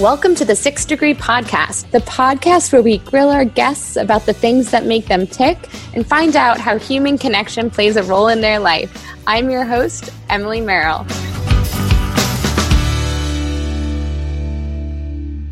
Welcome 0.00 0.34
to 0.36 0.46
the 0.46 0.56
Six 0.56 0.86
Degree 0.86 1.12
Podcast, 1.12 1.90
the 1.90 1.98
podcast 1.98 2.72
where 2.72 2.80
we 2.80 2.96
grill 2.96 3.28
our 3.28 3.44
guests 3.44 3.96
about 3.96 4.24
the 4.24 4.32
things 4.32 4.70
that 4.70 4.86
make 4.86 5.04
them 5.08 5.26
tick 5.26 5.58
and 5.92 6.06
find 6.06 6.36
out 6.36 6.58
how 6.58 6.78
human 6.78 7.18
connection 7.18 7.68
plays 7.68 7.96
a 7.96 8.02
role 8.04 8.28
in 8.28 8.40
their 8.40 8.58
life. 8.58 9.06
I'm 9.26 9.50
your 9.50 9.66
host, 9.66 10.08
Emily 10.30 10.62
Merrill. 10.62 11.04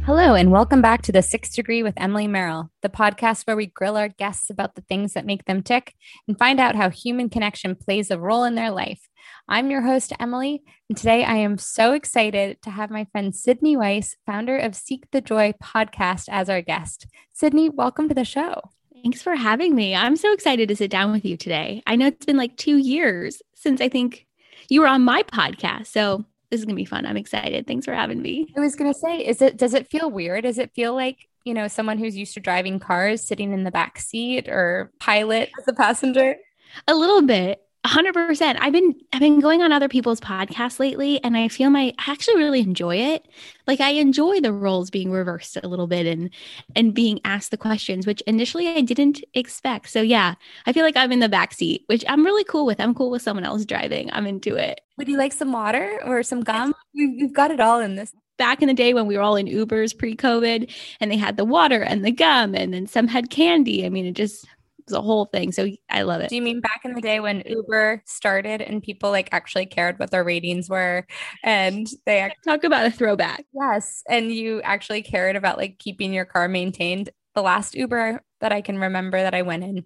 Hello, 0.06 0.32
and 0.32 0.50
welcome 0.50 0.80
back 0.80 1.02
to 1.02 1.12
the 1.12 1.20
Six 1.20 1.50
Degree 1.50 1.82
with 1.82 1.92
Emily 1.98 2.26
Merrill, 2.26 2.70
the 2.80 2.88
podcast 2.88 3.46
where 3.46 3.54
we 3.54 3.66
grill 3.66 3.98
our 3.98 4.08
guests 4.08 4.48
about 4.48 4.76
the 4.76 4.80
things 4.80 5.12
that 5.12 5.26
make 5.26 5.44
them 5.44 5.62
tick 5.62 5.94
and 6.26 6.38
find 6.38 6.58
out 6.58 6.74
how 6.74 6.88
human 6.88 7.28
connection 7.28 7.76
plays 7.76 8.10
a 8.10 8.18
role 8.18 8.44
in 8.44 8.54
their 8.54 8.70
life. 8.70 9.07
I'm 9.50 9.70
your 9.70 9.80
host, 9.80 10.12
Emily, 10.20 10.62
and 10.90 10.98
today 10.98 11.24
I 11.24 11.36
am 11.36 11.56
so 11.56 11.92
excited 11.92 12.60
to 12.64 12.70
have 12.70 12.90
my 12.90 13.06
friend 13.06 13.34
Sydney 13.34 13.78
Weiss, 13.78 14.14
founder 14.26 14.58
of 14.58 14.74
Seek 14.74 15.10
the 15.10 15.22
Joy 15.22 15.54
podcast, 15.62 16.28
as 16.30 16.50
our 16.50 16.60
guest. 16.60 17.06
Sydney, 17.32 17.70
welcome 17.70 18.10
to 18.10 18.14
the 18.14 18.26
show. 18.26 18.60
Thanks 19.02 19.22
for 19.22 19.34
having 19.34 19.74
me. 19.74 19.94
I'm 19.94 20.16
so 20.16 20.34
excited 20.34 20.68
to 20.68 20.76
sit 20.76 20.90
down 20.90 21.12
with 21.12 21.24
you 21.24 21.38
today. 21.38 21.82
I 21.86 21.96
know 21.96 22.08
it's 22.08 22.26
been 22.26 22.36
like 22.36 22.58
two 22.58 22.76
years 22.76 23.40
since 23.54 23.80
I 23.80 23.88
think 23.88 24.26
you 24.68 24.82
were 24.82 24.86
on 24.86 25.02
my 25.02 25.22
podcast. 25.22 25.86
So 25.86 26.26
this 26.50 26.60
is 26.60 26.66
gonna 26.66 26.76
be 26.76 26.84
fun. 26.84 27.06
I'm 27.06 27.16
excited. 27.16 27.66
Thanks 27.66 27.86
for 27.86 27.94
having 27.94 28.20
me. 28.20 28.52
I 28.54 28.60
was 28.60 28.76
gonna 28.76 28.92
say, 28.92 29.26
is 29.26 29.40
it 29.40 29.56
does 29.56 29.72
it 29.72 29.90
feel 29.90 30.10
weird? 30.10 30.44
Does 30.44 30.58
it 30.58 30.74
feel 30.74 30.94
like 30.94 31.26
you 31.44 31.54
know 31.54 31.68
someone 31.68 31.96
who's 31.96 32.18
used 32.18 32.34
to 32.34 32.40
driving 32.40 32.78
cars 32.78 33.22
sitting 33.22 33.54
in 33.54 33.64
the 33.64 33.70
back 33.70 33.98
seat 33.98 34.46
or 34.46 34.92
pilot 35.00 35.48
as 35.58 35.66
a 35.68 35.72
passenger? 35.72 36.36
A 36.86 36.94
little 36.94 37.22
bit. 37.22 37.62
100%. 37.86 38.56
I've 38.60 38.72
been 38.72 38.94
I've 39.12 39.20
been 39.20 39.40
going 39.40 39.62
on 39.62 39.72
other 39.72 39.88
people's 39.88 40.20
podcasts 40.20 40.78
lately 40.80 41.22
and 41.22 41.36
I 41.36 41.48
feel 41.48 41.70
my 41.70 41.94
I 41.98 42.10
actually 42.10 42.36
really 42.36 42.60
enjoy 42.60 42.96
it. 42.96 43.26
Like 43.66 43.80
I 43.80 43.90
enjoy 43.90 44.40
the 44.40 44.52
roles 44.52 44.90
being 44.90 45.10
reversed 45.12 45.56
a 45.62 45.68
little 45.68 45.86
bit 45.86 46.04
and 46.04 46.30
and 46.74 46.92
being 46.92 47.20
asked 47.24 47.50
the 47.50 47.56
questions 47.56 48.06
which 48.06 48.20
initially 48.22 48.68
I 48.68 48.80
didn't 48.80 49.22
expect. 49.34 49.90
So 49.90 50.02
yeah, 50.02 50.34
I 50.66 50.72
feel 50.72 50.84
like 50.84 50.96
I'm 50.96 51.12
in 51.12 51.20
the 51.20 51.28
back 51.28 51.52
seat, 51.54 51.84
which 51.86 52.04
I'm 52.08 52.24
really 52.24 52.44
cool 52.44 52.66
with. 52.66 52.80
I'm 52.80 52.94
cool 52.94 53.10
with 53.10 53.22
someone 53.22 53.44
else 53.44 53.64
driving. 53.64 54.10
I'm 54.12 54.26
into 54.26 54.56
it. 54.56 54.80
Would 54.96 55.08
you 55.08 55.16
like 55.16 55.32
some 55.32 55.52
water 55.52 56.00
or 56.04 56.22
some 56.22 56.42
gum? 56.42 56.74
We've 56.94 57.32
got 57.32 57.52
it 57.52 57.60
all 57.60 57.80
in 57.80 57.94
this 57.94 58.12
back 58.38 58.62
in 58.62 58.68
the 58.68 58.74
day 58.74 58.94
when 58.94 59.06
we 59.06 59.16
were 59.16 59.22
all 59.22 59.36
in 59.36 59.46
Ubers 59.46 59.96
pre 59.96 60.16
COVID 60.16 60.72
and 61.00 61.10
they 61.10 61.16
had 61.16 61.36
the 61.36 61.44
water 61.44 61.82
and 61.82 62.04
the 62.04 62.12
gum 62.12 62.54
and 62.54 62.74
then 62.74 62.86
some 62.86 63.06
had 63.06 63.30
candy. 63.30 63.86
I 63.86 63.88
mean, 63.88 64.06
it 64.06 64.14
just 64.14 64.46
a 64.92 65.00
whole 65.00 65.26
thing. 65.26 65.52
So 65.52 65.68
I 65.90 66.02
love 66.02 66.20
it. 66.20 66.30
Do 66.30 66.36
you 66.36 66.42
mean 66.42 66.60
back 66.60 66.80
in 66.84 66.94
the 66.94 67.00
day 67.00 67.20
when 67.20 67.42
Uber 67.46 68.02
started 68.06 68.62
and 68.62 68.82
people 68.82 69.10
like 69.10 69.28
actually 69.32 69.66
cared 69.66 69.98
what 69.98 70.10
their 70.10 70.24
ratings 70.24 70.68
were 70.68 71.06
and 71.44 71.86
they 72.06 72.30
talk 72.44 72.64
about 72.64 72.86
a 72.86 72.90
throwback? 72.90 73.44
Yes. 73.52 74.02
And 74.08 74.32
you 74.32 74.62
actually 74.62 75.02
cared 75.02 75.36
about 75.36 75.58
like 75.58 75.78
keeping 75.78 76.12
your 76.12 76.24
car 76.24 76.48
maintained. 76.48 77.10
The 77.34 77.42
last 77.42 77.74
Uber 77.74 78.22
that 78.40 78.52
I 78.52 78.60
can 78.60 78.78
remember 78.78 79.18
that 79.18 79.34
I 79.34 79.42
went 79.42 79.64
in, 79.64 79.84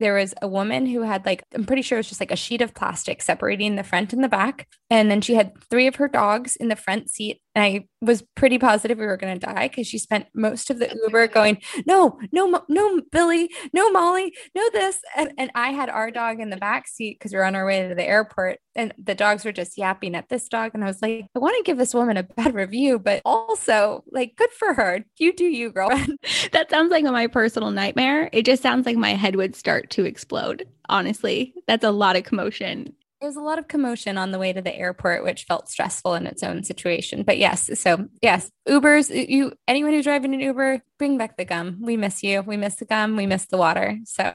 there 0.00 0.14
was 0.14 0.34
a 0.40 0.48
woman 0.48 0.86
who 0.86 1.02
had 1.02 1.24
like 1.26 1.42
i'm 1.54 1.64
pretty 1.64 1.82
sure 1.82 1.98
it 1.98 2.00
was 2.00 2.08
just 2.08 2.20
like 2.20 2.30
a 2.30 2.36
sheet 2.36 2.62
of 2.62 2.74
plastic 2.74 3.20
separating 3.20 3.76
the 3.76 3.82
front 3.82 4.12
and 4.12 4.22
the 4.22 4.28
back 4.28 4.68
and 4.90 5.10
then 5.10 5.20
she 5.20 5.34
had 5.34 5.52
three 5.70 5.86
of 5.86 5.96
her 5.96 6.08
dogs 6.08 6.56
in 6.56 6.68
the 6.68 6.76
front 6.76 7.10
seat 7.10 7.40
and 7.58 7.64
i 7.64 7.86
was 8.00 8.22
pretty 8.36 8.58
positive 8.58 8.98
we 8.98 9.06
were 9.06 9.16
going 9.16 9.38
to 9.38 9.46
die 9.46 9.68
because 9.68 9.86
she 9.86 9.98
spent 9.98 10.26
most 10.34 10.70
of 10.70 10.78
the 10.78 10.94
uber 11.04 11.26
going 11.26 11.60
no 11.86 12.18
no 12.32 12.62
no 12.68 13.00
billy 13.10 13.50
no 13.72 13.90
molly 13.90 14.32
no 14.54 14.68
this. 14.72 15.00
And, 15.16 15.32
and 15.36 15.50
i 15.54 15.70
had 15.70 15.88
our 15.88 16.10
dog 16.10 16.40
in 16.40 16.50
the 16.50 16.56
back 16.56 16.86
seat 16.86 17.18
because 17.18 17.32
we 17.32 17.38
were 17.38 17.44
on 17.44 17.56
our 17.56 17.66
way 17.66 17.88
to 17.88 17.94
the 17.94 18.04
airport 18.04 18.58
and 18.76 18.94
the 19.02 19.14
dogs 19.14 19.44
were 19.44 19.52
just 19.52 19.76
yapping 19.76 20.14
at 20.14 20.28
this 20.28 20.48
dog 20.48 20.70
and 20.74 20.84
i 20.84 20.86
was 20.86 21.02
like 21.02 21.26
i 21.34 21.38
want 21.38 21.56
to 21.56 21.62
give 21.64 21.78
this 21.78 21.94
woman 21.94 22.16
a 22.16 22.22
bad 22.22 22.54
review 22.54 22.98
but 22.98 23.20
also 23.24 24.04
like 24.12 24.36
good 24.36 24.50
for 24.50 24.74
her. 24.74 25.04
You 25.18 25.32
do 25.32 25.44
you 25.44 25.70
girlfriend 25.70 26.18
that 26.52 26.70
sounds 26.70 26.90
like 26.90 27.04
my 27.04 27.26
personal 27.26 27.70
nightmare. 27.70 28.30
It 28.32 28.44
just 28.44 28.62
sounds 28.62 28.86
like 28.86 28.96
my 28.96 29.14
head 29.14 29.36
would 29.36 29.56
start 29.56 29.90
to 29.90 30.04
explode 30.04 30.66
honestly. 30.88 31.54
That's 31.66 31.84
a 31.84 31.90
lot 31.90 32.16
of 32.16 32.24
commotion 32.24 32.94
there 33.20 33.28
was 33.28 33.36
a 33.36 33.40
lot 33.40 33.58
of 33.58 33.66
commotion 33.66 34.16
on 34.16 34.30
the 34.30 34.38
way 34.38 34.52
to 34.52 34.62
the 34.62 34.74
airport, 34.74 35.24
which 35.24 35.44
felt 35.44 35.68
stressful 35.68 36.14
in 36.14 36.26
its 36.26 36.42
own 36.42 36.62
situation. 36.62 37.24
But 37.24 37.38
yes, 37.38 37.68
so 37.78 38.06
yes, 38.22 38.50
Ubers, 38.68 39.10
you 39.28 39.52
anyone 39.66 39.92
who's 39.92 40.04
driving 40.04 40.34
an 40.34 40.40
Uber, 40.40 40.82
bring 40.98 41.18
back 41.18 41.36
the 41.36 41.44
gum. 41.44 41.78
We 41.80 41.96
miss 41.96 42.22
you. 42.22 42.42
We 42.42 42.56
miss 42.56 42.76
the 42.76 42.84
gum. 42.84 43.16
We 43.16 43.26
miss 43.26 43.46
the 43.46 43.56
water. 43.56 43.98
So 44.04 44.32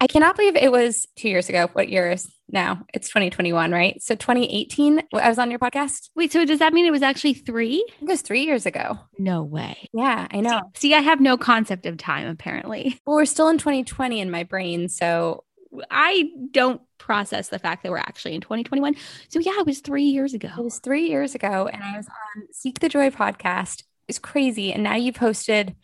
I 0.00 0.06
cannot 0.06 0.36
believe 0.36 0.56
it 0.56 0.70
was 0.70 1.06
two 1.16 1.30
years 1.30 1.48
ago. 1.48 1.70
What 1.72 1.88
year 1.88 2.10
is 2.10 2.30
now? 2.50 2.84
It's 2.92 3.08
2021, 3.08 3.72
right? 3.72 4.02
So 4.02 4.14
2018, 4.14 5.02
I 5.14 5.28
was 5.28 5.38
on 5.38 5.50
your 5.50 5.58
podcast. 5.58 6.10
Wait, 6.14 6.30
so 6.30 6.44
does 6.44 6.58
that 6.58 6.74
mean 6.74 6.84
it 6.84 6.90
was 6.90 7.02
actually 7.02 7.34
three? 7.34 7.84
it 8.00 8.06
was 8.06 8.20
three 8.20 8.44
years 8.44 8.66
ago. 8.66 8.98
No 9.18 9.42
way. 9.42 9.88
Yeah, 9.94 10.28
I 10.30 10.40
know. 10.40 10.60
See, 10.74 10.94
I 10.94 11.00
have 11.00 11.20
no 11.20 11.38
concept 11.38 11.86
of 11.86 11.96
time 11.96 12.28
apparently. 12.28 13.00
Well, 13.06 13.16
we're 13.16 13.24
still 13.24 13.48
in 13.48 13.56
2020 13.56 14.20
in 14.20 14.30
my 14.30 14.44
brain. 14.44 14.88
So 14.88 15.44
I 15.90 16.30
don't 16.50 16.82
process 17.10 17.48
the 17.48 17.58
fact 17.58 17.82
that 17.82 17.90
we're 17.90 17.98
actually 17.98 18.36
in 18.36 18.40
2021. 18.40 18.94
So 19.30 19.40
yeah, 19.40 19.58
it 19.58 19.66
was 19.66 19.80
three 19.80 20.04
years 20.04 20.32
ago. 20.32 20.48
It 20.56 20.62
was 20.62 20.78
three 20.78 21.08
years 21.08 21.34
ago, 21.34 21.66
and 21.66 21.82
I 21.82 21.96
was 21.96 22.06
on 22.06 22.46
Seek 22.52 22.78
the 22.78 22.88
Joy 22.88 23.10
podcast. 23.10 23.82
It's 24.06 24.20
crazy, 24.20 24.72
and 24.72 24.84
now 24.84 24.94
you've 24.94 25.16
hosted 25.16 25.74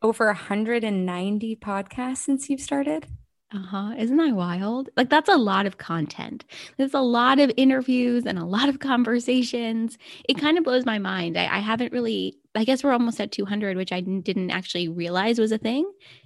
over 0.00 0.24
190 0.28 1.56
podcasts 1.56 2.16
since 2.24 2.48
you've 2.48 2.62
started. 2.62 3.06
Uh 3.54 3.58
huh. 3.58 3.94
Isn't 3.98 4.16
that 4.16 4.32
wild? 4.32 4.88
Like, 4.96 5.10
that's 5.10 5.28
a 5.28 5.36
lot 5.36 5.66
of 5.66 5.76
content. 5.76 6.46
There's 6.78 6.94
a 6.94 7.00
lot 7.00 7.38
of 7.38 7.52
interviews 7.58 8.24
and 8.24 8.38
a 8.38 8.46
lot 8.46 8.70
of 8.70 8.78
conversations. 8.78 9.98
It 10.26 10.38
kind 10.38 10.56
of 10.56 10.64
blows 10.64 10.86
my 10.86 10.98
mind. 10.98 11.36
I, 11.36 11.56
I 11.56 11.58
haven't 11.58 11.92
really, 11.92 12.38
I 12.54 12.64
guess 12.64 12.82
we're 12.82 12.94
almost 12.94 13.20
at 13.20 13.30
200, 13.30 13.76
which 13.76 13.92
I 13.92 14.00
didn't 14.00 14.50
actually 14.50 14.88
realize 14.88 15.38
was 15.38 15.52
a 15.52 15.58
thing 15.58 15.84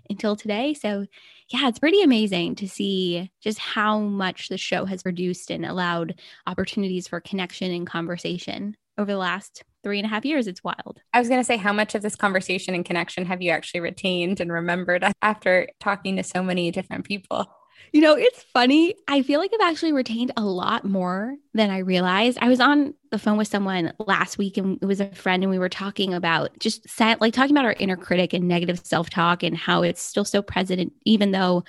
until 0.08 0.36
today. 0.36 0.72
So, 0.72 1.06
yeah, 1.48 1.68
it's 1.68 1.78
pretty 1.78 2.02
amazing 2.02 2.56
to 2.56 2.68
see 2.68 3.30
just 3.40 3.58
how 3.58 4.00
much 4.00 4.48
the 4.48 4.58
show 4.58 4.84
has 4.84 5.02
produced 5.02 5.50
and 5.50 5.64
allowed 5.64 6.20
opportunities 6.46 7.06
for 7.06 7.20
connection 7.20 7.70
and 7.70 7.86
conversation 7.86 8.76
over 8.98 9.12
the 9.12 9.18
last 9.18 9.62
three 9.84 9.98
and 9.98 10.06
a 10.06 10.08
half 10.08 10.24
years. 10.24 10.48
It's 10.48 10.64
wild. 10.64 11.00
I 11.12 11.20
was 11.20 11.28
going 11.28 11.40
to 11.40 11.44
say, 11.44 11.56
how 11.56 11.72
much 11.72 11.94
of 11.94 12.02
this 12.02 12.16
conversation 12.16 12.74
and 12.74 12.84
connection 12.84 13.26
have 13.26 13.42
you 13.42 13.52
actually 13.52 13.80
retained 13.80 14.40
and 14.40 14.50
remembered 14.50 15.04
after 15.22 15.68
talking 15.78 16.16
to 16.16 16.24
so 16.24 16.42
many 16.42 16.72
different 16.72 17.04
people? 17.04 17.46
You 17.92 18.00
know, 18.00 18.14
it's 18.14 18.42
funny. 18.42 18.94
I 19.08 19.22
feel 19.22 19.40
like 19.40 19.52
I've 19.54 19.70
actually 19.70 19.92
retained 19.92 20.32
a 20.36 20.44
lot 20.44 20.84
more 20.84 21.36
than 21.54 21.70
I 21.70 21.78
realized. 21.78 22.38
I 22.40 22.48
was 22.48 22.60
on 22.60 22.94
the 23.10 23.18
phone 23.18 23.38
with 23.38 23.48
someone 23.48 23.92
last 23.98 24.38
week 24.38 24.56
and 24.56 24.78
it 24.82 24.86
was 24.86 25.00
a 25.00 25.10
friend, 25.12 25.42
and 25.42 25.50
we 25.50 25.58
were 25.58 25.68
talking 25.68 26.12
about 26.12 26.58
just 26.58 26.88
set, 26.88 27.20
like 27.20 27.32
talking 27.32 27.52
about 27.52 27.64
our 27.64 27.76
inner 27.78 27.96
critic 27.96 28.32
and 28.32 28.48
negative 28.48 28.80
self 28.84 29.08
talk 29.08 29.42
and 29.42 29.56
how 29.56 29.82
it's 29.82 30.02
still 30.02 30.24
so 30.24 30.42
present, 30.42 30.92
even 31.04 31.30
though 31.30 31.64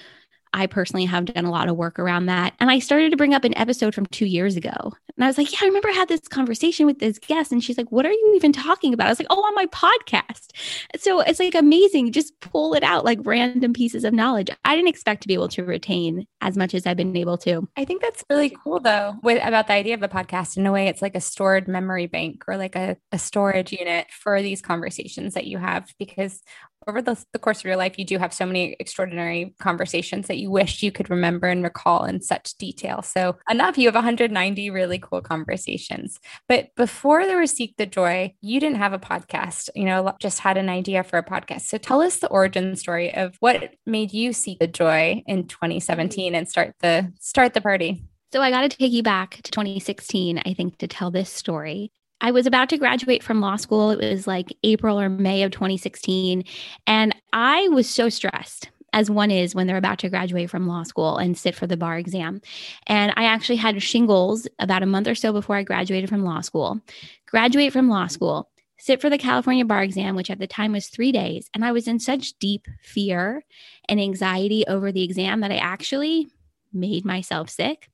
I 0.53 0.67
personally 0.67 1.05
have 1.05 1.25
done 1.25 1.45
a 1.45 1.51
lot 1.51 1.69
of 1.69 1.77
work 1.77 1.99
around 1.99 2.27
that. 2.27 2.53
And 2.59 2.69
I 2.69 2.79
started 2.79 3.11
to 3.11 3.17
bring 3.17 3.33
up 3.33 3.43
an 3.43 3.57
episode 3.57 3.93
from 3.93 4.05
two 4.07 4.25
years 4.25 4.55
ago. 4.55 4.71
And 5.15 5.23
I 5.23 5.27
was 5.27 5.37
like, 5.37 5.51
Yeah, 5.51 5.59
I 5.63 5.67
remember 5.67 5.89
I 5.89 5.93
had 5.93 6.07
this 6.07 6.27
conversation 6.27 6.85
with 6.85 6.99
this 6.99 7.19
guest. 7.19 7.51
And 7.51 7.63
she's 7.63 7.77
like, 7.77 7.91
What 7.91 8.05
are 8.05 8.11
you 8.11 8.33
even 8.35 8.53
talking 8.53 8.93
about? 8.93 9.07
I 9.07 9.11
was 9.11 9.19
like, 9.19 9.27
Oh, 9.29 9.41
on 9.41 9.55
my 9.55 9.65
podcast. 9.67 10.51
So 10.97 11.21
it's 11.21 11.39
like 11.39 11.55
amazing. 11.55 12.11
Just 12.11 12.39
pull 12.39 12.73
it 12.73 12.83
out 12.83 13.05
like 13.05 13.19
random 13.23 13.73
pieces 13.73 14.03
of 14.03 14.13
knowledge. 14.13 14.49
I 14.65 14.75
didn't 14.75 14.89
expect 14.89 15.21
to 15.21 15.27
be 15.27 15.33
able 15.33 15.49
to 15.49 15.63
retain 15.63 16.27
as 16.41 16.57
much 16.57 16.73
as 16.73 16.85
I've 16.85 16.97
been 16.97 17.15
able 17.15 17.37
to. 17.39 17.67
I 17.75 17.85
think 17.85 18.01
that's 18.01 18.23
really 18.29 18.49
cool, 18.49 18.79
though, 18.79 19.15
with, 19.23 19.43
about 19.45 19.67
the 19.67 19.73
idea 19.73 19.93
of 19.93 19.99
the 19.99 20.07
podcast. 20.07 20.57
In 20.57 20.65
a 20.65 20.71
way, 20.71 20.87
it's 20.87 21.01
like 21.01 21.15
a 21.15 21.21
stored 21.21 21.67
memory 21.67 22.07
bank 22.07 22.43
or 22.47 22.57
like 22.57 22.75
a, 22.75 22.97
a 23.11 23.19
storage 23.19 23.71
unit 23.71 24.07
for 24.11 24.41
these 24.41 24.61
conversations 24.61 25.33
that 25.33 25.47
you 25.47 25.57
have 25.57 25.93
because 25.97 26.41
over 26.87 27.01
the, 27.01 27.23
the 27.33 27.39
course 27.39 27.59
of 27.59 27.65
your 27.65 27.75
life, 27.75 27.97
you 27.97 28.05
do 28.05 28.17
have 28.17 28.33
so 28.33 28.45
many 28.45 28.75
extraordinary 28.79 29.53
conversations 29.59 30.27
that 30.27 30.37
you 30.37 30.49
wish 30.49 30.83
you 30.83 30.91
could 30.91 31.09
remember 31.09 31.47
and 31.47 31.63
recall 31.63 32.05
in 32.05 32.21
such 32.21 32.55
detail. 32.57 33.01
So, 33.01 33.37
enough, 33.49 33.77
you 33.77 33.87
have 33.87 33.95
190 33.95 34.69
really 34.69 34.99
cool 34.99 35.21
conversations. 35.21 36.19
But 36.47 36.69
before 36.75 37.25
there 37.25 37.39
was 37.39 37.51
Seek 37.51 37.75
the 37.77 37.85
Joy, 37.85 38.33
you 38.41 38.59
didn't 38.59 38.77
have 38.77 38.93
a 38.93 38.99
podcast, 38.99 39.69
you 39.75 39.85
know, 39.85 40.13
just 40.19 40.39
had 40.39 40.57
an 40.57 40.69
idea 40.69 41.03
for 41.03 41.17
a 41.17 41.23
podcast. 41.23 41.61
So, 41.61 41.77
tell 41.77 42.01
us 42.01 42.17
the 42.17 42.29
origin 42.29 42.75
story 42.75 43.13
of 43.13 43.35
what 43.39 43.75
made 43.85 44.13
you 44.13 44.33
seek 44.33 44.59
the 44.59 44.67
joy 44.67 45.23
in 45.27 45.47
2017 45.47 46.35
and 46.35 46.47
start 46.47 46.75
the 46.81 47.11
start 47.19 47.53
the 47.53 47.61
party. 47.61 48.03
So 48.33 48.41
I 48.41 48.51
got 48.51 48.69
to 48.69 48.77
take 48.77 48.91
you 48.91 49.03
back 49.03 49.39
to 49.41 49.51
2016, 49.51 50.41
I 50.45 50.53
think, 50.53 50.77
to 50.79 50.87
tell 50.87 51.11
this 51.11 51.29
story. 51.29 51.91
I 52.21 52.31
was 52.31 52.45
about 52.45 52.69
to 52.69 52.77
graduate 52.77 53.23
from 53.23 53.41
law 53.41 53.55
school. 53.57 53.91
It 53.91 53.99
was 53.99 54.27
like 54.27 54.55
April 54.63 54.99
or 54.99 55.09
May 55.09 55.43
of 55.43 55.51
2016. 55.51 56.43
And 56.85 57.15
I 57.33 57.67
was 57.69 57.89
so 57.89 58.09
stressed, 58.09 58.69
as 58.93 59.09
one 59.09 59.29
is 59.29 59.53
when 59.53 59.67
they're 59.67 59.77
about 59.77 59.99
to 59.99 60.09
graduate 60.09 60.49
from 60.49 60.67
law 60.67 60.83
school 60.83 61.17
and 61.17 61.37
sit 61.37 61.55
for 61.55 61.67
the 61.67 61.77
bar 61.77 61.97
exam. 61.97 62.41
And 62.87 63.13
I 63.15 63.25
actually 63.25 63.57
had 63.57 63.81
shingles 63.83 64.47
about 64.59 64.83
a 64.83 64.87
month 64.87 65.07
or 65.07 65.15
so 65.15 65.31
before 65.31 65.57
I 65.57 65.63
graduated 65.63 66.09
from 66.09 66.23
law 66.23 66.41
school. 66.41 66.81
Graduate 67.27 67.73
from 67.73 67.89
law 67.89 68.07
school, 68.07 68.49
sit 68.79 68.99
for 68.99 69.09
the 69.09 69.17
California 69.17 69.65
bar 69.65 69.83
exam, 69.83 70.15
which 70.15 70.31
at 70.31 70.39
the 70.39 70.47
time 70.47 70.71
was 70.71 70.87
three 70.87 71.11
days. 71.11 71.49
And 71.53 71.63
I 71.63 71.71
was 71.71 71.87
in 71.87 71.99
such 71.99 72.33
deep 72.39 72.67
fear 72.81 73.45
and 73.87 73.99
anxiety 73.99 74.65
over 74.67 74.91
the 74.91 75.03
exam 75.03 75.41
that 75.41 75.51
I 75.51 75.57
actually 75.57 76.29
made 76.73 77.05
myself 77.05 77.49
sick. 77.49 77.89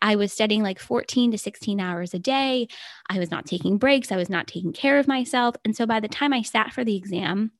I 0.00 0.16
was 0.16 0.32
studying 0.32 0.62
like 0.62 0.78
14 0.78 1.32
to 1.32 1.38
16 1.38 1.80
hours 1.80 2.14
a 2.14 2.18
day. 2.18 2.68
I 3.08 3.18
was 3.18 3.30
not 3.30 3.46
taking 3.46 3.78
breaks. 3.78 4.12
I 4.12 4.16
was 4.16 4.30
not 4.30 4.46
taking 4.46 4.72
care 4.72 4.98
of 4.98 5.08
myself. 5.08 5.56
And 5.64 5.76
so 5.76 5.86
by 5.86 6.00
the 6.00 6.08
time 6.08 6.32
I 6.32 6.42
sat 6.42 6.72
for 6.72 6.84
the 6.84 6.96
exam, 6.96 7.52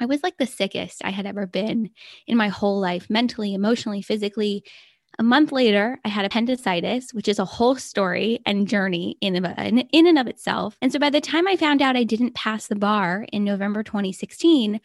I 0.00 0.06
was 0.06 0.22
like 0.22 0.36
the 0.36 0.46
sickest 0.46 1.04
I 1.04 1.10
had 1.10 1.26
ever 1.26 1.46
been 1.46 1.90
in 2.26 2.36
my 2.36 2.48
whole 2.48 2.80
life, 2.80 3.08
mentally, 3.08 3.54
emotionally, 3.54 4.02
physically. 4.02 4.64
A 5.18 5.22
month 5.22 5.52
later, 5.52 5.98
I 6.04 6.08
had 6.08 6.26
appendicitis, 6.26 7.14
which 7.14 7.28
is 7.28 7.38
a 7.38 7.44
whole 7.46 7.76
story 7.76 8.40
and 8.44 8.68
journey 8.68 9.16
in, 9.22 9.34
in 9.34 10.06
and 10.06 10.18
of 10.18 10.26
itself. 10.26 10.76
And 10.82 10.92
so 10.92 10.98
by 10.98 11.08
the 11.08 11.22
time 11.22 11.48
I 11.48 11.56
found 11.56 11.80
out 11.80 11.96
I 11.96 12.04
didn't 12.04 12.34
pass 12.34 12.66
the 12.66 12.76
bar 12.76 13.26
in 13.32 13.42
November 13.42 13.82
2016, 13.82 14.80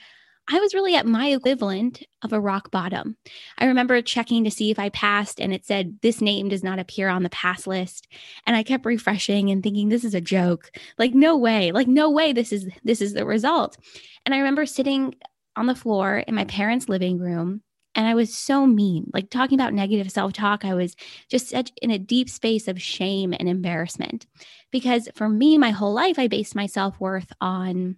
I 0.51 0.59
was 0.59 0.73
really 0.73 0.95
at 0.95 1.05
my 1.05 1.27
equivalent 1.27 2.03
of 2.23 2.33
a 2.33 2.39
rock 2.39 2.71
bottom. 2.71 3.15
I 3.57 3.65
remember 3.65 4.01
checking 4.01 4.43
to 4.43 4.51
see 4.51 4.69
if 4.69 4.77
I 4.77 4.89
passed 4.89 5.39
and 5.39 5.53
it 5.53 5.65
said, 5.65 5.99
This 6.01 6.19
name 6.19 6.49
does 6.49 6.63
not 6.63 6.79
appear 6.79 7.07
on 7.07 7.23
the 7.23 7.29
pass 7.29 7.65
list. 7.65 8.07
And 8.45 8.55
I 8.55 8.63
kept 8.63 8.85
refreshing 8.85 9.49
and 9.49 9.63
thinking, 9.63 9.89
This 9.89 10.03
is 10.03 10.13
a 10.13 10.21
joke. 10.21 10.69
Like, 10.97 11.13
no 11.13 11.37
way. 11.37 11.71
Like, 11.71 11.87
no 11.87 12.09
way 12.09 12.33
this 12.33 12.51
is 12.51 12.67
this 12.83 13.01
is 13.01 13.13
the 13.13 13.25
result. 13.25 13.77
And 14.25 14.35
I 14.35 14.39
remember 14.39 14.65
sitting 14.65 15.15
on 15.55 15.67
the 15.67 15.75
floor 15.75 16.17
in 16.17 16.35
my 16.35 16.45
parents' 16.45 16.89
living 16.89 17.19
room 17.19 17.61
and 17.95 18.07
I 18.07 18.15
was 18.15 18.33
so 18.33 18.65
mean, 18.65 19.09
like 19.13 19.29
talking 19.29 19.59
about 19.59 19.73
negative 19.73 20.11
self 20.11 20.33
talk. 20.33 20.63
I 20.63 20.73
was 20.73 20.95
just 21.29 21.49
such 21.49 21.71
in 21.81 21.91
a 21.91 21.99
deep 21.99 22.29
space 22.29 22.67
of 22.67 22.81
shame 22.81 23.33
and 23.37 23.49
embarrassment. 23.49 24.27
Because 24.71 25.09
for 25.15 25.27
me, 25.27 25.57
my 25.57 25.71
whole 25.71 25.93
life, 25.93 26.17
I 26.17 26.27
based 26.27 26.55
my 26.55 26.67
self 26.67 26.99
worth 26.99 27.31
on 27.41 27.97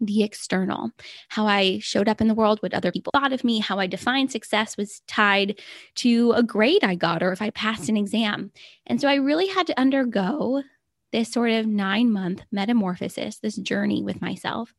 the 0.00 0.22
external, 0.22 0.90
how 1.28 1.46
I 1.46 1.78
showed 1.80 2.08
up 2.08 2.20
in 2.20 2.28
the 2.28 2.34
world, 2.34 2.62
what 2.62 2.74
other 2.74 2.92
people 2.92 3.10
thought 3.12 3.32
of 3.32 3.44
me, 3.44 3.58
how 3.58 3.78
I 3.78 3.86
defined 3.86 4.30
success 4.30 4.76
was 4.76 5.00
tied 5.06 5.60
to 5.96 6.32
a 6.32 6.42
grade 6.42 6.84
I 6.84 6.94
got 6.94 7.22
or 7.22 7.32
if 7.32 7.42
I 7.42 7.50
passed 7.50 7.88
an 7.88 7.96
exam. 7.96 8.52
And 8.86 9.00
so 9.00 9.08
I 9.08 9.14
really 9.16 9.46
had 9.46 9.66
to 9.68 9.80
undergo 9.80 10.62
this 11.12 11.30
sort 11.30 11.50
of 11.50 11.66
nine 11.66 12.10
month 12.12 12.42
metamorphosis, 12.52 13.38
this 13.38 13.56
journey 13.56 14.02
with 14.02 14.20
myself 14.20 14.74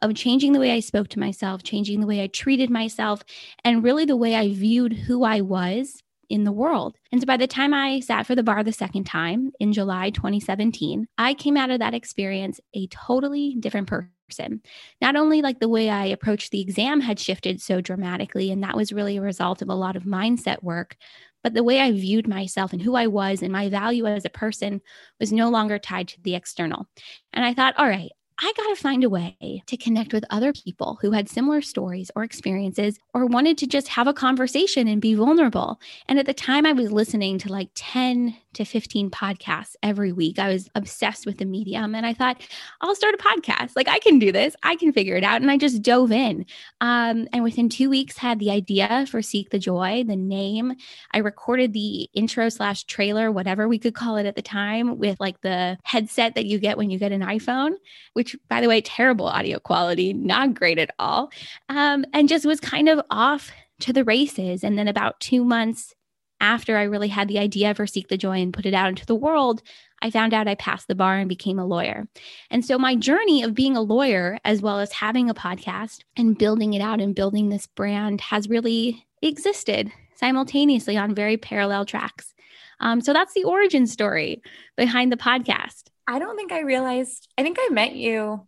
of 0.00 0.14
changing 0.14 0.52
the 0.52 0.58
way 0.58 0.72
I 0.72 0.80
spoke 0.80 1.08
to 1.08 1.20
myself, 1.20 1.62
changing 1.62 2.00
the 2.00 2.06
way 2.06 2.22
I 2.22 2.26
treated 2.26 2.70
myself, 2.70 3.22
and 3.64 3.84
really 3.84 4.04
the 4.04 4.16
way 4.16 4.34
I 4.34 4.52
viewed 4.52 4.92
who 4.92 5.24
I 5.24 5.40
was 5.40 6.01
in 6.32 6.44
the 6.44 6.50
world. 6.50 6.96
And 7.12 7.20
so 7.20 7.26
by 7.26 7.36
the 7.36 7.46
time 7.46 7.74
I 7.74 8.00
sat 8.00 8.26
for 8.26 8.34
the 8.34 8.42
bar 8.42 8.64
the 8.64 8.72
second 8.72 9.04
time 9.04 9.52
in 9.60 9.74
July 9.74 10.08
2017, 10.08 11.06
I 11.18 11.34
came 11.34 11.58
out 11.58 11.68
of 11.68 11.80
that 11.80 11.92
experience 11.92 12.58
a 12.72 12.86
totally 12.86 13.54
different 13.60 13.86
person. 13.86 14.62
Not 15.02 15.14
only 15.14 15.42
like 15.42 15.60
the 15.60 15.68
way 15.68 15.90
I 15.90 16.06
approached 16.06 16.50
the 16.50 16.62
exam 16.62 17.02
had 17.02 17.20
shifted 17.20 17.60
so 17.60 17.82
dramatically, 17.82 18.50
and 18.50 18.62
that 18.62 18.76
was 18.76 18.94
really 18.94 19.18
a 19.18 19.22
result 19.22 19.60
of 19.60 19.68
a 19.68 19.74
lot 19.74 19.94
of 19.94 20.04
mindset 20.04 20.62
work, 20.62 20.96
but 21.44 21.52
the 21.52 21.62
way 21.62 21.80
I 21.80 21.92
viewed 21.92 22.26
myself 22.26 22.72
and 22.72 22.80
who 22.80 22.96
I 22.96 23.08
was 23.08 23.42
and 23.42 23.52
my 23.52 23.68
value 23.68 24.06
as 24.06 24.24
a 24.24 24.30
person 24.30 24.80
was 25.20 25.34
no 25.34 25.50
longer 25.50 25.78
tied 25.78 26.08
to 26.08 26.22
the 26.22 26.34
external. 26.34 26.86
And 27.34 27.44
I 27.44 27.52
thought, 27.52 27.74
all 27.76 27.88
right, 27.88 28.10
I 28.44 28.52
got 28.56 28.74
to 28.74 28.82
find 28.82 29.04
a 29.04 29.08
way 29.08 29.62
to 29.68 29.76
connect 29.76 30.12
with 30.12 30.24
other 30.28 30.52
people 30.52 30.98
who 31.00 31.12
had 31.12 31.28
similar 31.28 31.62
stories 31.62 32.10
or 32.16 32.24
experiences 32.24 32.98
or 33.14 33.24
wanted 33.24 33.56
to 33.58 33.68
just 33.68 33.86
have 33.86 34.08
a 34.08 34.12
conversation 34.12 34.88
and 34.88 35.00
be 35.00 35.14
vulnerable. 35.14 35.80
And 36.08 36.18
at 36.18 36.26
the 36.26 36.34
time, 36.34 36.66
I 36.66 36.72
was 36.72 36.90
listening 36.90 37.38
to 37.38 37.52
like 37.52 37.68
10 37.76 38.36
to 38.54 38.64
15 38.64 39.10
podcasts 39.10 39.76
every 39.80 40.10
week. 40.10 40.40
I 40.40 40.48
was 40.48 40.68
obsessed 40.74 41.24
with 41.24 41.38
the 41.38 41.44
medium 41.44 41.94
and 41.94 42.04
I 42.04 42.14
thought, 42.14 42.42
I'll 42.80 42.96
start 42.96 43.14
a 43.14 43.18
podcast. 43.18 43.76
Like 43.76 43.86
I 43.86 44.00
can 44.00 44.18
do 44.18 44.32
this, 44.32 44.56
I 44.64 44.74
can 44.74 44.92
figure 44.92 45.16
it 45.16 45.24
out. 45.24 45.40
And 45.40 45.50
I 45.50 45.56
just 45.56 45.80
dove 45.80 46.10
in. 46.10 46.44
Um, 46.80 47.28
and 47.32 47.44
within 47.44 47.68
two 47.68 47.88
weeks, 47.88 48.18
had 48.18 48.40
the 48.40 48.50
idea 48.50 49.06
for 49.08 49.22
Seek 49.22 49.50
the 49.50 49.58
Joy, 49.60 50.04
the 50.04 50.16
name. 50.16 50.74
I 51.12 51.18
recorded 51.18 51.72
the 51.72 52.08
intro 52.12 52.48
slash 52.48 52.84
trailer, 52.84 53.30
whatever 53.30 53.68
we 53.68 53.78
could 53.78 53.94
call 53.94 54.16
it 54.16 54.26
at 54.26 54.34
the 54.34 54.42
time, 54.42 54.98
with 54.98 55.20
like 55.20 55.40
the 55.42 55.78
headset 55.84 56.34
that 56.34 56.46
you 56.46 56.58
get 56.58 56.76
when 56.76 56.90
you 56.90 56.98
get 56.98 57.12
an 57.12 57.22
iPhone, 57.22 57.74
which 58.14 58.31
by 58.48 58.60
the 58.60 58.68
way, 58.68 58.80
terrible 58.80 59.26
audio 59.26 59.58
quality, 59.58 60.12
not 60.12 60.54
great 60.54 60.78
at 60.78 60.94
all. 60.98 61.30
Um, 61.68 62.04
and 62.12 62.28
just 62.28 62.46
was 62.46 62.60
kind 62.60 62.88
of 62.88 63.00
off 63.10 63.50
to 63.80 63.92
the 63.92 64.04
races. 64.04 64.64
And 64.64 64.78
then 64.78 64.88
about 64.88 65.20
two 65.20 65.44
months 65.44 65.94
after 66.40 66.76
I 66.76 66.82
really 66.82 67.08
had 67.08 67.28
the 67.28 67.38
idea 67.38 67.74
for 67.74 67.86
Seek 67.86 68.08
the 68.08 68.16
Joy 68.16 68.42
and 68.42 68.52
put 68.52 68.66
it 68.66 68.74
out 68.74 68.88
into 68.88 69.06
the 69.06 69.14
world, 69.14 69.62
I 70.02 70.10
found 70.10 70.34
out 70.34 70.48
I 70.48 70.56
passed 70.56 70.88
the 70.88 70.96
bar 70.96 71.16
and 71.16 71.28
became 71.28 71.58
a 71.58 71.64
lawyer. 71.64 72.08
And 72.50 72.64
so 72.64 72.76
my 72.76 72.96
journey 72.96 73.44
of 73.44 73.54
being 73.54 73.76
a 73.76 73.80
lawyer, 73.80 74.38
as 74.44 74.60
well 74.60 74.80
as 74.80 74.92
having 74.92 75.30
a 75.30 75.34
podcast 75.34 76.00
and 76.16 76.36
building 76.36 76.74
it 76.74 76.82
out 76.82 77.00
and 77.00 77.14
building 77.14 77.48
this 77.48 77.68
brand, 77.68 78.20
has 78.20 78.48
really 78.48 79.06
existed 79.22 79.92
simultaneously 80.16 80.96
on 80.96 81.14
very 81.14 81.36
parallel 81.36 81.86
tracks. 81.86 82.34
Um, 82.80 83.00
so 83.00 83.12
that's 83.12 83.34
the 83.34 83.44
origin 83.44 83.86
story 83.86 84.42
behind 84.76 85.12
the 85.12 85.16
podcast. 85.16 85.84
I 86.06 86.18
don't 86.18 86.36
think 86.36 86.52
I 86.52 86.60
realized, 86.60 87.28
I 87.38 87.42
think 87.42 87.58
I 87.60 87.68
met 87.70 87.94
you. 87.94 88.46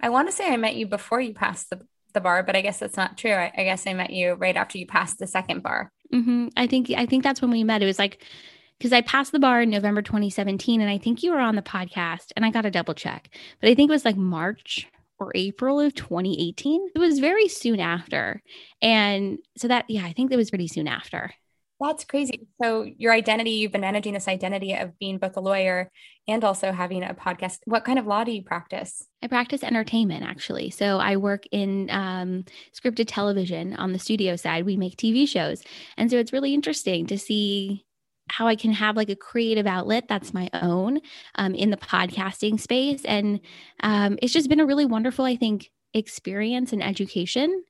I 0.00 0.10
want 0.10 0.28
to 0.28 0.32
say 0.32 0.52
I 0.52 0.56
met 0.56 0.76
you 0.76 0.86
before 0.86 1.20
you 1.20 1.34
passed 1.34 1.70
the, 1.70 1.80
the 2.12 2.20
bar, 2.20 2.42
but 2.42 2.56
I 2.56 2.60
guess 2.60 2.78
that's 2.78 2.96
not 2.96 3.18
true. 3.18 3.32
I, 3.32 3.52
I 3.56 3.64
guess 3.64 3.86
I 3.86 3.94
met 3.94 4.10
you 4.10 4.34
right 4.34 4.56
after 4.56 4.78
you 4.78 4.86
passed 4.86 5.18
the 5.18 5.26
second 5.26 5.62
bar. 5.62 5.90
Mm-hmm. 6.12 6.48
I 6.56 6.66
think 6.66 6.90
I 6.90 7.06
think 7.06 7.24
that's 7.24 7.42
when 7.42 7.50
we 7.50 7.64
met. 7.64 7.82
It 7.82 7.86
was 7.86 7.98
like 7.98 8.22
because 8.78 8.92
I 8.92 9.00
passed 9.00 9.32
the 9.32 9.38
bar 9.38 9.62
in 9.62 9.70
November 9.70 10.02
2017, 10.02 10.80
and 10.80 10.90
I 10.90 10.98
think 10.98 11.22
you 11.22 11.32
were 11.32 11.40
on 11.40 11.56
the 11.56 11.62
podcast, 11.62 12.32
and 12.36 12.44
I 12.44 12.50
got 12.50 12.62
to 12.62 12.70
double 12.70 12.94
check, 12.94 13.30
but 13.60 13.70
I 13.70 13.74
think 13.74 13.90
it 13.90 13.92
was 13.92 14.04
like 14.04 14.16
March 14.16 14.88
or 15.18 15.32
April 15.34 15.80
of 15.80 15.94
2018. 15.94 16.88
It 16.94 16.98
was 16.98 17.18
very 17.18 17.48
soon 17.48 17.80
after, 17.80 18.42
and 18.80 19.38
so 19.56 19.68
that 19.68 19.86
yeah, 19.88 20.04
I 20.04 20.12
think 20.12 20.30
it 20.30 20.36
was 20.36 20.50
pretty 20.50 20.68
soon 20.68 20.86
after. 20.86 21.32
That's 21.80 22.04
crazy. 22.04 22.46
So 22.62 22.88
your 22.98 23.12
identity, 23.12 23.50
you've 23.50 23.72
been 23.72 23.80
managing 23.80 24.14
this 24.14 24.28
identity 24.28 24.74
of 24.74 24.96
being 24.98 25.18
both 25.18 25.36
a 25.36 25.40
lawyer 25.40 25.90
and 26.28 26.44
also 26.44 26.72
having 26.72 27.02
a 27.02 27.14
podcast. 27.14 27.58
What 27.64 27.84
kind 27.84 27.98
of 27.98 28.06
law 28.06 28.24
do 28.24 28.32
you 28.32 28.42
practice? 28.42 29.06
I 29.22 29.26
practice 29.26 29.64
entertainment 29.64 30.24
actually. 30.24 30.70
So 30.70 30.98
I 30.98 31.16
work 31.16 31.44
in 31.50 31.90
um, 31.90 32.44
scripted 32.72 33.06
television 33.08 33.74
on 33.74 33.92
the 33.92 33.98
studio 33.98 34.36
side. 34.36 34.64
We 34.64 34.76
make 34.76 34.96
TV 34.96 35.28
shows. 35.28 35.62
And 35.96 36.10
so 36.10 36.16
it's 36.16 36.32
really 36.32 36.54
interesting 36.54 37.06
to 37.08 37.18
see 37.18 37.84
how 38.28 38.46
I 38.46 38.56
can 38.56 38.72
have 38.72 38.96
like 38.96 39.10
a 39.10 39.16
creative 39.16 39.66
outlet 39.66 40.04
that's 40.08 40.32
my 40.32 40.48
own 40.54 41.00
um, 41.34 41.54
in 41.54 41.70
the 41.70 41.76
podcasting 41.76 42.58
space. 42.58 43.04
And 43.04 43.40
um, 43.80 44.18
it's 44.22 44.32
just 44.32 44.48
been 44.48 44.60
a 44.60 44.66
really 44.66 44.86
wonderful, 44.86 45.24
I 45.24 45.36
think, 45.36 45.70
experience 45.92 46.72
and 46.72 46.82
education 46.82 47.64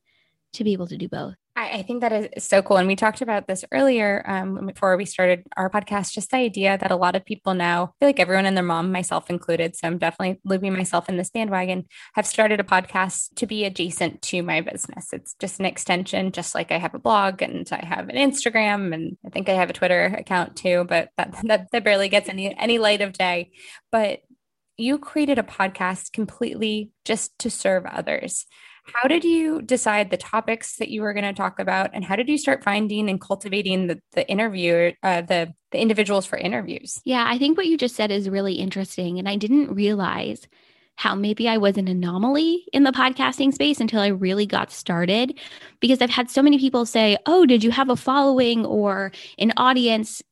to 0.52 0.62
be 0.62 0.72
able 0.72 0.86
to 0.86 0.96
do 0.96 1.08
both. 1.08 1.34
I, 1.56 1.70
I 1.70 1.82
think 1.82 2.00
that 2.00 2.12
is 2.12 2.44
so 2.44 2.62
cool. 2.62 2.78
And 2.78 2.88
we 2.88 2.96
talked 2.96 3.20
about 3.20 3.46
this 3.46 3.64
earlier 3.70 4.24
um, 4.26 4.66
before 4.66 4.96
we 4.96 5.04
started 5.04 5.44
our 5.56 5.70
podcast, 5.70 6.12
just 6.12 6.30
the 6.30 6.38
idea 6.38 6.76
that 6.78 6.90
a 6.90 6.96
lot 6.96 7.14
of 7.14 7.24
people 7.24 7.54
now, 7.54 7.84
I 7.84 7.92
feel 8.00 8.08
like 8.08 8.20
everyone 8.20 8.46
and 8.46 8.56
their 8.56 8.64
mom, 8.64 8.90
myself 8.90 9.30
included, 9.30 9.76
so 9.76 9.86
I'm 9.86 9.98
definitely 9.98 10.40
looping 10.44 10.72
myself 10.72 11.08
in 11.08 11.16
this 11.16 11.30
bandwagon, 11.30 11.86
have 12.14 12.26
started 12.26 12.60
a 12.60 12.64
podcast 12.64 13.34
to 13.36 13.46
be 13.46 13.64
adjacent 13.64 14.20
to 14.22 14.42
my 14.42 14.60
business. 14.60 15.12
It's 15.12 15.34
just 15.40 15.60
an 15.60 15.66
extension, 15.66 16.32
just 16.32 16.54
like 16.54 16.72
I 16.72 16.78
have 16.78 16.94
a 16.94 16.98
blog 16.98 17.40
and 17.40 17.68
I 17.70 17.84
have 17.84 18.08
an 18.08 18.16
Instagram 18.16 18.92
and 18.92 19.16
I 19.24 19.30
think 19.30 19.48
I 19.48 19.54
have 19.54 19.70
a 19.70 19.74
Twitter 19.74 20.06
account 20.06 20.56
too, 20.56 20.84
but 20.88 21.10
that, 21.16 21.36
that, 21.44 21.70
that 21.70 21.84
barely 21.84 22.08
gets 22.08 22.28
any, 22.28 22.56
any 22.58 22.78
light 22.78 23.00
of 23.00 23.12
day. 23.12 23.52
But 23.92 24.20
you 24.76 24.98
created 24.98 25.38
a 25.38 25.44
podcast 25.44 26.12
completely 26.12 26.90
just 27.04 27.38
to 27.38 27.48
serve 27.48 27.86
others. 27.86 28.44
How 28.92 29.08
did 29.08 29.24
you 29.24 29.62
decide 29.62 30.10
the 30.10 30.16
topics 30.16 30.76
that 30.76 30.90
you 30.90 31.00
were 31.00 31.14
going 31.14 31.24
to 31.24 31.32
talk 31.32 31.58
about, 31.58 31.90
and 31.94 32.04
how 32.04 32.16
did 32.16 32.28
you 32.28 32.36
start 32.36 32.62
finding 32.62 33.08
and 33.08 33.20
cultivating 33.20 33.86
the 33.86 34.00
the 34.12 34.28
interview, 34.28 34.92
uh, 35.02 35.22
the 35.22 35.54
the 35.70 35.80
individuals 35.80 36.26
for 36.26 36.36
interviews? 36.36 37.00
Yeah, 37.04 37.24
I 37.26 37.38
think 37.38 37.56
what 37.56 37.66
you 37.66 37.78
just 37.78 37.96
said 37.96 38.10
is 38.10 38.28
really 38.28 38.54
interesting, 38.54 39.18
and 39.18 39.28
I 39.28 39.36
didn't 39.36 39.74
realize 39.74 40.46
how 40.96 41.14
maybe 41.14 41.48
I 41.48 41.56
was 41.56 41.76
an 41.76 41.88
anomaly 41.88 42.66
in 42.72 42.84
the 42.84 42.92
podcasting 42.92 43.52
space 43.52 43.80
until 43.80 44.00
I 44.00 44.08
really 44.08 44.46
got 44.46 44.70
started 44.70 45.38
because 45.80 46.00
I've 46.00 46.10
had 46.10 46.30
so 46.30 46.42
many 46.42 46.58
people 46.58 46.84
say, 46.84 47.16
"Oh, 47.26 47.46
did 47.46 47.64
you 47.64 47.70
have 47.70 47.88
a 47.88 47.96
following 47.96 48.66
or 48.66 49.12
an 49.38 49.52
audience 49.56 50.22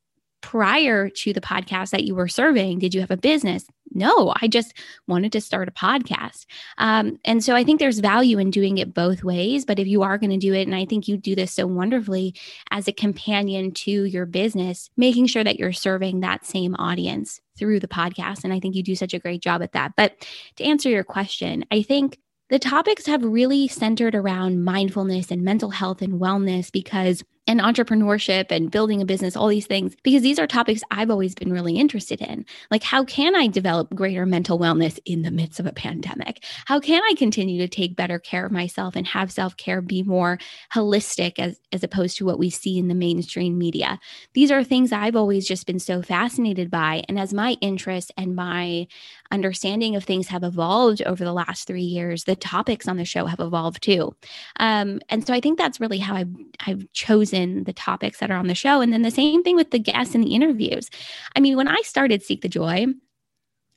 prior 0.41 1.09
to 1.09 1.33
the 1.33 1.41
podcast 1.41 1.89
that 1.89 2.03
you 2.03 2.13
were 2.13 2.27
serving? 2.27 2.77
Did 2.77 2.93
you 2.93 3.01
have 3.01 3.09
a 3.09 3.17
business? 3.17 3.65
No, 3.93 4.33
I 4.41 4.47
just 4.47 4.73
wanted 5.07 5.31
to 5.33 5.41
start 5.41 5.67
a 5.67 5.71
podcast. 5.71 6.45
Um, 6.77 7.19
and 7.23 7.43
so 7.43 7.55
I 7.55 7.63
think 7.63 7.79
there's 7.79 7.99
value 7.99 8.39
in 8.39 8.51
doing 8.51 8.77
it 8.77 8.93
both 8.93 9.23
ways. 9.23 9.65
But 9.65 9.79
if 9.79 9.87
you 9.87 10.03
are 10.03 10.17
going 10.17 10.31
to 10.31 10.37
do 10.37 10.53
it, 10.53 10.63
and 10.63 10.75
I 10.75 10.85
think 10.85 11.07
you 11.07 11.17
do 11.17 11.35
this 11.35 11.51
so 11.51 11.67
wonderfully 11.67 12.35
as 12.71 12.87
a 12.87 12.93
companion 12.93 13.71
to 13.71 14.05
your 14.05 14.25
business, 14.25 14.89
making 14.97 15.27
sure 15.27 15.43
that 15.43 15.59
you're 15.59 15.73
serving 15.73 16.19
that 16.19 16.45
same 16.45 16.75
audience 16.75 17.41
through 17.57 17.79
the 17.79 17.87
podcast. 17.87 18.43
And 18.43 18.53
I 18.53 18.59
think 18.59 18.75
you 18.75 18.83
do 18.83 18.95
such 18.95 19.13
a 19.13 19.19
great 19.19 19.41
job 19.41 19.61
at 19.61 19.73
that. 19.73 19.93
But 19.95 20.27
to 20.57 20.63
answer 20.63 20.89
your 20.89 21.03
question, 21.03 21.65
I 21.71 21.81
think 21.81 22.17
the 22.49 22.59
topics 22.59 23.05
have 23.05 23.23
really 23.23 23.67
centered 23.67 24.15
around 24.15 24.63
mindfulness 24.63 25.31
and 25.31 25.43
mental 25.43 25.71
health 25.71 26.01
and 26.01 26.19
wellness 26.19 26.71
because 26.71 27.23
and 27.45 27.59
entrepreneurship 27.59 28.51
and 28.51 28.71
building 28.71 29.01
a 29.01 29.05
business, 29.05 29.35
all 29.35 29.47
these 29.47 29.67
things, 29.67 29.95
because 30.03 30.21
these 30.21 30.39
are 30.39 30.47
topics 30.47 30.81
I've 30.91 31.11
always 31.11 31.35
been 31.35 31.51
really 31.51 31.75
interested 31.75 32.21
in. 32.21 32.45
Like, 32.71 32.83
how 32.83 33.03
can 33.03 33.35
I 33.35 33.47
develop 33.47 33.93
greater 33.93 34.25
mental 34.25 34.57
wellness 34.57 34.97
in 35.05 35.23
the 35.23 35.31
midst 35.31 35.59
of 35.59 35.65
a 35.65 35.73
pandemic? 35.73 36.43
How 36.65 36.79
can 36.79 37.01
I 37.03 37.13
continue 37.15 37.59
to 37.59 37.67
take 37.67 37.95
better 37.95 38.17
care 38.17 38.45
of 38.45 38.51
myself 38.51 38.95
and 38.95 39.05
have 39.07 39.31
self 39.31 39.57
care 39.57 39.81
be 39.81 40.03
more 40.03 40.39
holistic 40.73 41.37
as, 41.37 41.59
as 41.71 41.83
opposed 41.83 42.17
to 42.17 42.25
what 42.25 42.39
we 42.39 42.49
see 42.49 42.77
in 42.77 42.87
the 42.87 42.95
mainstream 42.95 43.57
media? 43.57 43.99
These 44.33 44.51
are 44.51 44.63
things 44.63 44.91
I've 44.91 45.15
always 45.15 45.45
just 45.45 45.67
been 45.67 45.79
so 45.79 46.01
fascinated 46.01 46.71
by. 46.71 47.03
And 47.09 47.19
as 47.19 47.33
my 47.33 47.57
interests 47.59 48.11
and 48.17 48.35
my 48.35 48.87
understanding 49.33 49.95
of 49.95 50.03
things 50.03 50.27
have 50.27 50.43
evolved 50.43 51.01
over 51.03 51.23
the 51.23 51.33
last 51.33 51.67
three 51.67 51.81
years, 51.81 52.23
the 52.23 52.35
topics 52.35 52.87
on 52.87 52.97
the 52.97 53.05
show 53.05 53.25
have 53.25 53.39
evolved 53.39 53.81
too. 53.81 54.15
Um, 54.59 55.01
and 55.09 55.25
so 55.25 55.33
I 55.33 55.41
think 55.41 55.57
that's 55.57 55.79
really 55.79 55.97
how 55.97 56.15
I've, 56.15 56.33
I've 56.65 56.91
chosen 56.93 57.63
the 57.63 57.73
topics 57.73 58.19
that 58.19 58.31
are 58.31 58.37
on 58.37 58.47
the 58.47 58.55
show. 58.55 58.79
And 58.79 58.93
then 58.93 59.01
the 59.01 59.11
same 59.11 59.43
thing 59.43 59.55
with 59.55 59.71
the 59.71 59.79
guests 59.79 60.15
and 60.15 60.23
the 60.23 60.35
interviews. 60.35 60.89
I 61.35 61.39
mean, 61.39 61.57
when 61.57 61.67
I 61.67 61.81
started 61.81 62.23
Seek 62.23 62.41
the 62.41 62.47
Joy, 62.47 62.85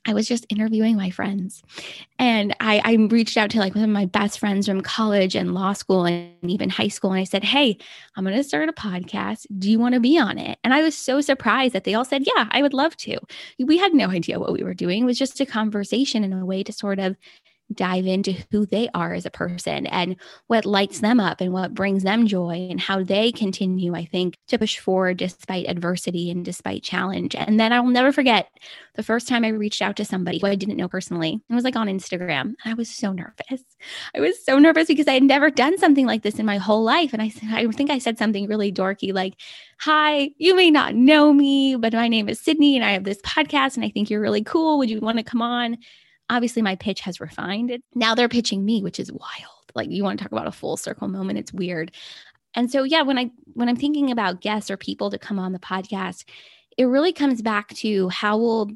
I 0.07 0.13
was 0.13 0.27
just 0.27 0.45
interviewing 0.49 0.95
my 0.95 1.09
friends. 1.09 1.61
And 2.17 2.55
I, 2.59 2.81
I 2.83 2.93
reached 2.93 3.37
out 3.37 3.49
to 3.51 3.59
like 3.59 3.75
one 3.75 3.83
of 3.83 3.89
my 3.89 4.05
best 4.05 4.39
friends 4.39 4.65
from 4.65 4.81
college 4.81 5.35
and 5.35 5.53
law 5.53 5.73
school 5.73 6.05
and 6.05 6.31
even 6.43 6.69
high 6.69 6.87
school. 6.87 7.11
And 7.11 7.19
I 7.19 7.25
said, 7.25 7.43
Hey, 7.43 7.77
I'm 8.15 8.23
going 8.23 8.35
to 8.35 8.43
start 8.43 8.69
a 8.69 8.73
podcast. 8.73 9.45
Do 9.59 9.69
you 9.69 9.79
want 9.79 9.95
to 9.95 9.99
be 9.99 10.17
on 10.17 10.37
it? 10.37 10.57
And 10.63 10.73
I 10.73 10.81
was 10.81 10.97
so 10.97 11.21
surprised 11.21 11.73
that 11.73 11.83
they 11.83 11.93
all 11.93 12.05
said, 12.05 12.23
Yeah, 12.25 12.47
I 12.51 12.61
would 12.61 12.73
love 12.73 12.95
to. 12.97 13.17
We 13.59 13.77
had 13.77 13.93
no 13.93 14.07
idea 14.07 14.39
what 14.39 14.53
we 14.53 14.63
were 14.63 14.73
doing. 14.73 15.03
It 15.03 15.05
was 15.05 15.19
just 15.19 15.39
a 15.41 15.45
conversation 15.45 16.23
and 16.23 16.33
a 16.33 16.45
way 16.45 16.63
to 16.63 16.71
sort 16.71 16.99
of 16.99 17.15
dive 17.73 18.05
into 18.05 18.33
who 18.51 18.65
they 18.65 18.89
are 18.93 19.13
as 19.13 19.25
a 19.25 19.31
person 19.31 19.87
and 19.87 20.15
what 20.47 20.65
lights 20.65 20.99
them 20.99 21.19
up 21.19 21.41
and 21.41 21.51
what 21.51 21.73
brings 21.73 22.03
them 22.03 22.27
joy 22.27 22.67
and 22.69 22.79
how 22.79 23.03
they 23.03 23.31
continue, 23.31 23.93
I 23.95 24.05
think, 24.05 24.37
to 24.47 24.57
push 24.57 24.79
forward 24.79 25.17
despite 25.17 25.67
adversity 25.67 26.31
and 26.31 26.45
despite 26.45 26.83
challenge. 26.83 27.35
And 27.35 27.59
then 27.59 27.73
I'll 27.73 27.85
never 27.85 28.11
forget 28.11 28.49
the 28.95 29.03
first 29.03 29.27
time 29.27 29.43
I 29.43 29.49
reached 29.49 29.81
out 29.81 29.95
to 29.97 30.05
somebody 30.05 30.39
who 30.39 30.47
I 30.47 30.55
didn't 30.55 30.77
know 30.77 30.87
personally. 30.87 31.41
It 31.49 31.53
was 31.53 31.63
like 31.63 31.75
on 31.75 31.87
Instagram. 31.87 32.55
I 32.65 32.73
was 32.73 32.89
so 32.89 33.11
nervous. 33.11 33.63
I 34.15 34.19
was 34.19 34.43
so 34.43 34.57
nervous 34.57 34.87
because 34.87 35.07
I 35.07 35.13
had 35.13 35.23
never 35.23 35.49
done 35.49 35.77
something 35.77 36.05
like 36.05 36.23
this 36.23 36.39
in 36.39 36.45
my 36.45 36.57
whole 36.57 36.83
life. 36.83 37.13
And 37.13 37.21
I 37.21 37.31
I 37.51 37.67
think 37.67 37.91
I 37.91 37.99
said 37.99 38.17
something 38.17 38.47
really 38.47 38.71
dorky 38.71 39.13
like, 39.13 39.35
Hi, 39.81 40.31
you 40.37 40.55
may 40.55 40.71
not 40.71 40.95
know 40.95 41.33
me, 41.33 41.75
but 41.75 41.93
my 41.93 42.07
name 42.07 42.29
is 42.29 42.39
Sydney 42.39 42.75
and 42.75 42.83
I 42.83 42.91
have 42.91 43.03
this 43.03 43.21
podcast 43.21 43.75
and 43.75 43.85
I 43.85 43.89
think 43.89 44.09
you're 44.09 44.21
really 44.21 44.43
cool. 44.43 44.77
Would 44.79 44.89
you 44.89 44.99
want 44.99 45.17
to 45.17 45.23
come 45.23 45.41
on? 45.41 45.77
Obviously 46.29 46.61
my 46.61 46.75
pitch 46.75 47.01
has 47.01 47.19
refined 47.19 47.71
it. 47.71 47.81
Now 47.95 48.15
they're 48.15 48.29
pitching 48.29 48.65
me, 48.65 48.81
which 48.81 48.99
is 48.99 49.11
wild. 49.11 49.71
Like 49.75 49.89
you 49.89 50.03
want 50.03 50.19
to 50.19 50.23
talk 50.23 50.31
about 50.31 50.47
a 50.47 50.51
full 50.51 50.77
circle 50.77 51.07
moment, 51.07 51.39
it's 51.39 51.53
weird. 51.53 51.91
And 52.55 52.71
so 52.71 52.83
yeah, 52.83 53.03
when 53.03 53.17
I 53.17 53.29
when 53.53 53.69
I'm 53.69 53.75
thinking 53.75 54.11
about 54.11 54.41
guests 54.41 54.71
or 54.71 54.77
people 54.77 55.11
to 55.11 55.19
come 55.19 55.39
on 55.39 55.51
the 55.51 55.59
podcast, 55.59 56.25
it 56.77 56.85
really 56.85 57.13
comes 57.13 57.41
back 57.41 57.69
to 57.75 58.09
how 58.09 58.37
will 58.37 58.71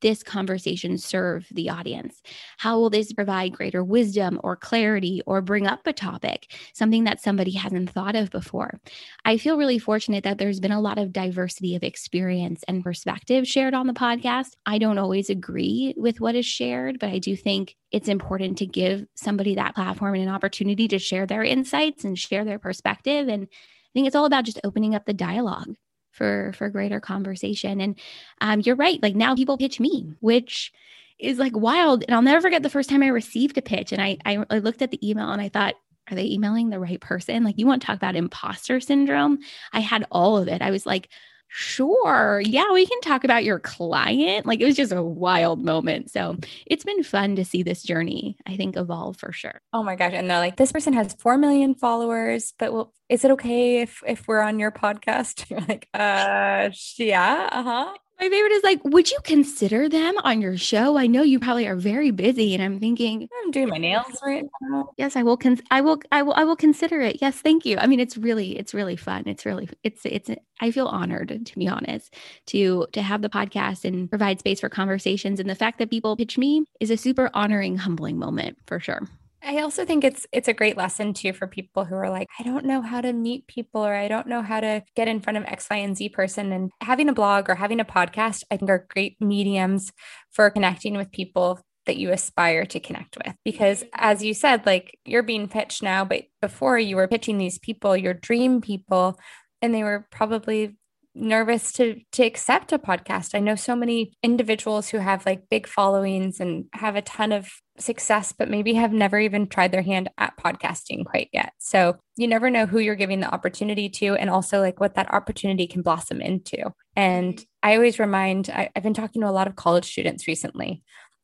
this 0.00 0.22
conversation 0.22 0.98
serve 0.98 1.46
the 1.50 1.70
audience? 1.70 2.22
How 2.58 2.78
will 2.78 2.90
this 2.90 3.12
provide 3.12 3.52
greater 3.52 3.82
wisdom 3.82 4.40
or 4.42 4.56
clarity 4.56 5.22
or 5.26 5.40
bring 5.40 5.66
up 5.66 5.86
a 5.86 5.92
topic, 5.92 6.52
something 6.72 7.04
that 7.04 7.20
somebody 7.20 7.52
hasn't 7.52 7.90
thought 7.90 8.16
of 8.16 8.30
before? 8.30 8.80
I 9.24 9.36
feel 9.38 9.58
really 9.58 9.78
fortunate 9.78 10.24
that 10.24 10.38
there's 10.38 10.60
been 10.60 10.72
a 10.72 10.80
lot 10.80 10.98
of 10.98 11.12
diversity 11.12 11.74
of 11.74 11.82
experience 11.82 12.64
and 12.68 12.82
perspective 12.82 13.46
shared 13.46 13.74
on 13.74 13.86
the 13.86 13.92
podcast. 13.92 14.52
I 14.66 14.78
don't 14.78 14.98
always 14.98 15.30
agree 15.30 15.94
with 15.96 16.20
what 16.20 16.34
is 16.34 16.46
shared, 16.46 16.98
but 16.98 17.10
I 17.10 17.18
do 17.18 17.36
think 17.36 17.76
it's 17.90 18.08
important 18.08 18.58
to 18.58 18.66
give 18.66 19.06
somebody 19.14 19.54
that 19.54 19.74
platform 19.74 20.14
and 20.14 20.24
an 20.24 20.28
opportunity 20.28 20.88
to 20.88 20.98
share 20.98 21.26
their 21.26 21.42
insights 21.42 22.04
and 22.04 22.18
share 22.18 22.44
their 22.44 22.58
perspective. 22.58 23.28
And 23.28 23.44
I 23.44 23.90
think 23.94 24.06
it's 24.06 24.16
all 24.16 24.26
about 24.26 24.44
just 24.44 24.60
opening 24.64 24.94
up 24.94 25.06
the 25.06 25.14
dialogue 25.14 25.74
for 26.18 26.52
for 26.56 26.68
greater 26.68 27.00
conversation. 27.00 27.80
And 27.80 27.98
um, 28.42 28.60
you're 28.60 28.76
right 28.76 29.02
like 29.02 29.14
now 29.14 29.34
people 29.34 29.56
pitch 29.56 29.80
me 29.80 30.12
which 30.20 30.72
is 31.18 31.38
like 31.38 31.56
wild. 31.56 32.04
And 32.04 32.14
i'll 32.14 32.22
never 32.22 32.42
forget 32.42 32.62
the 32.62 32.70
first 32.70 32.90
time 32.90 33.02
i 33.02 33.08
received 33.08 33.56
a 33.56 33.62
pitch 33.62 33.92
and 33.92 34.02
I, 34.02 34.18
I 34.26 34.44
i 34.50 34.58
looked 34.58 34.82
at 34.82 34.90
the 34.90 35.08
email 35.10 35.30
and 35.30 35.40
i 35.40 35.48
thought 35.48 35.74
are 36.10 36.14
they 36.14 36.26
emailing 36.26 36.70
the 36.70 36.80
right 36.80 37.00
person? 37.00 37.44
Like 37.44 37.58
you 37.58 37.66
want 37.66 37.82
to 37.82 37.86
talk 37.86 37.96
about 37.96 38.16
imposter 38.16 38.80
syndrome. 38.80 39.38
I 39.72 39.80
had 39.80 40.06
all 40.10 40.38
of 40.38 40.48
it. 40.48 40.62
I 40.62 40.70
was 40.70 40.86
like 40.86 41.08
sure. 41.48 42.42
Yeah, 42.44 42.72
we 42.72 42.86
can 42.86 43.00
talk 43.00 43.24
about 43.24 43.44
your 43.44 43.58
client. 43.58 44.46
Like 44.46 44.60
it 44.60 44.64
was 44.64 44.76
just 44.76 44.92
a 44.92 45.02
wild 45.02 45.64
moment. 45.64 46.10
So 46.10 46.36
it's 46.66 46.84
been 46.84 47.02
fun 47.02 47.36
to 47.36 47.44
see 47.44 47.62
this 47.62 47.82
journey, 47.82 48.36
I 48.46 48.56
think, 48.56 48.76
evolve 48.76 49.16
for 49.16 49.32
sure. 49.32 49.60
Oh 49.72 49.82
my 49.82 49.96
gosh. 49.96 50.12
And 50.14 50.30
they're 50.30 50.38
like, 50.38 50.56
this 50.56 50.72
person 50.72 50.92
has 50.92 51.14
4 51.14 51.38
million 51.38 51.74
followers, 51.74 52.54
but 52.58 52.72
well, 52.72 52.92
is 53.08 53.24
it 53.24 53.30
okay 53.32 53.82
if 53.82 54.02
if 54.06 54.28
we're 54.28 54.42
on 54.42 54.58
your 54.58 54.70
podcast? 54.70 55.48
You're 55.50 55.60
like, 55.60 55.88
uh 55.94 56.70
yeah, 56.96 57.48
uh-huh. 57.50 57.94
My 58.20 58.28
favorite 58.28 58.52
is 58.52 58.64
like, 58.64 58.80
would 58.84 59.10
you 59.10 59.18
consider 59.22 59.88
them 59.88 60.16
on 60.24 60.40
your 60.40 60.56
show? 60.56 60.98
I 60.98 61.06
know 61.06 61.22
you 61.22 61.38
probably 61.38 61.68
are 61.68 61.76
very 61.76 62.10
busy, 62.10 62.52
and 62.52 62.62
I'm 62.62 62.80
thinking, 62.80 63.28
I'm 63.44 63.52
doing 63.52 63.68
my 63.68 63.78
nails 63.78 64.06
right 64.24 64.44
now. 64.60 64.90
Yes, 64.96 65.14
I 65.14 65.22
will. 65.22 65.36
Con- 65.36 65.60
I 65.70 65.80
will. 65.80 66.00
I 66.10 66.22
will. 66.22 66.34
I 66.34 66.42
will 66.42 66.56
consider 66.56 67.00
it. 67.00 67.18
Yes, 67.20 67.36
thank 67.40 67.64
you. 67.64 67.78
I 67.78 67.86
mean, 67.86 68.00
it's 68.00 68.16
really, 68.16 68.58
it's 68.58 68.74
really 68.74 68.96
fun. 68.96 69.22
It's 69.26 69.46
really, 69.46 69.68
it's, 69.84 70.04
it's. 70.04 70.30
I 70.60 70.72
feel 70.72 70.88
honored, 70.88 71.46
to 71.46 71.54
be 71.58 71.68
honest, 71.68 72.12
to 72.46 72.88
to 72.92 73.02
have 73.02 73.22
the 73.22 73.28
podcast 73.28 73.84
and 73.84 74.10
provide 74.10 74.40
space 74.40 74.60
for 74.60 74.68
conversations. 74.68 75.38
And 75.38 75.48
the 75.48 75.54
fact 75.54 75.78
that 75.78 75.90
people 75.90 76.16
pitch 76.16 76.36
me 76.36 76.64
is 76.80 76.90
a 76.90 76.96
super 76.96 77.30
honoring, 77.34 77.76
humbling 77.76 78.18
moment 78.18 78.58
for 78.66 78.80
sure. 78.80 79.08
I 79.42 79.60
also 79.60 79.84
think 79.84 80.04
it's 80.04 80.26
it's 80.32 80.48
a 80.48 80.52
great 80.52 80.76
lesson 80.76 81.14
too 81.14 81.32
for 81.32 81.46
people 81.46 81.84
who 81.84 81.94
are 81.94 82.10
like, 82.10 82.26
I 82.38 82.42
don't 82.42 82.64
know 82.64 82.82
how 82.82 83.00
to 83.00 83.12
meet 83.12 83.46
people 83.46 83.84
or 83.84 83.94
I 83.94 84.08
don't 84.08 84.26
know 84.26 84.42
how 84.42 84.60
to 84.60 84.82
get 84.96 85.08
in 85.08 85.20
front 85.20 85.36
of 85.36 85.44
X, 85.44 85.66
Y, 85.70 85.76
and 85.76 85.96
Z 85.96 86.08
person. 86.10 86.52
And 86.52 86.70
having 86.80 87.08
a 87.08 87.14
blog 87.14 87.48
or 87.48 87.54
having 87.54 87.80
a 87.80 87.84
podcast, 87.84 88.42
I 88.50 88.56
think 88.56 88.70
are 88.70 88.86
great 88.90 89.16
mediums 89.20 89.92
for 90.32 90.50
connecting 90.50 90.96
with 90.96 91.12
people 91.12 91.60
that 91.86 91.96
you 91.96 92.12
aspire 92.12 92.66
to 92.66 92.80
connect 92.80 93.16
with. 93.24 93.34
Because 93.44 93.84
as 93.94 94.22
you 94.22 94.34
said, 94.34 94.66
like 94.66 94.98
you're 95.04 95.22
being 95.22 95.48
pitched 95.48 95.82
now, 95.82 96.04
but 96.04 96.24
before 96.42 96.78
you 96.78 96.96
were 96.96 97.08
pitching 97.08 97.38
these 97.38 97.58
people, 97.58 97.96
your 97.96 98.14
dream 98.14 98.60
people, 98.60 99.18
and 99.62 99.74
they 99.74 99.82
were 99.82 100.06
probably 100.10 100.76
nervous 101.14 101.72
to 101.72 102.00
to 102.12 102.22
accept 102.22 102.72
a 102.72 102.78
podcast. 102.78 103.34
I 103.34 103.40
know 103.40 103.54
so 103.56 103.74
many 103.74 104.12
individuals 104.22 104.88
who 104.88 104.98
have 104.98 105.26
like 105.26 105.48
big 105.48 105.66
followings 105.66 106.40
and 106.40 106.66
have 106.74 106.96
a 106.96 107.02
ton 107.02 107.32
of 107.32 107.50
success 107.80 108.32
but 108.32 108.48
maybe 108.48 108.74
have 108.74 108.92
never 108.92 109.18
even 109.18 109.46
tried 109.46 109.72
their 109.72 109.82
hand 109.82 110.08
at 110.18 110.36
podcasting 110.36 111.04
quite 111.04 111.28
yet. 111.32 111.52
So, 111.58 111.96
you 112.16 112.26
never 112.26 112.50
know 112.50 112.66
who 112.66 112.80
you're 112.80 112.96
giving 112.96 113.20
the 113.20 113.32
opportunity 113.32 113.88
to 113.88 114.14
and 114.14 114.28
also 114.28 114.60
like 114.60 114.80
what 114.80 114.94
that 114.94 115.12
opportunity 115.14 115.66
can 115.66 115.82
blossom 115.82 116.20
into. 116.20 116.72
And 116.96 117.34
mm-hmm. 117.34 117.42
I 117.62 117.76
always 117.76 117.98
remind 117.98 118.50
I, 118.50 118.70
I've 118.74 118.82
been 118.82 118.94
talking 118.94 119.22
to 119.22 119.28
a 119.28 119.30
lot 119.30 119.46
of 119.46 119.56
college 119.56 119.90
students 119.90 120.26
recently. 120.26 120.82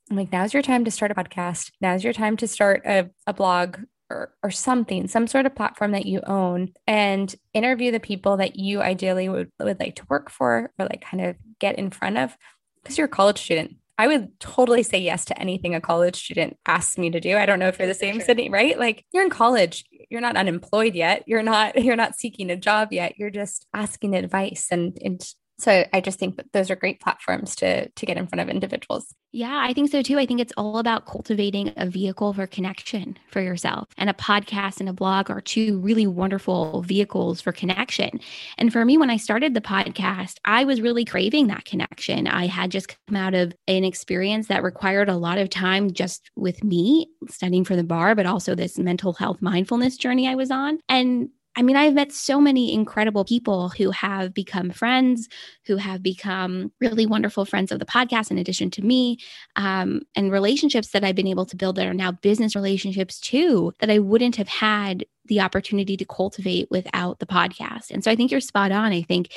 I'm 0.09 0.17
like, 0.17 0.31
now's 0.31 0.53
your 0.53 0.63
time 0.63 0.85
to 0.85 0.91
start 0.91 1.11
a 1.11 1.15
podcast. 1.15 1.71
Now's 1.81 2.03
your 2.03 2.13
time 2.13 2.37
to 2.37 2.47
start 2.47 2.83
a, 2.85 3.09
a 3.25 3.33
blog 3.33 3.79
or, 4.09 4.33
or 4.43 4.51
something, 4.51 5.07
some 5.07 5.27
sort 5.27 5.45
of 5.45 5.55
platform 5.55 5.91
that 5.91 6.05
you 6.05 6.21
own 6.27 6.73
and 6.85 7.33
interview 7.53 7.91
the 7.91 7.99
people 7.99 8.37
that 8.37 8.55
you 8.55 8.81
ideally 8.81 9.29
would, 9.29 9.51
would 9.59 9.79
like 9.79 9.95
to 9.95 10.05
work 10.09 10.29
for 10.29 10.71
or 10.77 10.85
like 10.85 11.01
kind 11.01 11.25
of 11.25 11.35
get 11.59 11.77
in 11.79 11.89
front 11.89 12.17
of 12.17 12.37
because 12.83 12.97
you're 12.97 13.05
a 13.05 13.09
college 13.09 13.41
student. 13.41 13.77
I 13.97 14.07
would 14.07 14.39
totally 14.39 14.83
say 14.83 14.99
yes 14.99 15.25
to 15.25 15.39
anything 15.39 15.73
a 15.73 15.81
college 15.81 16.21
student 16.23 16.57
asks 16.65 16.97
me 16.97 17.09
to 17.11 17.19
do. 17.19 17.37
I 17.37 17.45
don't 17.45 17.59
know 17.59 17.69
if 17.69 17.79
you're 17.79 17.87
the 17.87 17.93
same 17.93 18.15
sure. 18.15 18.25
city, 18.25 18.49
right? 18.49 18.77
Like 18.77 19.05
you're 19.13 19.23
in 19.23 19.29
college, 19.29 19.85
you're 20.09 20.21
not 20.21 20.35
unemployed 20.35 20.95
yet. 20.95 21.23
You're 21.27 21.43
not 21.43 21.81
you're 21.83 21.95
not 21.95 22.15
seeking 22.15 22.49
a 22.49 22.57
job 22.57 22.91
yet. 22.91 23.17
You're 23.17 23.29
just 23.29 23.65
asking 23.73 24.15
advice 24.15 24.67
and 24.71 24.97
and 25.03 25.25
so 25.57 25.85
I 25.93 26.01
just 26.01 26.19
think 26.19 26.35
that 26.37 26.51
those 26.51 26.69
are 26.69 26.75
great 26.75 26.99
platforms 26.99 27.55
to 27.57 27.89
to 27.89 28.05
get 28.05 28.17
in 28.17 28.27
front 28.27 28.41
of 28.41 28.49
individuals. 28.49 29.13
Yeah, 29.31 29.59
I 29.61 29.73
think 29.73 29.91
so 29.91 30.01
too. 30.01 30.17
I 30.17 30.25
think 30.25 30.39
it's 30.39 30.53
all 30.55 30.77
about 30.77 31.05
cultivating 31.05 31.73
a 31.75 31.85
vehicle 31.85 32.31
for 32.31 32.47
connection 32.47 33.17
for 33.31 33.41
yourself. 33.41 33.89
And 33.97 34.09
a 34.09 34.13
podcast 34.13 34.79
and 34.79 34.87
a 34.87 34.93
blog 34.93 35.29
are 35.29 35.41
two 35.41 35.77
really 35.79 36.07
wonderful 36.07 36.81
vehicles 36.83 37.41
for 37.41 37.51
connection. 37.51 38.21
And 38.57 38.71
for 38.71 38.85
me 38.85 38.97
when 38.97 39.09
I 39.09 39.17
started 39.17 39.53
the 39.53 39.59
podcast, 39.59 40.37
I 40.45 40.63
was 40.63 40.79
really 40.79 41.03
craving 41.03 41.47
that 41.47 41.65
connection. 41.65 42.27
I 42.27 42.47
had 42.47 42.71
just 42.71 42.95
come 43.07 43.17
out 43.17 43.33
of 43.33 43.53
an 43.67 43.83
experience 43.83 44.47
that 44.47 44.63
required 44.63 45.09
a 45.09 45.17
lot 45.17 45.37
of 45.37 45.49
time 45.49 45.91
just 45.91 46.31
with 46.37 46.63
me 46.63 47.09
studying 47.27 47.65
for 47.65 47.75
the 47.75 47.83
bar, 47.83 48.15
but 48.15 48.25
also 48.25 48.55
this 48.55 48.79
mental 48.79 49.11
health 49.11 49.41
mindfulness 49.41 49.97
journey 49.97 50.29
I 50.29 50.35
was 50.35 50.49
on. 50.49 50.79
And 50.87 51.29
I 51.57 51.61
mean, 51.61 51.77
I've 51.77 51.93
met 51.93 52.11
so 52.11 52.41
many 52.41 52.73
incredible 52.73 53.23
people 53.23 53.69
who 53.69 53.91
have 53.91 54.33
become 54.33 54.71
friends, 54.71 55.29
who 55.65 55.77
have 55.77 56.03
become 56.03 56.71
really 56.81 57.05
wonderful 57.05 57.45
friends 57.45 57.71
of 57.71 57.79
the 57.79 57.85
podcast, 57.85 58.29
in 58.29 58.37
addition 58.37 58.69
to 58.71 58.81
me, 58.81 59.19
um, 59.55 60.01
and 60.15 60.31
relationships 60.31 60.89
that 60.89 61.03
I've 61.03 61.15
been 61.15 61.27
able 61.27 61.45
to 61.45 61.55
build 61.55 61.77
that 61.77 61.87
are 61.87 61.93
now 61.93 62.11
business 62.11 62.55
relationships 62.55 63.19
too, 63.19 63.73
that 63.79 63.89
I 63.89 63.99
wouldn't 63.99 64.35
have 64.35 64.49
had 64.49 65.05
the 65.27 65.39
opportunity 65.39 65.95
to 65.97 66.05
cultivate 66.05 66.69
without 66.69 67.19
the 67.19 67.25
podcast. 67.25 67.89
And 67.89 68.03
so 68.03 68.11
I 68.11 68.15
think 68.15 68.31
you're 68.31 68.41
spot 68.41 68.71
on. 68.71 68.91
I 68.91 69.01
think 69.01 69.33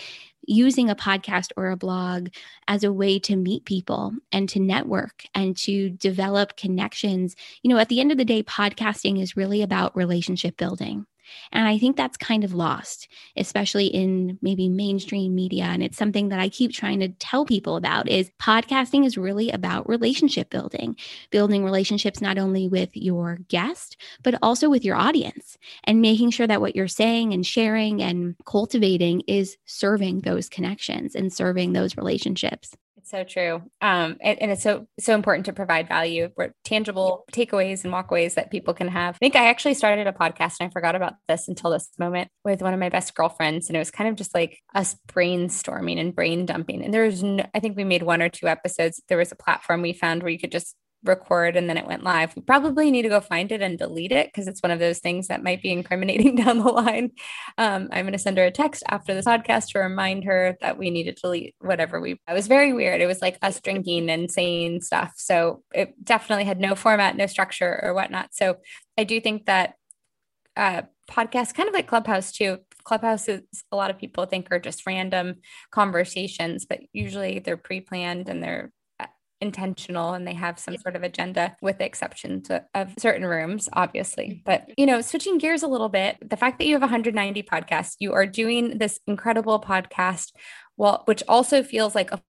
using 0.47 0.91
a 0.91 0.97
podcast 0.97 1.51
or 1.57 1.71
a 1.71 1.77
blog 1.77 2.29
as 2.67 2.83
a 2.83 2.93
way 2.93 3.19
to 3.21 3.37
meet 3.37 3.65
people 3.65 4.13
and 4.33 4.49
to 4.49 4.59
network 4.59 5.25
and 5.35 5.57
to 5.59 5.91
develop 5.91 6.57
connections. 6.57 7.37
You 7.63 7.71
know, 7.71 7.79
at 7.79 7.89
the 7.89 8.01
end 8.01 8.11
of 8.11 8.19
the 8.19 8.25
day, 8.25 8.43
podcasting 8.43 9.21
is 9.21 9.37
really 9.37 9.63
about 9.63 9.97
relationship 9.97 10.57
building. 10.57 11.07
And 11.53 11.67
I 11.67 11.79
think 11.79 11.97
that's 11.97 12.17
kind 12.17 12.45
of 12.45 12.55
lost, 12.55 13.09
especially 13.37 13.87
in 13.87 14.39
maybe 14.43 14.69
mainstream 14.69 15.35
media. 15.35 15.65
And 15.65 15.83
it's 15.83 15.97
something 15.97 16.29
that 16.29 16.39
I 16.39 16.49
keep 16.49 16.73
trying 16.73 17.01
to 17.01 17.09
tell 17.09 17.45
people 17.45 17.77
about 17.77 18.09
is 18.09 18.31
podcasting 18.41 19.05
is 19.05 19.19
really 19.19 19.51
about 19.51 19.89
relationship 19.89 20.51
building, 20.51 20.97
building 21.31 21.65
relationships 21.65 22.21
not 22.21 22.39
only 22.39 22.69
with 22.69 22.97
your 22.97 23.39
guest, 23.49 23.97
but 24.23 24.39
also 24.43 24.69
with 24.69 24.85
your 24.85 24.97
audience 24.97 25.59
and 25.85 26.01
making 26.01 26.31
sure 26.31 26.47
that 26.47 26.61
what 26.61 26.77
you're 26.77 26.89
saying 26.89 27.33
and 27.33 27.47
sharing 27.47 28.03
and 28.03 28.37
cultivating 28.45 29.23
is 29.27 29.57
serving 29.67 30.21
those 30.21 30.49
connections 30.49 31.15
and 31.15 31.33
serving 31.33 31.73
those 31.73 31.97
relationships 31.97 32.77
so 33.11 33.25
true. 33.25 33.63
Um, 33.81 34.17
and, 34.21 34.41
and, 34.41 34.51
it's 34.51 34.63
so 34.63 34.87
so 35.01 35.15
important 35.15 35.47
to 35.47 35.53
provide 35.53 35.89
value, 35.89 36.31
tangible 36.65 37.25
takeaways 37.33 37.85
and 37.85 37.93
walkways 37.93 38.35
that 38.35 38.51
people 38.51 38.75
can 38.75 38.89
have. 38.89 39.15
I 39.17 39.19
think 39.19 39.37
I 39.37 39.49
actually 39.49 39.75
started 39.75 40.07
a 40.07 40.13
podcast 40.13 40.57
and 40.61 40.69
I 40.69 40.71
forgot 40.71 40.95
about 40.95 41.15
this 41.29 41.49
until 41.49 41.71
this 41.71 41.89
moment 41.99 42.31
with 42.45 42.63
one 42.63 42.75
of 42.75 42.81
my 42.81 42.89
best 42.89 43.15
girlfriends, 43.15 43.69
and 43.69 43.77
it 43.77 43.81
was 43.81 43.91
kind 43.91 44.09
of 44.09 44.17
just 44.17 44.35
like 44.35 44.59
us 44.75 44.97
brainstorming 45.09 45.99
and 45.99 46.15
brain 46.15 46.47
dumping. 46.47 46.85
And 46.85 46.93
there 46.93 47.05
was, 47.05 47.23
no, 47.23 47.45
I 47.55 47.61
think 47.61 47.77
we 47.77 47.85
made 47.85 48.03
one 48.03 48.23
or 48.23 48.29
two 48.29 48.49
episodes. 48.49 49.03
There 49.09 49.19
was 49.19 49.33
a 49.33 49.37
platform 49.37 49.83
we 49.83 49.93
found 49.93 50.23
where 50.23 50.33
you 50.33 50.39
could 50.39 50.53
just 50.53 50.75
record 51.05 51.57
and 51.57 51.69
then 51.69 51.77
it 51.77 51.87
went 51.87 52.03
live. 52.03 52.35
We 52.35 52.43
probably 52.43 52.91
need 52.91 53.03
to 53.03 53.09
go 53.09 53.21
find 53.21 53.53
it 53.53 53.63
and 53.63 53.79
delete 53.79 54.13
it 54.13 54.29
because 54.29 54.49
it's 54.49 54.63
one 54.63 54.73
of 54.73 54.79
those 54.79 54.99
things 54.99 55.29
that 55.29 55.43
might 55.43 55.63
be 55.63 55.73
incriminating 55.73 56.37
down 56.45 56.59
the 56.59 56.65
line. 56.65 57.13
Um, 57.57 57.89
I'm 57.93 58.05
going 58.05 58.13
to 58.13 58.19
send 58.19 58.39
her 58.39 58.45
a 58.45 58.51
text 58.51 58.83
after 58.89 59.15
this 59.15 59.27
podcast 59.27 59.73
to 59.73 59.81
remind 59.81 60.25
her 60.25 60.57
that 60.61 60.79
we 60.79 60.91
need 60.91 61.05
to 61.05 61.13
delete 61.13 61.55
whatever 61.61 62.01
we. 62.01 62.13
It 62.13 62.33
was 62.33 62.47
very 62.49 62.73
weird. 62.73 63.01
It 63.01 63.07
was 63.07 63.23
like 63.23 63.39
us 63.43 63.61
drinking 63.61 64.11
and 64.11 64.31
saying 64.31 64.83
stuff. 64.83 65.13
So 65.17 65.63
it 65.73 66.05
definitely 66.05 66.45
had 66.45 66.61
no 66.61 66.75
format, 66.75 67.17
no 67.17 67.27
structure 67.27 67.81
or 67.83 67.95
whatnot. 67.95 68.35
So 68.35 68.57
I 68.97 69.05
do 69.05 69.21
think 69.21 69.47
that 69.47 69.75
uh, 70.57 70.83
podcasts, 71.11 71.55
kind 71.55 71.69
of 71.69 71.75
like 71.75 71.87
Clubhouse 71.87 72.33
too. 72.33 72.59
Clubhouse 72.85 73.29
is 73.29 73.43
a 73.71 73.77
lot 73.77 73.91
of 73.91 73.99
people 73.99 74.27
think 74.27 74.49
are 74.51 74.59
just 74.59 74.87
random 74.87 75.37
conversations, 75.71 76.67
but 76.67 76.81
usually 76.93 77.39
they're 77.39 77.57
pre-planned 77.57 78.29
and 78.29 78.43
they're 78.43 78.73
intentional 79.41 80.15
and 80.15 80.27
they 80.27 80.35
have 80.35 80.59
some 80.59 80.77
sort 80.77 80.97
of 80.97 81.03
agenda 81.03 81.57
with 81.63 81.79
the 81.79 81.85
exception 81.85 82.43
to, 82.43 82.65
of 82.75 82.93
certain 82.99 83.25
rooms 83.25 83.69
obviously 83.73 84.27
mm-hmm. 84.27 84.41
but 84.45 84.71
you 84.77 84.87
know 84.87 85.01
switching 85.01 85.39
gears 85.39 85.63
a 85.63 85.69
little 85.69 85.89
bit 85.89 86.17
the 86.29 86.37
fact 86.37 86.59
that 86.59 86.67
you 86.67 86.75
have 86.75 86.83
190 86.83 87.43
podcasts 87.45 87.95
you 87.99 88.13
are 88.13 88.27
doing 88.27 88.79
this 88.79 88.99
incredible 89.07 89.61
podcast 89.61 90.33
well 90.77 91.03
which 91.07 91.23
also 91.29 91.63
feels 91.63 91.95
like 91.95 92.11
a 92.11 92.21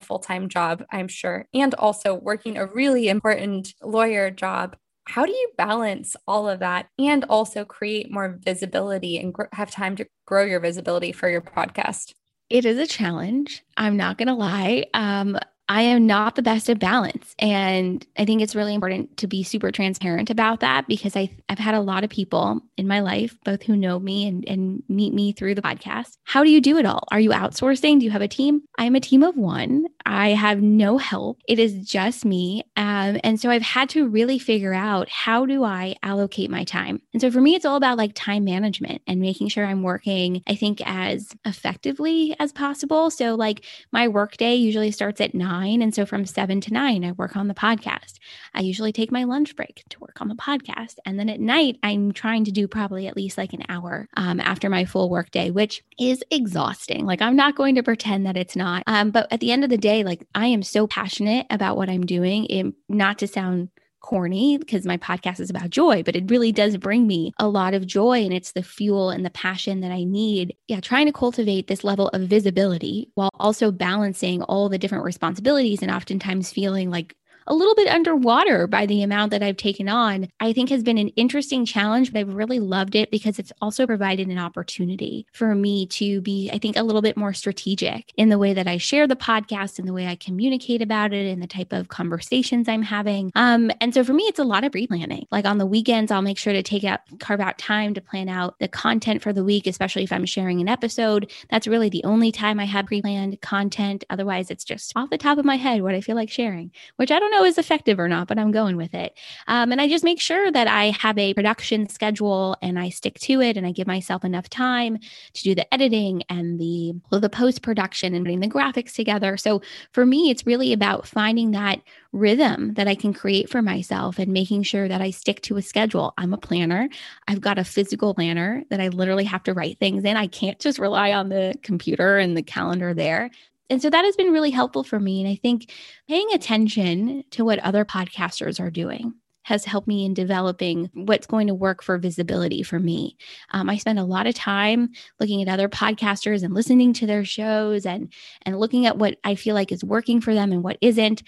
full-time 0.00 0.48
job 0.48 0.84
i'm 0.90 1.08
sure 1.08 1.46
and 1.54 1.74
also 1.74 2.14
working 2.14 2.56
a 2.56 2.66
really 2.66 3.08
important 3.08 3.74
lawyer 3.82 4.30
job 4.30 4.76
how 5.06 5.26
do 5.26 5.32
you 5.32 5.50
balance 5.56 6.16
all 6.26 6.48
of 6.48 6.60
that 6.60 6.86
and 6.98 7.24
also 7.24 7.64
create 7.64 8.10
more 8.10 8.38
visibility 8.42 9.18
and 9.18 9.34
gr- 9.34 9.44
have 9.52 9.70
time 9.70 9.96
to 9.96 10.06
grow 10.26 10.44
your 10.44 10.60
visibility 10.60 11.12
for 11.12 11.28
your 11.28 11.40
podcast 11.40 12.12
it 12.50 12.64
is 12.64 12.78
a 12.78 12.86
challenge. 12.86 13.64
I'm 13.76 13.96
not 13.96 14.18
going 14.18 14.28
to 14.28 14.34
lie. 14.34 14.86
Um, 14.92 15.38
I 15.74 15.82
am 15.82 16.06
not 16.06 16.36
the 16.36 16.42
best 16.42 16.70
at 16.70 16.78
balance. 16.78 17.34
And 17.40 18.06
I 18.16 18.24
think 18.24 18.40
it's 18.40 18.54
really 18.54 18.74
important 18.74 19.16
to 19.16 19.26
be 19.26 19.42
super 19.42 19.72
transparent 19.72 20.30
about 20.30 20.60
that 20.60 20.86
because 20.86 21.16
I, 21.16 21.28
I've 21.48 21.58
had 21.58 21.74
a 21.74 21.80
lot 21.80 22.04
of 22.04 22.10
people 22.10 22.60
in 22.76 22.86
my 22.86 23.00
life, 23.00 23.36
both 23.44 23.64
who 23.64 23.76
know 23.76 23.98
me 23.98 24.28
and, 24.28 24.48
and 24.48 24.84
meet 24.88 25.12
me 25.12 25.32
through 25.32 25.56
the 25.56 25.62
podcast. 25.62 26.16
How 26.22 26.44
do 26.44 26.50
you 26.50 26.60
do 26.60 26.78
it 26.78 26.86
all? 26.86 27.08
Are 27.10 27.18
you 27.18 27.30
outsourcing? 27.30 27.98
Do 27.98 28.04
you 28.04 28.12
have 28.12 28.22
a 28.22 28.28
team? 28.28 28.62
I'm 28.78 28.94
a 28.94 29.00
team 29.00 29.24
of 29.24 29.36
one. 29.36 29.86
I 30.06 30.28
have 30.28 30.62
no 30.62 30.96
help. 30.96 31.40
It 31.48 31.58
is 31.58 31.84
just 31.84 32.24
me. 32.24 32.62
Um, 32.76 33.18
and 33.24 33.40
so 33.40 33.50
I've 33.50 33.62
had 33.62 33.88
to 33.90 34.06
really 34.06 34.38
figure 34.38 34.74
out 34.74 35.08
how 35.08 35.44
do 35.44 35.64
I 35.64 35.96
allocate 36.04 36.50
my 36.50 36.62
time? 36.62 37.02
And 37.12 37.20
so 37.20 37.32
for 37.32 37.40
me, 37.40 37.56
it's 37.56 37.64
all 37.64 37.76
about 37.76 37.98
like 37.98 38.12
time 38.14 38.44
management 38.44 39.02
and 39.08 39.20
making 39.20 39.48
sure 39.48 39.66
I'm 39.66 39.82
working, 39.82 40.40
I 40.46 40.54
think, 40.54 40.80
as 40.86 41.34
effectively 41.44 42.36
as 42.38 42.52
possible. 42.52 43.10
So, 43.10 43.34
like, 43.34 43.64
my 43.90 44.06
workday 44.06 44.54
usually 44.54 44.92
starts 44.92 45.20
at 45.20 45.34
nine 45.34 45.63
nine. 45.64 45.82
And 45.82 45.94
so 45.94 46.06
from 46.06 46.26
seven 46.26 46.60
to 46.62 46.72
nine, 46.72 47.04
I 47.04 47.12
work 47.12 47.36
on 47.36 47.48
the 47.48 47.54
podcast. 47.54 48.18
I 48.54 48.60
usually 48.60 48.92
take 48.92 49.10
my 49.10 49.24
lunch 49.24 49.56
break 49.56 49.84
to 49.90 50.00
work 50.00 50.20
on 50.20 50.28
the 50.28 50.34
podcast. 50.34 50.96
And 51.04 51.18
then 51.18 51.28
at 51.28 51.40
night, 51.40 51.78
I'm 51.82 52.12
trying 52.12 52.44
to 52.44 52.52
do 52.52 52.68
probably 52.68 53.06
at 53.06 53.16
least 53.16 53.38
like 53.38 53.52
an 53.52 53.64
hour 53.68 54.08
um, 54.16 54.40
after 54.40 54.68
my 54.68 54.84
full 54.84 55.10
work 55.10 55.30
day, 55.30 55.50
which 55.50 55.82
is 55.98 56.22
exhausting. 56.30 57.06
Like, 57.06 57.22
I'm 57.22 57.36
not 57.36 57.56
going 57.56 57.74
to 57.76 57.82
pretend 57.82 58.26
that 58.26 58.36
it's 58.36 58.56
not. 58.56 58.82
Um, 58.86 59.10
but 59.10 59.26
at 59.30 59.40
the 59.40 59.52
end 59.52 59.64
of 59.64 59.70
the 59.70 59.78
day, 59.78 60.04
like, 60.04 60.26
I 60.34 60.46
am 60.46 60.62
so 60.62 60.86
passionate 60.86 61.46
about 61.50 61.76
what 61.76 61.88
I'm 61.88 62.06
doing. 62.06 62.46
It, 62.46 62.74
not 62.88 63.18
to 63.18 63.26
sound 63.26 63.70
corny 64.04 64.58
because 64.58 64.84
my 64.84 64.98
podcast 64.98 65.40
is 65.40 65.48
about 65.48 65.70
joy, 65.70 66.02
but 66.02 66.14
it 66.14 66.30
really 66.30 66.52
does 66.52 66.76
bring 66.76 67.06
me 67.06 67.32
a 67.38 67.48
lot 67.48 67.72
of 67.72 67.86
joy. 67.86 68.22
And 68.22 68.34
it's 68.34 68.52
the 68.52 68.62
fuel 68.62 69.08
and 69.08 69.24
the 69.24 69.30
passion 69.30 69.80
that 69.80 69.90
I 69.90 70.04
need. 70.04 70.54
Yeah, 70.68 70.80
trying 70.80 71.06
to 71.06 71.12
cultivate 71.12 71.68
this 71.68 71.84
level 71.84 72.08
of 72.08 72.28
visibility 72.28 73.10
while 73.14 73.30
also 73.40 73.70
balancing 73.72 74.42
all 74.42 74.68
the 74.68 74.76
different 74.76 75.04
responsibilities 75.04 75.80
and 75.80 75.90
oftentimes 75.90 76.52
feeling 76.52 76.90
like 76.90 77.16
a 77.46 77.54
little 77.54 77.74
bit 77.74 77.88
underwater 77.88 78.66
by 78.66 78.86
the 78.86 79.02
amount 79.02 79.30
that 79.30 79.42
I've 79.42 79.56
taken 79.56 79.88
on, 79.88 80.28
I 80.40 80.52
think 80.52 80.70
has 80.70 80.82
been 80.82 80.98
an 80.98 81.08
interesting 81.10 81.64
challenge, 81.64 82.12
but 82.12 82.20
I've 82.20 82.34
really 82.34 82.58
loved 82.58 82.94
it 82.94 83.10
because 83.10 83.38
it's 83.38 83.52
also 83.60 83.86
provided 83.86 84.28
an 84.28 84.38
opportunity 84.38 85.26
for 85.32 85.54
me 85.54 85.86
to 85.86 86.20
be, 86.20 86.50
I 86.52 86.58
think, 86.58 86.76
a 86.76 86.82
little 86.82 87.02
bit 87.02 87.16
more 87.16 87.32
strategic 87.32 88.12
in 88.16 88.28
the 88.28 88.38
way 88.38 88.54
that 88.54 88.66
I 88.66 88.78
share 88.78 89.06
the 89.06 89.16
podcast 89.16 89.78
and 89.78 89.86
the 89.86 89.92
way 89.92 90.06
I 90.06 90.16
communicate 90.16 90.82
about 90.82 91.12
it 91.12 91.30
and 91.30 91.42
the 91.42 91.46
type 91.46 91.72
of 91.72 91.88
conversations 91.88 92.68
I'm 92.68 92.82
having. 92.82 93.30
Um, 93.34 93.70
and 93.80 93.92
so 93.92 94.04
for 94.04 94.12
me, 94.12 94.24
it's 94.24 94.38
a 94.38 94.44
lot 94.44 94.64
of 94.64 94.72
pre 94.72 94.86
planning. 94.86 95.26
Like 95.30 95.44
on 95.44 95.58
the 95.58 95.66
weekends, 95.66 96.10
I'll 96.10 96.22
make 96.22 96.38
sure 96.38 96.52
to 96.52 96.62
take 96.62 96.84
out, 96.84 97.00
carve 97.20 97.40
out 97.40 97.58
time 97.58 97.94
to 97.94 98.00
plan 98.00 98.28
out 98.28 98.58
the 98.58 98.68
content 98.68 99.22
for 99.22 99.32
the 99.32 99.44
week, 99.44 99.66
especially 99.66 100.04
if 100.04 100.12
I'm 100.12 100.26
sharing 100.26 100.60
an 100.60 100.68
episode. 100.68 101.30
That's 101.50 101.66
really 101.66 101.88
the 101.88 102.04
only 102.04 102.32
time 102.32 102.58
I 102.58 102.64
have 102.64 102.86
pre 102.86 103.02
planned 103.02 103.40
content. 103.40 104.04
Otherwise, 104.10 104.50
it's 104.50 104.64
just 104.64 104.92
off 104.96 105.10
the 105.10 105.18
top 105.18 105.38
of 105.38 105.44
my 105.44 105.56
head 105.56 105.82
what 105.82 105.94
I 105.94 106.00
feel 106.00 106.16
like 106.16 106.30
sharing, 106.30 106.70
which 106.96 107.10
I 107.10 107.18
don't 107.18 107.33
know 107.34 107.44
is 107.44 107.58
effective 107.58 107.98
or 107.98 108.08
not, 108.08 108.28
but 108.28 108.38
I'm 108.38 108.50
going 108.50 108.76
with 108.76 108.94
it. 108.94 109.16
Um, 109.46 109.72
and 109.72 109.80
I 109.80 109.88
just 109.88 110.04
make 110.04 110.20
sure 110.20 110.50
that 110.50 110.68
I 110.68 110.90
have 110.90 111.18
a 111.18 111.34
production 111.34 111.88
schedule 111.88 112.56
and 112.62 112.78
I 112.78 112.88
stick 112.88 113.18
to 113.20 113.40
it 113.40 113.56
and 113.56 113.66
I 113.66 113.72
give 113.72 113.86
myself 113.86 114.24
enough 114.24 114.48
time 114.48 114.98
to 114.98 115.42
do 115.42 115.54
the 115.54 115.72
editing 115.72 116.22
and 116.28 116.58
the 116.58 116.94
well, 117.10 117.20
the 117.20 117.28
post 117.28 117.62
production 117.62 118.14
and 118.14 118.24
putting 118.24 118.40
the 118.40 118.48
graphics 118.48 118.94
together. 118.94 119.36
So 119.36 119.62
for 119.92 120.06
me, 120.06 120.30
it's 120.30 120.46
really 120.46 120.72
about 120.72 121.06
finding 121.06 121.50
that 121.52 121.80
rhythm 122.12 122.74
that 122.74 122.86
I 122.86 122.94
can 122.94 123.12
create 123.12 123.50
for 123.50 123.60
myself 123.60 124.18
and 124.18 124.32
making 124.32 124.62
sure 124.62 124.86
that 124.86 125.00
I 125.00 125.10
stick 125.10 125.42
to 125.42 125.56
a 125.56 125.62
schedule. 125.62 126.14
I'm 126.16 126.32
a 126.32 126.38
planner. 126.38 126.88
I've 127.26 127.40
got 127.40 127.58
a 127.58 127.64
physical 127.64 128.14
planner 128.14 128.62
that 128.70 128.80
I 128.80 128.88
literally 128.88 129.24
have 129.24 129.42
to 129.44 129.54
write 129.54 129.78
things 129.80 130.04
in. 130.04 130.16
I 130.16 130.28
can't 130.28 130.60
just 130.60 130.78
rely 130.78 131.12
on 131.12 131.28
the 131.28 131.54
computer 131.62 132.18
and 132.18 132.36
the 132.36 132.42
calendar 132.42 132.94
there 132.94 133.30
and 133.70 133.80
so 133.80 133.90
that 133.90 134.04
has 134.04 134.16
been 134.16 134.32
really 134.32 134.50
helpful 134.50 134.84
for 134.84 135.00
me. 135.00 135.20
And 135.20 135.30
I 135.30 135.36
think 135.36 135.72
paying 136.08 136.28
attention 136.32 137.24
to 137.30 137.44
what 137.44 137.58
other 137.60 137.84
podcasters 137.84 138.60
are 138.60 138.70
doing 138.70 139.14
has 139.44 139.64
helped 139.64 139.86
me 139.86 140.04
in 140.04 140.14
developing 140.14 140.90
what's 140.94 141.26
going 141.26 141.46
to 141.46 141.54
work 141.54 141.82
for 141.82 141.98
visibility 141.98 142.62
for 142.62 142.80
me. 142.80 143.16
Um, 143.50 143.68
I 143.68 143.76
spend 143.76 143.98
a 143.98 144.04
lot 144.04 144.26
of 144.26 144.34
time 144.34 144.90
looking 145.20 145.42
at 145.42 145.48
other 145.48 145.68
podcasters 145.68 146.42
and 146.42 146.54
listening 146.54 146.92
to 146.94 147.06
their 147.06 147.24
shows 147.24 147.86
and 147.86 148.12
and 148.42 148.58
looking 148.58 148.86
at 148.86 148.98
what 148.98 149.18
I 149.22 149.34
feel 149.34 149.54
like 149.54 149.70
is 149.70 149.84
working 149.84 150.20
for 150.20 150.34
them 150.34 150.50
and 150.52 150.62
what 150.62 150.78
isn't. 150.80 151.22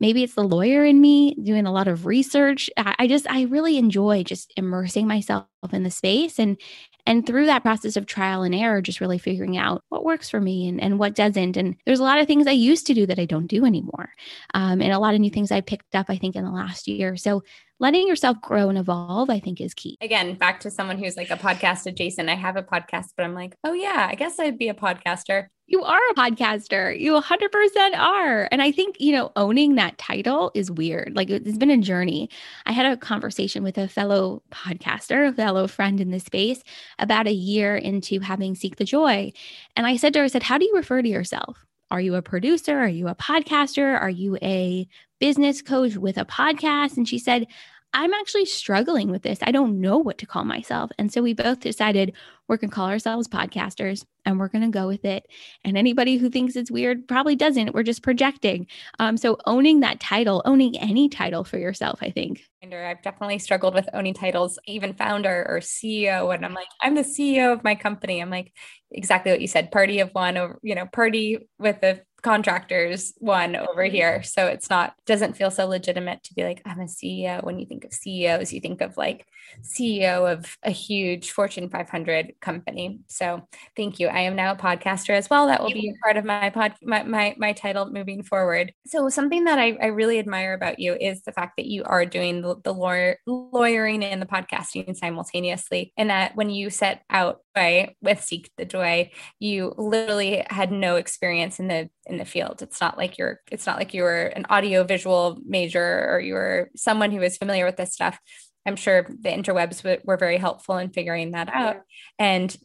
Maybe 0.00 0.24
it's 0.24 0.34
the 0.34 0.42
lawyer 0.42 0.84
in 0.84 1.00
me 1.00 1.36
doing 1.42 1.64
a 1.64 1.72
lot 1.72 1.86
of 1.88 2.06
research. 2.06 2.68
I, 2.76 2.94
I 2.98 3.06
just 3.06 3.30
I 3.30 3.42
really 3.42 3.78
enjoy 3.78 4.24
just 4.24 4.52
immersing 4.56 5.06
myself 5.06 5.46
in 5.72 5.84
the 5.84 5.90
space 5.90 6.38
and 6.38 6.58
and 7.04 7.26
through 7.26 7.46
that 7.46 7.62
process 7.62 7.96
of 7.96 8.06
trial 8.06 8.42
and 8.42 8.54
error, 8.54 8.80
just 8.80 9.00
really 9.00 9.18
figuring 9.18 9.56
out 9.56 9.82
what 9.88 10.04
works 10.04 10.30
for 10.30 10.40
me 10.40 10.68
and, 10.68 10.80
and 10.80 10.98
what 10.98 11.14
doesn't. 11.14 11.56
And 11.56 11.76
there's 11.84 12.00
a 12.00 12.04
lot 12.04 12.20
of 12.20 12.26
things 12.26 12.46
I 12.46 12.52
used 12.52 12.86
to 12.86 12.94
do 12.94 13.06
that 13.06 13.18
I 13.18 13.24
don't 13.24 13.48
do 13.48 13.64
anymore. 13.64 14.10
Um, 14.54 14.80
and 14.80 14.92
a 14.92 14.98
lot 14.98 15.14
of 15.14 15.20
new 15.20 15.30
things 15.30 15.50
I 15.50 15.62
picked 15.62 15.94
up, 15.96 16.06
I 16.08 16.16
think, 16.16 16.36
in 16.36 16.44
the 16.44 16.50
last 16.50 16.86
year. 16.86 17.16
So 17.16 17.42
letting 17.82 18.06
yourself 18.06 18.40
grow 18.40 18.68
and 18.68 18.78
evolve, 18.78 19.28
I 19.28 19.40
think, 19.40 19.60
is 19.60 19.74
key. 19.74 19.98
Again, 20.00 20.36
back 20.36 20.60
to 20.60 20.70
someone 20.70 20.98
who's 20.98 21.16
like 21.16 21.30
a 21.30 21.36
podcast 21.36 21.84
adjacent. 21.84 22.30
I 22.30 22.36
have 22.36 22.56
a 22.56 22.62
podcast, 22.62 23.08
but 23.16 23.24
I'm 23.24 23.34
like, 23.34 23.56
oh, 23.64 23.72
yeah, 23.72 24.06
I 24.08 24.14
guess 24.14 24.38
I'd 24.38 24.56
be 24.56 24.68
a 24.68 24.74
podcaster. 24.74 25.48
You 25.66 25.82
are 25.82 26.00
a 26.10 26.14
podcaster. 26.14 26.98
You 26.98 27.20
100% 27.20 27.98
are. 27.98 28.48
And 28.52 28.62
I 28.62 28.70
think, 28.70 29.00
you 29.00 29.12
know, 29.12 29.32
owning 29.34 29.74
that 29.74 29.98
title 29.98 30.52
is 30.54 30.70
weird. 30.70 31.16
Like 31.16 31.28
it's 31.28 31.58
been 31.58 31.70
a 31.70 31.78
journey. 31.78 32.30
I 32.66 32.72
had 32.72 32.86
a 32.86 32.96
conversation 32.96 33.64
with 33.64 33.78
a 33.78 33.88
fellow 33.88 34.42
podcaster, 34.52 35.28
a 35.28 35.32
fellow 35.32 35.66
friend 35.66 36.00
in 36.00 36.10
this 36.10 36.24
space 36.24 36.62
about 37.00 37.26
a 37.26 37.32
year 37.32 37.76
into 37.76 38.20
having 38.20 38.54
Seek 38.54 38.76
the 38.76 38.84
Joy. 38.84 39.32
And 39.74 39.86
I 39.86 39.96
said 39.96 40.12
to 40.12 40.20
her, 40.20 40.26
I 40.26 40.28
said, 40.28 40.44
How 40.44 40.58
do 40.58 40.66
you 40.66 40.76
refer 40.76 41.02
to 41.02 41.08
yourself? 41.08 41.64
Are 41.92 42.00
you 42.00 42.14
a 42.14 42.22
producer? 42.22 42.78
Are 42.78 42.88
you 42.88 43.08
a 43.08 43.14
podcaster? 43.14 44.00
Are 44.00 44.08
you 44.08 44.38
a 44.40 44.88
business 45.20 45.60
coach 45.60 45.94
with 45.96 46.16
a 46.16 46.24
podcast? 46.24 46.96
And 46.96 47.06
she 47.06 47.18
said, 47.18 47.46
I'm 47.94 48.14
actually 48.14 48.46
struggling 48.46 49.10
with 49.10 49.22
this. 49.22 49.38
I 49.42 49.52
don't 49.52 49.80
know 49.80 49.98
what 49.98 50.18
to 50.18 50.26
call 50.26 50.44
myself. 50.44 50.90
And 50.98 51.12
so 51.12 51.22
we 51.22 51.34
both 51.34 51.60
decided 51.60 52.14
we're 52.48 52.56
going 52.56 52.70
to 52.70 52.74
call 52.74 52.88
ourselves 52.88 53.28
podcasters 53.28 54.04
and 54.24 54.38
we're 54.38 54.48
going 54.48 54.64
to 54.64 54.70
go 54.70 54.86
with 54.86 55.04
it. 55.04 55.26
And 55.64 55.76
anybody 55.76 56.16
who 56.16 56.30
thinks 56.30 56.56
it's 56.56 56.70
weird 56.70 57.06
probably 57.06 57.36
doesn't. 57.36 57.74
We're 57.74 57.82
just 57.82 58.02
projecting. 58.02 58.66
Um, 58.98 59.16
so 59.16 59.36
owning 59.46 59.80
that 59.80 60.00
title, 60.00 60.42
owning 60.44 60.78
any 60.78 61.08
title 61.08 61.44
for 61.44 61.58
yourself, 61.58 61.98
I 62.02 62.10
think. 62.10 62.44
I've 62.62 63.02
definitely 63.02 63.38
struggled 63.38 63.74
with 63.74 63.88
owning 63.92 64.14
titles, 64.14 64.58
even 64.66 64.94
founder 64.94 65.44
or 65.48 65.60
CEO. 65.60 66.34
And 66.34 66.44
I'm 66.44 66.54
like, 66.54 66.68
I'm 66.80 66.94
the 66.94 67.02
CEO 67.02 67.52
of 67.52 67.64
my 67.64 67.74
company. 67.74 68.20
I'm 68.20 68.30
like, 68.30 68.52
exactly 68.90 69.32
what 69.32 69.40
you 69.40 69.48
said, 69.48 69.70
party 69.70 70.00
of 70.00 70.10
one, 70.12 70.38
or, 70.38 70.58
you 70.62 70.74
know, 70.74 70.86
party 70.86 71.48
with 71.58 71.80
the 71.80 72.02
contractors 72.22 73.12
one 73.18 73.56
over 73.56 73.84
mm-hmm. 73.84 73.94
here. 73.94 74.22
So 74.22 74.46
it's 74.46 74.70
not, 74.70 74.94
doesn't 75.06 75.36
feel 75.36 75.50
so 75.50 75.66
legitimate 75.66 76.22
to 76.24 76.34
be 76.34 76.44
like, 76.44 76.62
I'm 76.64 76.80
a 76.80 76.84
CEO. 76.84 77.42
When 77.42 77.58
you 77.58 77.66
think 77.66 77.84
of 77.84 77.92
CEOs, 77.92 78.52
you 78.52 78.60
think 78.60 78.80
of 78.80 78.96
like 78.96 79.26
CEO 79.62 80.30
of 80.30 80.56
a 80.62 80.70
huge 80.70 81.32
Fortune 81.32 81.68
500 81.68 82.34
company. 82.40 83.00
So 83.08 83.46
thank 83.76 83.98
you. 83.98 84.08
I 84.08 84.20
am 84.20 84.36
now 84.36 84.52
a 84.52 84.56
podcaster 84.56 85.10
as 85.10 85.28
well. 85.28 85.46
That 85.46 85.62
will 85.62 85.72
be 85.72 85.90
a 85.90 86.02
part 86.04 86.16
of 86.16 86.24
my 86.24 86.50
pod, 86.50 86.74
my, 86.82 87.02
my, 87.02 87.34
my 87.38 87.52
title 87.52 87.90
moving 87.90 88.22
forward. 88.22 88.72
So 88.86 89.08
something 89.08 89.44
that 89.44 89.58
I, 89.58 89.76
I 89.80 89.86
really 89.86 90.18
admire 90.18 90.54
about 90.54 90.78
you 90.78 90.94
is 90.94 91.22
the 91.22 91.32
fact 91.32 91.56
that 91.56 91.66
you 91.66 91.84
are 91.84 92.06
doing 92.06 92.42
the, 92.42 92.56
the 92.62 92.72
lawyer, 92.72 93.18
lawyering 93.26 94.04
and 94.04 94.22
the 94.22 94.26
podcasting 94.26 94.96
simultaneously. 94.96 95.92
And 95.96 96.10
that 96.10 96.36
when 96.36 96.50
you 96.50 96.70
set 96.70 97.02
out 97.10 97.40
by 97.54 97.94
with 98.00 98.22
Seek 98.22 98.50
the 98.56 98.64
Joy, 98.64 99.10
you 99.38 99.74
literally 99.76 100.44
had 100.48 100.72
no 100.72 100.96
experience 100.96 101.58
in 101.58 101.68
the 101.68 101.90
in 102.12 102.18
the 102.18 102.24
field. 102.24 102.62
It's 102.62 102.80
not 102.80 102.96
like 102.96 103.18
you're 103.18 103.40
it's 103.50 103.66
not 103.66 103.78
like 103.78 103.94
you 103.94 104.02
were 104.02 104.26
an 104.26 104.46
audio 104.48 104.84
visual 104.84 105.40
major 105.44 106.06
or 106.08 106.20
you 106.20 106.34
were 106.34 106.70
someone 106.76 107.10
who 107.10 107.20
was 107.20 107.36
familiar 107.36 107.64
with 107.64 107.76
this 107.76 107.92
stuff. 107.92 108.18
I'm 108.64 108.76
sure 108.76 109.02
the 109.02 109.30
interwebs 109.30 109.82
w- 109.82 110.00
were 110.04 110.16
very 110.16 110.36
helpful 110.36 110.76
in 110.76 110.90
figuring 110.90 111.32
that 111.32 111.48
out. 111.52 111.78
And 112.18 112.56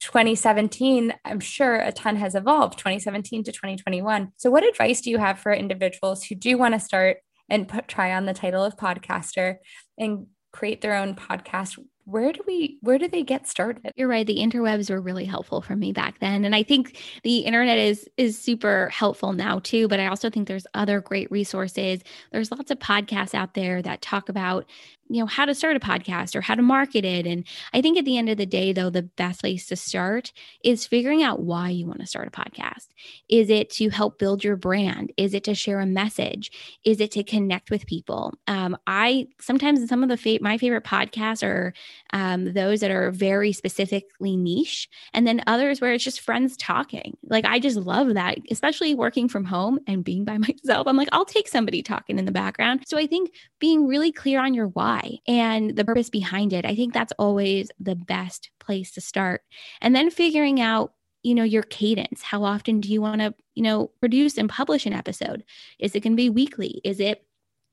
2017, 0.00 1.14
I'm 1.24 1.40
sure 1.40 1.76
a 1.76 1.92
ton 1.92 2.16
has 2.16 2.34
evolved 2.34 2.78
2017 2.78 3.44
to 3.44 3.52
2021. 3.52 4.32
So, 4.36 4.50
what 4.50 4.64
advice 4.64 5.00
do 5.00 5.10
you 5.10 5.18
have 5.18 5.38
for 5.38 5.52
individuals 5.52 6.24
who 6.24 6.34
do 6.34 6.56
want 6.56 6.74
to 6.74 6.80
start 6.80 7.18
and 7.48 7.68
put, 7.68 7.88
try 7.88 8.14
on 8.14 8.26
the 8.26 8.34
title 8.34 8.64
of 8.64 8.76
podcaster 8.76 9.56
and 9.98 10.26
create 10.52 10.80
their 10.80 10.94
own 10.94 11.14
podcast 11.14 11.78
where 12.04 12.32
do 12.32 12.40
we 12.46 12.78
where 12.82 12.98
do 12.98 13.08
they 13.08 13.22
get 13.22 13.46
started? 13.46 13.92
You're 13.96 14.08
right 14.08 14.26
the 14.26 14.38
interwebs 14.38 14.90
were 14.90 15.00
really 15.00 15.24
helpful 15.24 15.60
for 15.62 15.74
me 15.76 15.92
back 15.92 16.18
then 16.20 16.44
and 16.44 16.54
i 16.54 16.62
think 16.62 16.98
the 17.22 17.38
internet 17.38 17.78
is 17.78 18.08
is 18.16 18.38
super 18.38 18.88
helpful 18.90 19.32
now 19.32 19.58
too 19.60 19.88
but 19.88 20.00
i 20.00 20.06
also 20.06 20.28
think 20.30 20.48
there's 20.48 20.66
other 20.74 21.00
great 21.00 21.30
resources. 21.30 22.00
There's 22.32 22.50
lots 22.50 22.70
of 22.70 22.78
podcasts 22.78 23.34
out 23.34 23.54
there 23.54 23.82
that 23.82 24.02
talk 24.02 24.28
about 24.28 24.66
you 25.08 25.20
know 25.20 25.26
how 25.26 25.44
to 25.44 25.54
start 25.54 25.76
a 25.76 25.80
podcast 25.80 26.34
or 26.34 26.40
how 26.40 26.54
to 26.54 26.62
market 26.62 27.04
it. 27.04 27.26
And 27.26 27.44
i 27.72 27.80
think 27.80 27.98
at 27.98 28.04
the 28.04 28.16
end 28.16 28.28
of 28.28 28.36
the 28.36 28.46
day 28.46 28.72
though 28.72 28.90
the 28.90 29.02
best 29.02 29.40
place 29.40 29.66
to 29.66 29.76
start 29.76 30.32
is 30.62 30.86
figuring 30.86 31.22
out 31.22 31.40
why 31.40 31.68
you 31.68 31.86
want 31.86 32.00
to 32.00 32.06
start 32.06 32.28
a 32.28 32.30
podcast. 32.30 32.88
Is 33.28 33.50
it 33.50 33.70
to 33.70 33.90
help 33.90 34.18
build 34.18 34.42
your 34.42 34.56
brand? 34.56 35.12
Is 35.16 35.34
it 35.34 35.44
to 35.44 35.54
share 35.54 35.80
a 35.80 35.86
message? 35.86 36.50
Is 36.84 37.00
it 37.00 37.10
to 37.12 37.22
connect 37.22 37.70
with 37.70 37.86
people? 37.86 38.34
Um, 38.46 38.76
i 38.86 39.26
sometimes 39.40 39.86
some 39.88 40.02
of 40.02 40.08
the 40.08 40.16
fa- 40.16 40.38
my 40.40 40.58
favorite 40.58 40.84
podcasts 40.84 41.42
are 41.46 41.74
um, 42.12 42.52
those 42.52 42.80
that 42.80 42.90
are 42.90 43.10
very 43.10 43.52
specifically 43.52 44.36
niche 44.36 44.88
and 45.12 45.26
then 45.26 45.42
others 45.46 45.80
where 45.80 45.92
it's 45.92 46.04
just 46.04 46.20
friends 46.20 46.56
talking. 46.56 47.16
Like 47.28 47.44
i 47.44 47.58
just 47.58 47.76
love 47.76 48.14
that 48.14 48.38
especially 48.50 48.94
working 48.94 49.28
from 49.28 49.44
home 49.44 49.78
and 49.86 50.04
being 50.04 50.24
by 50.24 50.38
myself. 50.46 50.86
I'm 50.86 50.96
like 50.96 51.08
i'll 51.12 51.24
take 51.24 51.48
somebody 51.48 51.82
talking 51.82 52.18
in 52.18 52.24
the 52.24 52.32
background. 52.32 52.84
So 52.86 52.96
i 52.98 53.06
think 53.06 53.30
being 53.58 53.86
really 53.86 54.12
clear 54.12 54.40
on 54.40 54.54
your 54.54 54.68
why 54.68 54.93
why 54.94 55.18
and 55.26 55.76
the 55.76 55.84
purpose 55.84 56.10
behind 56.10 56.52
it. 56.52 56.64
I 56.64 56.74
think 56.74 56.92
that's 56.92 57.12
always 57.18 57.70
the 57.80 57.96
best 57.96 58.50
place 58.60 58.92
to 58.92 59.00
start. 59.00 59.42
And 59.80 59.94
then 59.94 60.10
figuring 60.10 60.60
out 60.60 60.92
you 61.22 61.34
know 61.34 61.44
your 61.44 61.62
cadence 61.62 62.20
how 62.20 62.44
often 62.44 62.82
do 62.82 62.92
you 62.92 63.00
want 63.00 63.22
to 63.22 63.34
you 63.54 63.62
know 63.62 63.90
produce 63.98 64.36
and 64.36 64.46
publish 64.46 64.84
an 64.84 64.92
episode 64.92 65.42
is 65.78 65.94
it 65.94 66.00
going 66.00 66.12
to 66.12 66.16
be 66.16 66.28
weekly 66.28 66.82
is 66.84 67.00
it 67.00 67.24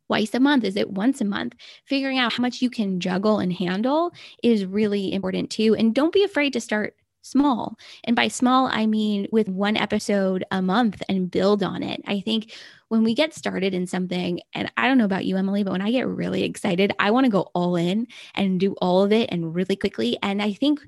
twice 0.08 0.34
a 0.34 0.42
month? 0.42 0.66
Is 0.66 0.76
it 0.76 0.90
once 0.90 1.22
a 1.22 1.26
month? 1.26 1.56
Figuring 1.86 2.20
out 2.20 2.34
how 2.34 2.42
much 2.42 2.62
you 2.62 2.70
can 2.70 3.00
juggle 3.00 3.40
and 3.40 3.54
handle 3.54 4.12
is 4.44 4.66
really 4.66 5.14
important 5.14 5.50
too. 5.50 5.74
And 5.74 5.96
don't 5.96 6.12
be 6.12 6.26
afraid 6.26 6.52
to 6.52 6.60
start 6.60 6.96
small. 7.22 7.78
And 8.04 8.16
by 8.16 8.28
small, 8.28 8.68
I 8.68 8.86
mean 8.86 9.28
with 9.32 9.48
one 9.48 9.78
episode 9.78 10.44
a 10.52 10.62
month 10.62 11.02
and 11.08 11.32
build 11.32 11.64
on 11.64 11.84
it. 11.84 12.02
I 12.08 12.20
think 12.22 12.54
when 12.90 13.04
we 13.04 13.14
get 13.14 13.34
started 13.34 13.74
in 13.74 13.88
something, 13.88 14.42
and 14.54 14.72
I 14.78 14.88
don't 14.88 14.98
know 14.98 15.06
about 15.06 15.26
you, 15.26 15.38
Emily, 15.38 15.64
but 15.64 15.72
when 15.72 15.82
I 15.82 15.92
get 15.92 16.08
really 16.08 16.44
excited, 16.44 16.94
I 17.00 17.12
want 17.12 17.26
to 17.26 17.32
go 17.32 17.50
all 17.54 17.76
in 17.76 18.08
and 18.36 18.60
do 18.60 18.74
all 18.82 19.04
of 19.04 19.12
it 19.12 19.30
and 19.32 19.56
really 19.56 19.76
quickly. 19.76 20.18
And 20.22 20.42
I 20.42 20.54
think 20.54 20.82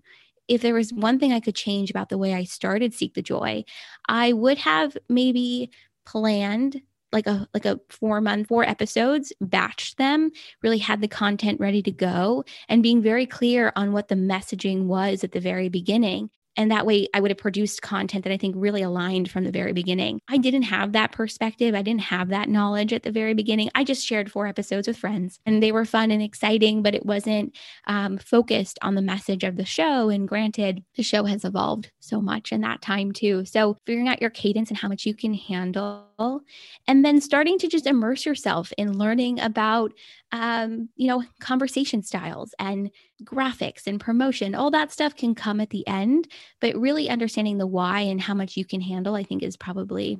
if 0.47 0.61
there 0.61 0.73
was 0.73 0.91
one 0.91 1.19
thing 1.19 1.31
I 1.31 1.39
could 1.39 1.55
change 1.55 1.89
about 1.89 2.09
the 2.09 2.17
way 2.17 2.33
I 2.33 2.43
started 2.43 2.93
Seek 2.93 3.13
the 3.13 3.21
Joy, 3.21 3.63
I 4.09 4.33
would 4.33 4.57
have 4.57 4.97
maybe 5.07 5.71
planned 6.05 6.81
like 7.13 7.27
a 7.27 7.47
like 7.53 7.65
a 7.65 7.79
four 7.89 8.19
month 8.19 8.47
four 8.47 8.67
episodes 8.67 9.31
batched 9.41 9.95
them 9.95 10.31
really 10.61 10.79
had 10.79 10.99
the 10.99 11.07
content 11.07 11.59
ready 11.59 11.81
to 11.81 11.91
go 11.91 12.43
and 12.67 12.83
being 12.83 13.01
very 13.01 13.25
clear 13.25 13.71
on 13.75 13.93
what 13.93 14.07
the 14.07 14.15
messaging 14.15 14.85
was 14.85 15.23
at 15.23 15.31
the 15.31 15.39
very 15.39 15.69
beginning 15.69 16.29
and 16.55 16.71
that 16.71 16.85
way 16.85 17.07
I 17.13 17.19
would 17.19 17.31
have 17.31 17.37
produced 17.37 17.81
content 17.81 18.23
that 18.23 18.33
I 18.33 18.37
think 18.37 18.55
really 18.57 18.81
aligned 18.81 19.29
from 19.29 19.43
the 19.43 19.51
very 19.51 19.73
beginning. 19.73 20.19
I 20.27 20.37
didn't 20.37 20.63
have 20.63 20.91
that 20.91 21.11
perspective. 21.11 21.73
I 21.73 21.81
didn't 21.81 22.01
have 22.01 22.29
that 22.29 22.49
knowledge 22.49 22.93
at 22.93 23.03
the 23.03 23.11
very 23.11 23.33
beginning. 23.33 23.69
I 23.75 23.83
just 23.83 24.05
shared 24.05 24.31
four 24.31 24.47
episodes 24.47 24.87
with 24.87 24.97
friends 24.97 25.39
and 25.45 25.61
they 25.61 25.71
were 25.71 25.85
fun 25.85 26.11
and 26.11 26.21
exciting, 26.21 26.83
but 26.83 26.95
it 26.95 27.05
wasn't 27.05 27.55
um, 27.87 28.17
focused 28.17 28.77
on 28.81 28.95
the 28.95 29.01
message 29.01 29.43
of 29.43 29.55
the 29.55 29.65
show. 29.65 30.09
And 30.09 30.27
granted, 30.27 30.83
the 30.95 31.03
show 31.03 31.25
has 31.25 31.43
evolved 31.43 31.91
so 31.99 32.21
much 32.21 32.51
in 32.51 32.61
that 32.61 32.81
time 32.81 33.11
too. 33.11 33.45
So 33.45 33.77
figuring 33.85 34.07
out 34.07 34.21
your 34.21 34.29
cadence 34.29 34.69
and 34.69 34.77
how 34.77 34.87
much 34.87 35.05
you 35.05 35.15
can 35.15 35.33
handle, 35.33 36.41
and 36.87 37.03
then 37.03 37.19
starting 37.19 37.57
to 37.59 37.67
just 37.67 37.87
immerse 37.87 38.25
yourself 38.25 38.71
in 38.77 38.97
learning 38.97 39.39
about 39.39 39.93
um, 40.33 40.89
you 40.95 41.07
know, 41.07 41.23
conversation 41.39 42.01
styles 42.01 42.55
and 42.57 42.89
graphics 43.23 43.87
and 43.87 43.99
promotion, 43.99 44.55
all 44.55 44.71
that 44.71 44.91
stuff 44.91 45.15
can 45.15 45.35
come 45.35 45.59
at 45.59 45.69
the 45.69 45.87
end. 45.87 46.27
But 46.59 46.75
really 46.75 47.09
understanding 47.09 47.57
the 47.57 47.67
why 47.67 48.01
and 48.01 48.19
how 48.19 48.33
much 48.33 48.57
you 48.57 48.65
can 48.65 48.81
handle, 48.81 49.15
I 49.15 49.23
think, 49.23 49.43
is 49.43 49.57
probably 49.57 50.19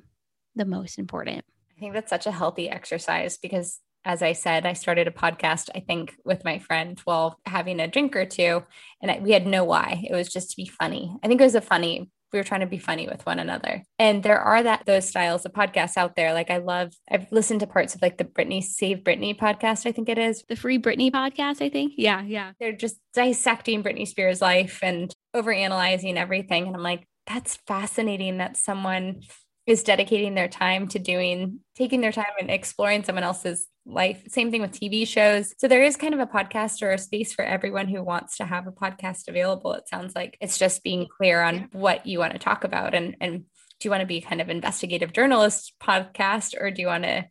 the 0.56 0.66
most 0.66 1.00
important. 1.00 1.46
I 1.76 1.80
think 1.80 1.94
that's 1.94 2.10
such 2.10 2.28
a 2.28 2.32
healthy 2.32 2.70
exercise 2.70 3.38
because, 3.38 3.80
as 4.06 4.22
I 4.22 4.34
said, 4.34 4.66
I 4.66 4.74
started 4.74 5.08
a 5.08 5.12
podcast, 5.12 5.70
I 5.76 5.80
think, 5.80 6.16
with 6.24 6.46
my 6.46 6.60
friend 6.60 7.00
while 7.06 7.40
having 7.46 7.80
a 7.80 7.88
drink 7.88 8.16
or 8.16 8.26
two, 8.26 8.64
and 9.02 9.12
I, 9.12 9.20
we 9.20 9.32
had 9.32 9.48
no 9.48 9.64
why. 9.64 10.06
It 10.10 10.14
was 10.14 10.32
just 10.32 10.52
to 10.52 10.58
be 10.58 10.68
funny. 10.68 11.16
I 11.24 11.28
think 11.28 11.42
it 11.42 11.46
was 11.46 11.56
a 11.56 11.62
funny 11.62 12.12
we 12.34 12.40
were 12.40 12.44
trying 12.44 12.62
to 12.62 12.68
be 12.68 12.80
funny 12.80 13.08
with 13.08 13.26
one 13.26 13.40
another. 13.40 13.84
And 14.00 14.24
there 14.24 14.40
are 14.40 14.64
that 14.64 14.86
those 14.86 15.08
styles 15.08 15.46
of 15.46 15.54
podcasts 15.54 15.96
out 15.96 16.16
there. 16.16 16.34
Like 16.34 16.50
I 16.50 16.58
love, 16.58 16.94
I've 17.10 17.32
listened 17.32 17.60
to 17.60 17.68
parts 17.68 17.96
of 17.96 18.02
like 18.02 18.18
the 18.18 18.26
Britney 18.26 18.64
Save 18.64 19.00
Britney 19.00 19.38
podcast, 19.38 19.86
I 19.86 19.92
think 19.92 20.10
it 20.10 20.18
is. 20.18 20.44
The 20.50 20.56
Free 20.56 20.80
Britney 20.80 21.12
podcast, 21.12 21.62
I 21.62 21.70
think. 21.70 21.94
Yeah, 21.96 22.22
yeah. 22.24 22.52
They're 22.60 22.74
just 22.74 22.98
dissecting 23.14 23.84
Britney 23.84 24.08
Spears' 24.08 24.42
life 24.42 24.80
and 24.82 25.14
overanalyzing 25.36 26.16
everything. 26.16 26.68
And 26.68 26.76
I'm 26.76 26.84
like, 26.84 27.08
that's 27.28 27.58
fascinating 27.68 28.40
that 28.40 28.58
someone 28.58 29.22
is 29.66 29.84
dedicating 29.84 30.36
their 30.36 30.50
time 30.50 30.88
to 30.90 31.00
doing 31.00 31.60
taking 31.76 32.02
their 32.02 32.12
time 32.12 32.26
and 32.40 32.52
exploring 32.52 33.04
someone 33.04 33.24
else's 33.24 33.68
life. 33.86 34.24
Same 34.30 34.52
thing 34.52 34.62
with 34.62 34.72
tv 34.72 35.08
shows. 35.08 35.54
So 35.58 35.68
there 35.68 35.84
is 35.84 35.98
kind 35.98 36.14
of 36.14 36.20
a 36.20 36.26
podcast 36.26 36.82
or 36.82 36.92
a 36.92 36.98
space 36.98 37.34
for 37.34 37.44
everyone 37.44 37.88
who 37.88 38.04
wants 38.04 38.38
to 38.38 38.46
have 38.46 38.68
a 38.68 38.72
podcast 38.72 39.28
available. 39.28 39.74
It 39.74 39.88
sounds 39.88 40.16
like 40.16 40.38
it's 40.40 40.58
just 40.58 40.84
being 40.84 41.08
clear 41.08 41.42
on 41.42 41.56
yeah. 41.56 41.66
what 41.74 42.06
you 42.06 42.20
want 42.20 42.34
to 42.34 42.40
talk 42.40 42.64
about 42.64 42.94
and 42.94 43.16
and 43.20 43.44
do 43.80 43.88
you 43.88 43.92
want 43.92 44.02
to 44.02 44.08
be 44.08 44.22
kind 44.22 44.40
of 44.40 44.50
investigative 44.50 45.12
journalist 45.12 45.74
podcast 45.82 46.54
or 46.60 46.72
do 46.72 46.82
you 46.82 46.88
want 46.88 47.04
to 47.04 47.26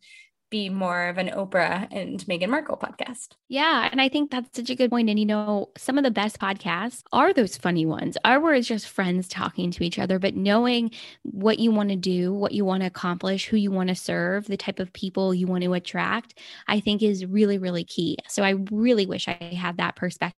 be 0.53 0.69
more 0.69 1.09
of 1.09 1.17
an 1.17 1.29
Oprah 1.29 1.89
and 1.91 2.21
Meghan 2.27 2.51
Markle 2.51 2.77
podcast. 2.77 3.31
Yeah. 3.49 3.89
And 3.91 4.01
I 4.01 4.09
think 4.09 4.31
that's 4.31 4.55
such 4.55 4.69
a 4.69 4.75
good 4.75 4.91
point. 4.91 5.09
And, 5.09 5.19
you 5.19 5.25
know, 5.25 5.71
some 5.79 5.97
of 5.97 6.05
the 6.05 6.11
best 6.11 6.39
podcasts 6.39 7.03
are 7.11 7.33
those 7.33 7.57
funny 7.57 7.87
ones, 7.87 8.19
are 8.25 8.39
where 8.39 8.55
it's 8.55 8.69
just 8.69 8.87
friends 8.87 9.27
talking 9.27 9.71
to 9.73 9.83
each 9.83 9.99
other, 9.99 10.19
but 10.19 10.37
knowing 10.37 10.91
what 11.23 11.59
you 11.59 11.73
want 11.73 11.89
to 11.89 11.97
do, 11.97 12.35
what 12.35 12.53
you 12.53 12.67
want 12.67 12.83
to 12.83 12.87
accomplish, 12.87 13.47
who 13.47 13.57
you 13.57 13.71
want 13.71 13.89
to 13.89 13.95
serve, 13.95 14.47
the 14.47 14.59
type 14.59 14.79
of 14.79 14.93
people 14.93 15.35
you 15.35 15.47
want 15.47 15.65
to 15.65 15.73
attract, 15.73 16.39
I 16.69 16.81
think 16.81 17.03
is 17.03 17.25
really, 17.25 17.57
really 17.57 17.85
key. 17.85 18.19
So 18.29 18.43
I 18.43 18.57
really 18.71 19.07
wish 19.07 19.27
I 19.27 19.57
had 19.59 19.79
that 19.79 19.97
perspective 19.97 20.37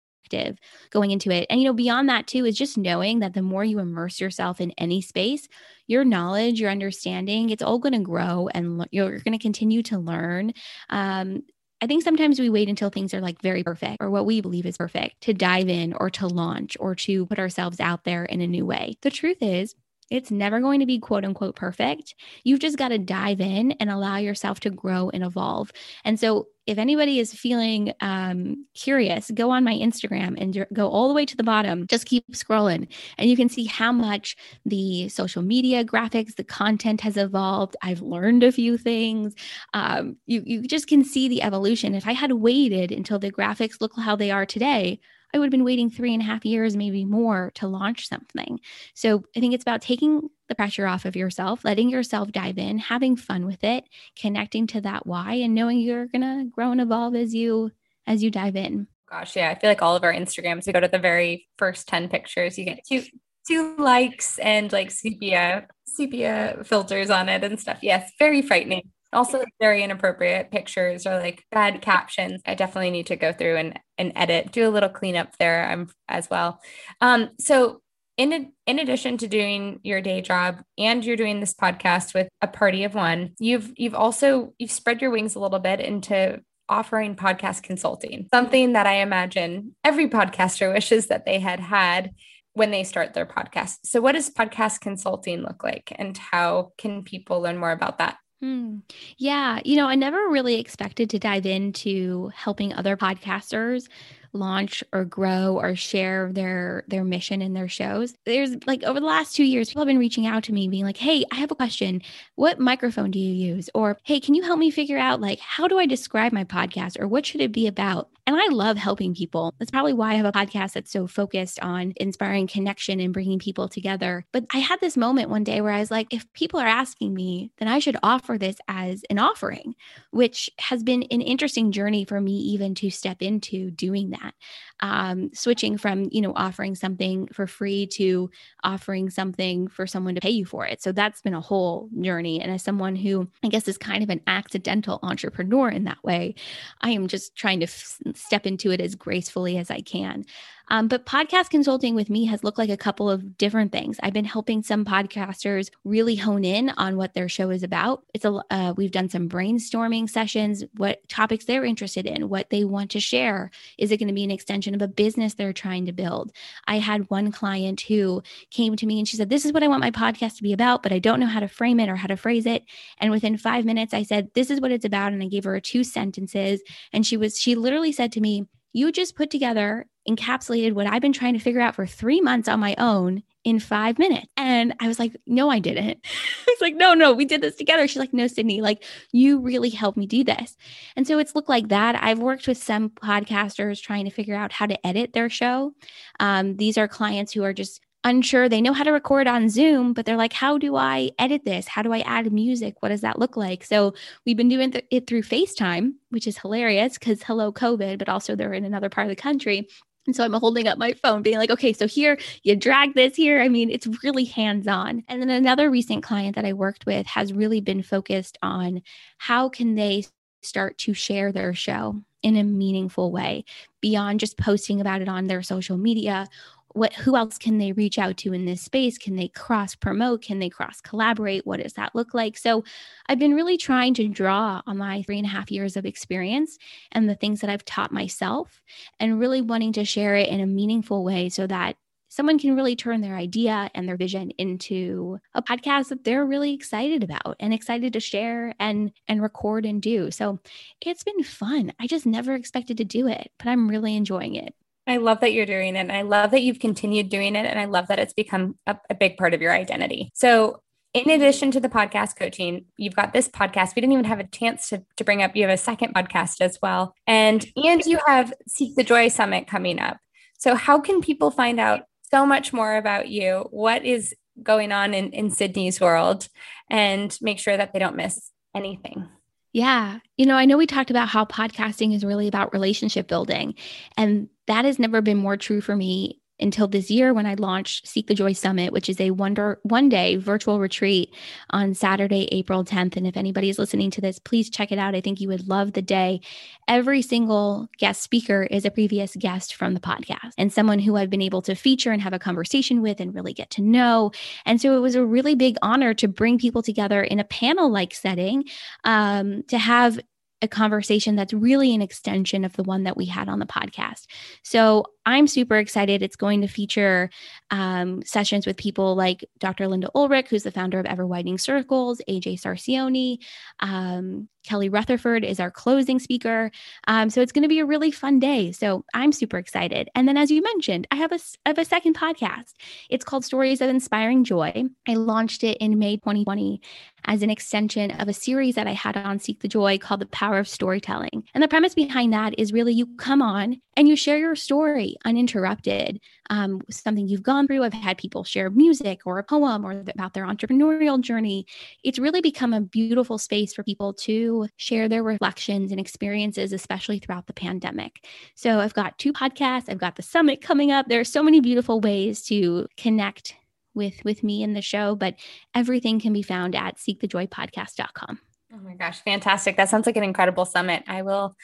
going 0.90 1.12
into 1.12 1.32
it. 1.32 1.46
And, 1.50 1.60
you 1.62 1.68
know, 1.68 1.74
beyond 1.74 2.10
that, 2.10 2.28
too, 2.28 2.46
is 2.46 2.58
just 2.58 2.78
knowing 2.78 3.20
that 3.20 3.34
the 3.34 3.42
more 3.42 3.64
you 3.64 3.80
immerse 3.80 4.20
yourself 4.20 4.62
in 4.62 4.72
any 4.78 5.02
space, 5.02 5.48
your 5.88 6.04
knowledge, 6.06 6.60
your 6.60 6.72
understanding, 6.72 7.50
it's 7.50 7.64
all 7.64 7.80
going 7.80 7.94
to 7.94 8.00
grow 8.00 8.48
and 8.54 8.88
you're 8.92 9.20
going 9.20 9.38
to 9.38 9.38
continue 9.38 9.84
to 9.84 10.00
learn. 10.00 10.54
Um, 10.90 11.44
I 11.82 11.88
think 11.88 12.04
sometimes 12.04 12.40
we 12.40 12.50
wait 12.50 12.70
until 12.70 12.90
things 12.90 13.14
are 13.14 13.20
like 13.20 13.42
very 13.42 13.62
perfect 13.62 13.98
or 14.00 14.10
what 14.10 14.26
we 14.26 14.40
believe 14.40 14.66
is 14.66 14.78
perfect 14.78 15.20
to 15.22 15.34
dive 15.34 15.68
in 15.68 15.94
or 15.94 16.10
to 16.12 16.28
launch 16.28 16.78
or 16.80 16.96
to 16.96 17.26
put 17.26 17.40
ourselves 17.40 17.82
out 17.82 18.06
there 18.06 18.24
in 18.24 18.40
a 18.40 18.48
new 18.48 18.66
way. 18.66 18.94
The 19.02 19.12
truth 19.12 19.40
is, 19.42 19.76
It's 20.10 20.32
never 20.32 20.60
going 20.60 20.80
to 20.80 20.86
be 20.86 21.00
quote 21.00 21.26
unquote 21.26 21.56
perfect. 21.56 22.16
You've 22.44 22.60
just 22.60 22.78
got 22.78 22.90
to 22.90 22.98
dive 22.98 23.42
in 23.42 23.72
and 23.74 23.90
allow 23.90 24.18
yourself 24.18 24.60
to 24.62 24.70
grow 24.70 25.10
and 25.10 25.24
evolve. 25.24 25.72
And 26.04 26.20
so, 26.20 26.48
if 26.66 26.78
anybody 26.78 27.20
is 27.20 27.34
feeling 27.34 27.92
um, 28.00 28.66
curious, 28.74 29.30
go 29.32 29.52
on 29.52 29.66
my 29.66 29.74
Instagram 29.74 30.40
and 30.40 30.66
go 30.72 30.88
all 30.88 31.10
the 31.10 31.14
way 31.14 31.26
to 31.26 31.36
the 31.36 31.44
bottom. 31.44 31.86
Just 31.88 32.06
keep 32.06 32.26
scrolling, 32.32 32.88
and 33.18 33.30
you 33.30 33.36
can 33.36 33.50
see 33.50 33.66
how 33.66 33.92
much 33.92 34.38
the 34.66 35.10
social 35.10 35.42
media 35.42 35.84
graphics, 35.84 36.36
the 36.36 36.44
content 36.46 37.02
has 37.02 37.18
evolved. 37.18 37.76
I've 37.82 38.02
learned 38.02 38.44
a 38.44 38.52
few 38.52 38.78
things. 38.78 39.36
Um, 39.74 40.16
you 40.26 40.42
you 40.46 40.62
just 40.62 40.88
can 40.88 41.04
see 41.04 41.28
the 41.28 41.42
evolution. 41.42 41.96
If 41.96 42.08
I 42.08 42.14
had 42.14 42.32
waited 42.32 42.94
until 42.94 43.20
the 43.20 43.32
graphics 43.32 43.82
look 43.82 43.92
how 43.98 44.16
they 44.16 44.32
are 44.32 44.46
today, 44.46 45.02
I 45.34 45.40
would 45.40 45.46
have 45.46 45.52
been 45.52 45.64
waiting 45.64 45.90
three 45.90 46.14
and 46.14 46.22
a 46.22 46.26
half 46.26 46.46
years, 46.46 46.76
maybe 46.76 47.06
more, 47.06 47.52
to 47.56 47.68
launch 47.68 48.08
something. 48.08 48.60
So 48.94 49.24
I 49.36 49.40
think 49.40 49.54
it's 49.54 49.64
about 49.64 49.82
taking 49.82 50.30
the 50.48 50.56
pressure 50.56 50.86
off 50.86 51.06
of 51.06 51.16
yourself, 51.16 51.66
letting 51.66 51.90
yourself 51.90 52.32
dive 52.32 52.60
in, 52.60 52.78
having 52.78 53.16
fun 53.16 53.46
with 53.46 53.64
it, 53.64 53.86
connecting 54.20 54.68
to 54.68 54.82
that 54.82 55.08
why, 55.08 55.36
and 55.36 55.56
knowing 55.56 55.80
you're 55.80 56.06
gonna 56.06 56.46
grow 56.52 56.72
and 56.72 56.82
evolve 56.82 57.16
as 57.16 57.34
you 57.34 57.72
as 58.06 58.22
you 58.22 58.30
dive 58.30 58.56
in. 58.56 58.88
Gosh, 59.10 59.36
yeah. 59.36 59.50
I 59.50 59.56
feel 59.56 59.70
like 59.70 59.82
all 59.82 59.96
of 59.96 60.04
our 60.04 60.14
Instagrams, 60.14 60.68
we 60.68 60.74
go 60.74 60.80
to 60.80 60.88
the 60.88 61.00
very 61.00 61.48
first 61.58 61.88
10 61.88 62.10
pictures, 62.10 62.58
you 62.58 62.66
get 62.66 62.86
two 62.88 63.04
two 63.48 63.76
likes 63.78 64.40
and 64.40 64.72
like 64.72 64.90
sepia 64.90 65.68
sepia 65.86 66.60
filters 66.64 67.10
on 67.10 67.28
it 67.28 67.44
and 67.44 67.60
stuff. 67.60 67.80
Yes, 67.82 68.12
very 68.20 68.42
frightening 68.42 68.90
also 69.14 69.44
very 69.60 69.84
inappropriate 69.84 70.52
pictures 70.52 71.06
or 71.06 71.20
like 71.20 71.44
bad 71.52 71.82
captions. 71.82 72.42
I 72.46 72.56
definitely 72.56 72.92
need 72.92 73.08
to 73.08 73.16
go 73.16 73.32
through 73.32 73.58
and, 73.58 73.80
and 73.98 74.12
edit 74.16 74.52
do 74.52 74.68
a 74.68 74.72
little 74.72 74.90
cleanup 74.90 75.38
there 75.38 75.72
um, 75.72 75.90
as 76.08 76.30
well. 76.30 76.60
Um, 77.02 77.30
so 77.40 77.82
in, 78.18 78.52
in 78.68 78.80
addition 78.80 79.18
to 79.18 79.28
doing 79.28 79.80
your 79.84 80.02
day 80.02 80.22
job 80.22 80.62
and 80.78 81.04
you're 81.04 81.18
doing 81.18 81.40
this 81.40 81.54
podcast 81.54 82.14
with 82.14 82.28
a 82.42 82.48
party 82.48 82.84
of 82.84 82.94
one 82.94 83.32
you've 83.40 83.72
you've 83.76 83.96
also 83.96 84.54
you've 84.60 84.70
spread 84.70 85.02
your 85.02 85.10
wings 85.10 85.34
a 85.34 85.40
little 85.40 85.58
bit 85.58 85.80
into 85.80 86.40
offering 86.70 87.16
podcast 87.16 87.64
consulting 87.64 88.28
something 88.32 88.74
that 88.74 88.86
i 88.86 88.98
imagine 88.98 89.76
every 89.84 90.08
podcaster 90.08 90.72
wishes 90.72 91.08
that 91.08 91.26
they 91.26 91.40
had 91.40 91.60
had 91.60 92.12
when 92.54 92.72
they 92.72 92.84
start 92.84 93.14
their 93.14 93.26
podcast. 93.26 93.80
So 93.84 94.00
what 94.00 94.14
does 94.14 94.30
podcast 94.30 94.82
consulting 94.82 95.42
look 95.42 95.64
like 95.64 95.92
and 95.96 96.18
how 96.18 96.72
can 96.78 97.04
people 97.04 97.42
learn 97.42 97.58
more 97.58 97.72
about 97.72 97.98
that 97.98 98.18
Hmm. 98.44 98.80
Yeah. 99.18 99.62
You 99.64 99.78
know, 99.78 99.88
I 99.88 99.96
never 99.96 100.28
really 100.28 100.60
expected 100.60 101.10
to 101.12 101.18
dive 101.18 101.46
into 101.46 102.30
helping 102.36 102.74
other 102.74 102.98
podcasters 102.98 103.88
launch 104.34 104.84
or 104.92 105.06
grow 105.06 105.58
or 105.58 105.78
share 105.78 106.30
their 106.34 106.84
their 106.90 107.06
mission 107.06 107.40
in 107.40 107.54
their 107.54 107.70
shows 107.70 108.16
there's 108.26 108.56
like 108.66 108.82
over 108.82 109.00
the 109.00 109.06
last 109.06 109.36
two 109.36 109.44
years 109.44 109.70
people 109.70 109.82
have 109.82 109.88
been 109.88 110.00
reaching 110.00 110.26
out 110.26 110.42
to 110.42 110.52
me 110.52 110.68
being 110.68 110.84
like 110.84 110.98
hey 110.98 111.24
i 111.32 111.36
have 111.36 111.52
a 111.52 111.56
question 111.56 112.02
what 112.34 112.60
microphone 112.60 113.12
do 113.12 113.20
you 113.20 113.32
use 113.32 113.70
or 113.76 113.96
hey 114.02 114.20
can 114.20 114.34
you 114.34 114.42
help 114.42 114.58
me 114.58 114.72
figure 114.72 114.98
out 114.98 115.22
like 115.22 115.40
how 115.40 115.68
do 115.68 115.78
i 115.78 115.86
describe 115.86 116.34
my 116.34 116.44
podcast 116.44 117.00
or 117.00 117.08
what 117.08 117.28
should 117.28 117.42
it 117.42 117.52
be 117.52 117.68
about 117.68 118.10
and 118.26 118.38
I 118.38 118.48
love 118.48 118.78
helping 118.78 119.14
people. 119.14 119.54
That's 119.60 119.72
probably 119.72 119.92
why 119.92 120.12
I 120.12 120.16
have 120.16 120.26
a 120.26 120.32
podcast 120.32 120.74
that's 120.74 120.92
so 120.92 121.08
focused 121.08 121.60
on 121.60 121.94
inspiring 121.98 122.48
connection 122.48 123.02
and 123.02 123.14
bringing 123.14 123.38
people 123.38 123.68
together. 123.68 124.26
But 124.32 124.46
I 124.54 124.60
had 124.60 124.80
this 124.80 124.96
moment 124.96 125.30
one 125.30 125.44
day 125.44 125.60
where 125.60 125.74
I 125.74 125.80
was 125.80 125.92
like, 125.92 126.14
if 126.14 126.32
people 126.32 126.60
are 126.60 126.68
asking 126.68 127.14
me, 127.14 127.52
then 127.58 127.68
I 127.68 127.80
should 127.80 127.98
offer 128.02 128.38
this 128.38 128.58
as 128.70 129.04
an 129.10 129.20
offering, 129.20 129.76
which 130.12 130.50
has 130.60 130.84
been 130.84 131.04
an 131.04 131.22
interesting 131.22 131.74
journey 131.74 132.06
for 132.06 132.22
me 132.22 132.32
even 132.32 132.76
to 132.76 132.90
step 132.90 133.22
into 133.22 133.72
doing 133.72 134.12
that. 134.12 134.34
Um, 134.80 135.30
switching 135.34 135.78
from, 135.78 136.08
you 136.12 136.22
know, 136.22 136.34
offering 136.36 136.76
something 136.76 137.28
for 137.28 137.48
free 137.48 137.88
to 137.94 138.30
offering 138.64 139.10
something 139.10 139.68
for 139.68 139.86
someone 139.86 140.16
to 140.16 140.22
pay 140.22 140.30
you 140.30 140.46
for 140.46 140.66
it. 140.66 140.82
So 140.82 140.92
that's 140.92 141.22
been 141.22 141.34
a 141.34 141.42
whole 141.42 141.90
journey. 142.02 142.42
And 142.42 142.52
as 142.52 142.64
someone 142.64 142.96
who 142.96 143.30
I 143.44 143.50
guess 143.50 143.68
is 143.68 143.78
kind 143.78 144.04
of 144.04 144.10
an 144.10 144.22
accidental 144.28 145.00
entrepreneur 145.04 145.70
in 145.70 145.86
that 145.86 146.04
way, 146.04 146.36
I 146.82 146.92
am 146.92 147.08
just 147.08 147.36
trying 147.36 147.60
to 147.60 147.66
f- 147.66 148.00
step 148.16 148.46
into 148.46 148.72
it 148.72 148.82
as 148.82 148.96
gracefully 148.96 149.58
as 149.58 149.70
I 149.72 149.82
can. 149.82 150.26
Um, 150.70 150.88
but 150.88 151.06
podcast 151.06 151.50
consulting 151.50 151.94
with 151.94 152.10
me 152.10 152.26
has 152.26 152.44
looked 152.44 152.58
like 152.58 152.70
a 152.70 152.78
couple 152.78 153.10
of 153.10 153.38
different 153.38 153.72
things. 153.72 153.98
I've 154.02 154.14
been 154.14 154.26
helping 154.26 154.64
some 154.64 154.86
podcasters 154.86 155.70
really 155.84 156.16
hone 156.16 156.46
in 156.46 156.70
on 156.72 156.96
what 156.96 157.14
their 157.14 157.28
show 157.28 157.50
is 157.50 157.64
about. 157.64 158.04
It's 158.14 158.26
a 158.26 158.42
uh, 158.50 158.74
we've 158.78 158.92
done 158.92 159.10
some 159.10 159.28
brainstorming 159.28 160.10
sessions, 160.10 160.64
what 160.78 161.08
topics 161.10 161.46
they're 161.46 161.66
interested 161.66 162.06
in, 162.06 162.30
what 162.30 162.50
they 162.50 162.64
want 162.64 162.92
to 162.92 163.00
share. 163.00 163.52
Is 163.78 163.92
it 163.92 163.98
going 163.98 164.08
to 164.08 164.14
be 164.14 164.24
an 164.24 164.32
extension 164.32 164.74
of 164.74 164.82
a 164.82 164.88
business 164.88 165.34
they're 165.34 165.54
trying 165.54 165.86
to 165.86 165.92
build? 165.92 166.32
I 166.66 166.80
had 166.80 167.10
one 167.10 167.32
client 167.32 167.82
who 167.82 168.24
came 168.50 168.76
to 168.78 168.86
me 168.86 169.00
and 169.00 169.08
she 169.08 169.18
said, 169.18 169.30
"This 169.30 169.46
is 169.46 169.54
what 169.54 169.64
I 169.64 169.68
want 169.68 169.82
my 169.82 169.92
podcast 169.92 170.38
to 170.38 170.44
be 170.44 170.54
about, 170.54 170.82
but 170.82 170.94
I 170.94 171.00
don't 171.00 171.20
know 171.20 171.28
how 171.28 171.42
to 171.42 171.48
frame 171.48 171.80
it 171.80 171.90
or 171.90 171.96
how 171.96 172.08
to 172.08 172.18
phrase 172.18 172.46
it." 172.46 172.64
And 173.00 173.12
within 173.12 173.38
five 173.38 173.66
minutes, 173.66 173.94
I 173.94 174.04
said, 174.04 174.30
"This 174.34 174.50
is 174.50 174.62
what 174.62 174.72
it's 174.72 174.86
about," 174.86 175.14
and 175.14 175.22
I 175.22 175.28
gave 175.28 175.44
her 175.44 175.60
two 175.60 175.84
sentences, 175.84 176.62
and 176.94 177.06
she 177.06 177.18
was 177.18 177.38
she 177.40 177.56
literally 177.56 177.92
said 177.92 178.12
to 178.14 178.22
me 178.22 178.46
you 178.74 178.92
just 178.92 179.16
put 179.16 179.30
together, 179.30 179.86
encapsulated 180.08 180.74
what 180.74 180.88
I've 180.88 181.02
been 181.02 181.14
trying 181.14 181.34
to 181.34 181.40
figure 181.40 181.62
out 181.62 181.76
for 181.76 181.86
three 181.86 182.22
months 182.22 182.48
on 182.48 182.60
my 182.60 182.76
own 182.78 183.24
in 183.44 183.60
five 183.60 184.00
minutes. 184.00 184.28
And 184.38 184.74
I 184.80 184.88
was 184.88 185.00
like, 185.00 185.16
no, 185.28 185.50
I 185.50 185.60
didn't. 185.60 186.00
It's 186.46 186.62
like, 186.62 186.76
no, 186.76 186.94
no, 186.94 187.14
we 187.14 187.26
did 187.26 187.42
this 187.42 187.56
together. 187.56 187.88
She's 187.88 187.98
like, 187.98 188.14
no, 188.14 188.28
Sydney, 188.28 188.62
like 188.62 188.84
you 189.12 189.40
really 189.40 189.72
helped 189.72 189.98
me 189.98 190.06
do 190.06 190.24
this. 190.24 190.56
And 190.96 191.08
so 191.08 191.18
it's 191.18 191.34
looked 191.34 191.50
like 191.50 191.70
that. 191.70 191.98
I've 192.00 192.20
worked 192.20 192.48
with 192.48 192.60
some 192.60 192.92
podcasters 192.92 193.82
trying 193.82 194.06
to 194.06 194.12
figure 194.12 194.36
out 194.36 194.52
how 194.52 194.68
to 194.68 194.86
edit 194.86 195.14
their 195.14 195.32
show. 195.32 195.74
Um, 196.20 196.58
these 196.58 196.78
are 196.78 196.88
clients 196.88 197.32
who 197.32 197.44
are 197.44 197.54
just 197.54 197.82
unsure. 198.04 198.50
They 198.50 198.62
know 198.62 198.74
how 198.74 198.84
to 198.84 198.92
record 198.92 199.28
on 199.28 199.50
Zoom, 199.50 199.94
but 199.94 200.06
they're 200.06 200.18
like, 200.18 200.34
how 200.34 200.58
do 200.58 200.76
I 200.76 201.12
edit 201.18 201.46
this? 201.46 201.68
How 201.68 201.82
do 201.82 201.94
I 201.94 202.00
add 202.02 202.32
music? 202.32 202.76
What 202.82 202.90
does 202.90 203.02
that 203.02 203.20
look 203.20 203.36
like? 203.36 203.64
So 203.64 203.94
we've 204.26 204.38
been 204.38 204.50
doing 204.50 204.72
th- 204.72 204.86
it 204.92 205.08
through 205.08 205.24
FaceTime, 205.24 205.94
which 206.10 206.28
is 206.28 206.38
hilarious 206.38 206.98
because 206.98 207.24
hello, 207.24 207.52
COVID, 207.52 207.98
but 207.98 208.10
also 208.10 208.36
they're 208.36 208.54
in 208.54 208.66
another 208.66 208.90
part 208.90 209.08
of 209.08 209.10
the 209.10 209.22
country. 209.22 209.68
And 210.06 210.16
so 210.16 210.24
I'm 210.24 210.34
holding 210.34 210.68
up 210.68 210.78
my 210.78 210.94
phone, 210.94 211.22
being 211.22 211.38
like, 211.38 211.52
okay, 211.52 211.74
so 211.74 211.88
here 211.88 212.18
you 212.44 212.56
drag 212.56 212.94
this 212.94 213.16
here. 213.16 213.42
I 213.42 213.48
mean, 213.48 213.70
it's 213.70 213.88
really 214.04 214.26
hands 214.26 214.68
on. 214.68 215.04
And 215.08 215.22
then 215.22 215.30
another 215.30 215.70
recent 215.70 216.04
client 216.04 216.36
that 216.36 216.46
I 216.46 216.54
worked 216.54 216.86
with 216.86 217.06
has 217.08 217.32
really 217.32 217.62
been 217.62 217.84
focused 217.84 218.38
on 218.42 218.82
how 219.18 219.50
can 219.50 219.76
they 219.76 220.06
start 220.42 220.78
to 220.80 220.94
share 220.94 221.32
their 221.32 221.54
show 221.54 222.02
in 222.22 222.36
a 222.38 222.44
meaningful 222.44 223.12
way 223.12 223.46
beyond 223.82 224.20
just 224.20 224.38
posting 224.38 224.82
about 224.82 225.02
it 225.02 225.10
on 225.10 225.28
their 225.28 225.42
social 225.42 225.78
media 225.78 226.28
what 226.74 226.94
who 226.94 227.16
else 227.16 227.38
can 227.38 227.58
they 227.58 227.72
reach 227.72 227.98
out 227.98 228.18
to 228.18 228.34
in 228.34 228.46
this 228.46 228.62
space 228.62 228.98
can 228.98 229.16
they 229.16 229.28
cross 229.28 229.76
promote 229.76 230.22
can 230.22 230.40
they 230.40 230.50
cross 230.50 230.82
collaborate 230.82 231.46
what 231.46 231.62
does 231.62 231.74
that 231.74 231.94
look 231.96 232.14
like 232.14 232.38
so 232.38 232.64
i've 233.08 233.20
been 233.20 233.36
really 233.36 233.58
trying 233.58 233.94
to 233.94 234.08
draw 234.08 234.62
on 234.66 234.78
my 234.78 235.02
three 235.04 235.18
and 235.18 235.26
a 235.26 235.30
half 235.30 235.52
years 235.52 235.78
of 235.78 235.86
experience 235.86 236.58
and 236.92 237.10
the 237.10 237.16
things 237.16 237.42
that 237.42 237.50
i've 237.50 237.66
taught 237.66 237.92
myself 237.92 238.62
and 239.00 239.20
really 239.20 239.42
wanting 239.42 239.72
to 239.74 239.86
share 239.86 240.16
it 240.16 240.30
in 240.30 240.40
a 240.40 240.46
meaningful 240.46 241.04
way 241.04 241.30
so 241.30 241.48
that 241.48 241.76
someone 242.14 242.38
can 242.38 242.56
really 242.56 242.76
turn 242.76 243.02
their 243.02 243.16
idea 243.16 243.72
and 243.74 243.88
their 243.88 243.98
vision 243.98 244.30
into 244.38 245.18
a 245.34 245.42
podcast 245.42 245.88
that 245.90 246.04
they're 246.04 246.28
really 246.28 246.54
excited 246.54 247.04
about 247.04 247.36
and 247.40 247.56
excited 247.56 247.92
to 247.92 248.00
share 248.00 248.54
and 248.60 248.92
and 249.08 249.20
record 249.20 249.66
and 249.66 249.82
do. 249.82 250.12
So 250.12 250.38
it's 250.80 251.04
been 251.04 251.24
fun. 251.24 251.74
I 251.80 251.88
just 251.88 252.06
never 252.06 252.36
expected 252.36 252.78
to 252.78 252.86
do 252.86 253.08
it, 253.08 253.32
but 253.40 253.48
I'm 253.48 253.68
really 253.68 253.96
enjoying 253.96 254.36
it. 254.36 254.54
I 254.88 254.98
love 254.98 255.22
that 255.22 255.34
you're 255.34 255.46
doing 255.46 255.76
it. 255.76 255.80
And 255.80 255.92
I 255.92 256.02
love 256.02 256.32
that 256.32 256.42
you've 256.42 256.60
continued 256.60 257.10
doing 257.10 257.36
it. 257.36 257.46
And 257.46 257.60
I 257.60 257.66
love 257.66 257.88
that 257.88 258.00
it's 258.00 258.14
become 258.14 258.58
a, 258.68 258.78
a, 258.90 258.96
big 258.96 259.18
part 259.18 259.34
of 259.34 259.42
your 259.42 259.54
identity. 259.54 260.10
So, 260.14 260.62
in 260.94 261.10
addition 261.10 261.50
to 261.52 261.60
the 261.60 261.70
podcast 261.70 262.18
coaching, 262.18 262.66
you've 262.78 262.96
got 262.96 263.14
this 263.14 263.28
podcast. 263.28 263.76
We 263.76 263.82
didn't 263.82 263.94
even 263.94 264.06
have 264.06 264.20
a 264.20 264.28
chance 264.28 264.70
to, 264.70 264.84
to 264.98 265.04
bring 265.04 265.24
up. 265.24 265.36
You 265.36 265.44
have 265.44 265.54
a 265.54 265.58
second 265.58 265.96
podcast 265.96 266.40
as 266.40 266.60
well. 266.62 266.94
And 267.08 267.46
and 267.56 267.84
you 267.86 268.00
have 268.06 268.32
Seek 268.48 268.76
the 268.76 268.84
Joy 268.84 269.08
Summit 269.08 269.48
coming 269.48 269.80
up. 269.80 269.98
So, 270.38 270.56
how 270.56 270.80
can 270.80 271.02
people 271.02 271.32
find 271.32 271.60
out 271.60 271.86
so 272.12 272.26
much 272.26 272.54
more 272.54 272.76
about 272.76 273.08
you? 273.08 273.48
What 273.50 273.86
is 273.86 274.14
going 274.42 274.72
on 274.72 274.94
in, 274.94 275.12
in 275.12 275.30
Sydney's 275.32 275.80
world 275.80 276.28
and 276.70 277.18
make 277.22 277.40
sure 277.40 277.56
that 277.56 277.74
they 277.74 277.80
don't 277.80 277.96
miss 277.96 278.32
anything? 278.54 279.08
Yeah. 279.52 280.00
You 280.18 280.26
know, 280.26 280.36
I 280.36 280.46
know 280.46 280.58
we 280.58 280.66
talked 280.66 280.90
about 280.90 281.08
how 281.08 281.26
podcasting 281.26 281.96
is 281.96 282.04
really 282.04 282.28
about 282.28 282.54
relationship 282.54 283.08
building. 283.08 283.54
And 283.96 284.30
that 284.48 284.66
has 284.66 284.80
never 284.80 285.02
been 285.02 285.18
more 285.18 285.38
true 285.38 285.62
for 285.62 285.76
me 285.76 286.22
until 286.40 286.68
this 286.68 286.90
year 286.90 287.14
when 287.14 287.26
I 287.26 287.36
launched 287.36 287.88
Seek 287.88 288.08
the 288.08 288.16
Joy 288.16 288.34
Summit, 288.34 288.74
which 288.74 288.90
is 288.90 289.00
a 289.00 289.12
wonder 289.12 289.60
one 289.64 289.88
day 289.88 290.16
virtual 290.16 290.60
retreat 290.60 291.14
on 291.52 291.74
Saturday, 291.74 292.28
April 292.32 292.66
10th. 292.66 292.98
And 292.98 293.06
if 293.06 293.16
anybody 293.16 293.50
is 293.50 293.60
listening 293.60 293.92
to 293.92 294.02
this, 294.02 294.20
please 294.20 294.50
check 294.50 294.72
it 294.72 294.80
out. 294.80 294.96
I 294.96 295.02
think 295.02 295.22
you 295.22 295.28
would 295.28 295.48
love 295.48 295.74
the 295.74 295.82
day. 295.82 296.22
Every 296.68 297.02
single 297.02 297.70
guest 297.78 298.02
speaker 298.02 298.44
is 298.44 298.66
a 298.66 298.72
previous 298.72 299.16
guest 299.16 299.54
from 299.56 299.74
the 299.74 299.80
podcast 299.80 300.32
and 300.38 300.52
someone 300.52 300.80
who 300.80 300.96
I've 300.96 301.10
been 301.10 301.22
able 301.22 301.42
to 301.44 301.56
feature 301.56 301.92
and 301.92 302.02
have 302.02 302.14
a 302.14 302.20
conversation 302.20 302.82
with 302.82 303.00
and 303.00 303.14
really 303.14 303.34
get 303.34 303.52
to 303.52 303.62
know. 303.62 304.12
And 304.46 304.60
so 304.60 304.76
it 304.76 304.82
was 304.82 304.96
a 304.96 305.06
really 305.06 305.36
big 305.36 305.56
honor 305.62 305.94
to 305.96 306.08
bring 306.08 306.40
people 306.40 306.64
together 306.64 307.04
in 307.04 307.20
a 307.20 307.26
panel 307.26 307.72
like 307.72 307.94
setting 307.94 308.46
um, 308.84 309.44
to 309.44 309.58
have 309.58 310.00
a 310.44 310.48
conversation 310.48 311.16
that's 311.16 311.34
really 311.34 311.74
an 311.74 311.82
extension 311.82 312.44
of 312.44 312.54
the 312.54 312.64
one 312.64 312.84
that 312.84 312.98
we 312.98 313.06
had 313.06 313.30
on 313.30 313.40
the 313.40 313.46
podcast. 313.46 314.08
So 314.44 314.84
I'm 315.06 315.26
super 315.26 315.56
excited. 315.56 316.02
It's 316.02 316.18
going 316.18 316.42
to 316.42 316.48
feature 316.48 317.10
um, 317.50 318.04
sessions 318.04 318.46
with 318.46 318.58
people 318.58 318.96
like 318.96 319.26
Dr. 319.40 319.70
Linda 319.70 319.90
Ulrich, 319.96 320.28
who's 320.30 320.44
the 320.44 320.52
founder 320.52 320.80
of 320.80 320.86
Ever 320.86 321.08
Widening 321.08 321.38
Circles, 321.38 322.02
AJ 322.10 322.42
Sarcioni, 322.42 323.20
um, 323.62 324.28
Kelly 324.44 324.68
Rutherford 324.68 325.24
is 325.24 325.40
our 325.40 325.50
closing 325.50 326.00
speaker. 326.00 326.52
Um, 326.88 327.10
so 327.10 327.22
it's 327.22 327.32
going 327.32 327.44
to 327.44 327.50
be 327.50 327.60
a 327.60 327.66
really 327.66 327.92
fun 327.92 328.20
day. 328.20 328.52
So 328.52 328.84
I'm 328.94 329.12
super 329.12 329.38
excited. 329.38 329.90
And 329.96 330.08
then, 330.08 330.18
as 330.18 330.30
you 330.30 330.42
mentioned, 330.42 330.86
I 330.92 330.96
have 330.96 331.12
have 331.46 331.58
a 331.58 331.66
second 331.66 331.98
podcast. 331.98 332.54
It's 332.90 333.06
called 333.06 333.24
Stories 333.24 333.62
of 333.62 333.70
Inspiring 333.70 334.24
Joy. 334.24 334.66
I 334.88 334.96
launched 334.96 335.44
it 335.44 335.58
in 335.60 335.80
May 335.80 335.96
2020 335.98 336.62
as 337.06 337.22
an 337.22 337.30
extension 337.30 337.92
of 337.92 338.08
a 338.08 338.14
series 338.14 338.56
that 338.56 338.68
I 338.68 338.74
had 338.74 338.98
on 338.98 339.20
Seek 339.20 339.42
the 339.42 339.48
Joy 339.48 339.78
called 339.78 340.02
The 340.02 340.06
Power 340.08 340.40
of 340.40 340.48
Storytelling. 340.48 341.24
And 341.34 341.44
the 341.44 341.48
premise 341.48 341.74
behind 341.74 342.14
that 342.14 342.38
is 342.38 342.54
really 342.54 342.74
you 342.74 342.88
come 342.98 343.22
on 343.22 343.62
and 343.76 343.88
you 343.88 343.96
share 343.96 344.18
your 344.18 344.36
story 344.36 344.96
uninterrupted, 345.06 346.00
um, 346.30 346.62
something 346.70 347.08
you've 347.08 347.24
gone 347.24 347.48
through. 347.48 347.64
I've 347.64 347.74
had 347.74 347.98
people 347.98 348.24
share 348.24 348.50
music 348.50 349.02
or 349.06 349.18
a 349.18 349.24
poem 349.24 349.66
or 349.66 349.72
about 349.72 350.14
their 350.14 350.26
entrepreneurial 350.26 351.02
journey. 351.02 351.46
It's 351.84 352.00
really 352.00 352.22
become 352.22 352.54
a 352.54 352.62
beautiful 352.62 353.18
space 353.18 353.54
for 353.54 353.64
people 353.64 353.94
to 353.94 354.48
share 354.58 354.88
their 354.88 355.04
reflections 355.04 355.72
and 355.72 355.80
experiences, 355.80 356.54
especially 356.54 357.00
throughout 357.00 357.28
the 357.28 357.34
pandemic. 357.34 358.06
So 358.36 358.60
I've 358.60 358.74
got 358.74 358.98
two 358.98 359.14
podcasts, 359.14 359.70
I've 359.70 359.78
got 359.78 359.96
the 359.96 360.04
summit 360.04 360.42
coming 360.42 360.72
up. 360.72 360.88
There 360.88 361.00
are 361.00 361.06
so 361.06 361.24
many 361.24 361.40
beautiful 361.40 361.80
ways 361.80 362.22
to 362.24 362.68
connect 362.78 363.36
with 363.74 364.04
with 364.04 364.24
me 364.24 364.44
in 364.44 364.54
the 364.54 364.62
show, 364.62 364.96
but 364.96 365.16
everything 365.56 366.00
can 366.00 366.14
be 366.14 366.22
found 366.22 366.56
at 366.56 366.78
seekthejoypodcast.com. 366.78 368.20
Oh 368.54 368.58
my 368.58 368.76
gosh, 368.76 369.00
fantastic. 369.02 369.58
That 369.58 369.70
sounds 369.70 369.86
like 369.86 369.98
an 369.98 370.04
incredible 370.04 370.46
summit. 370.46 370.84
I 370.88 371.02
will 371.02 371.36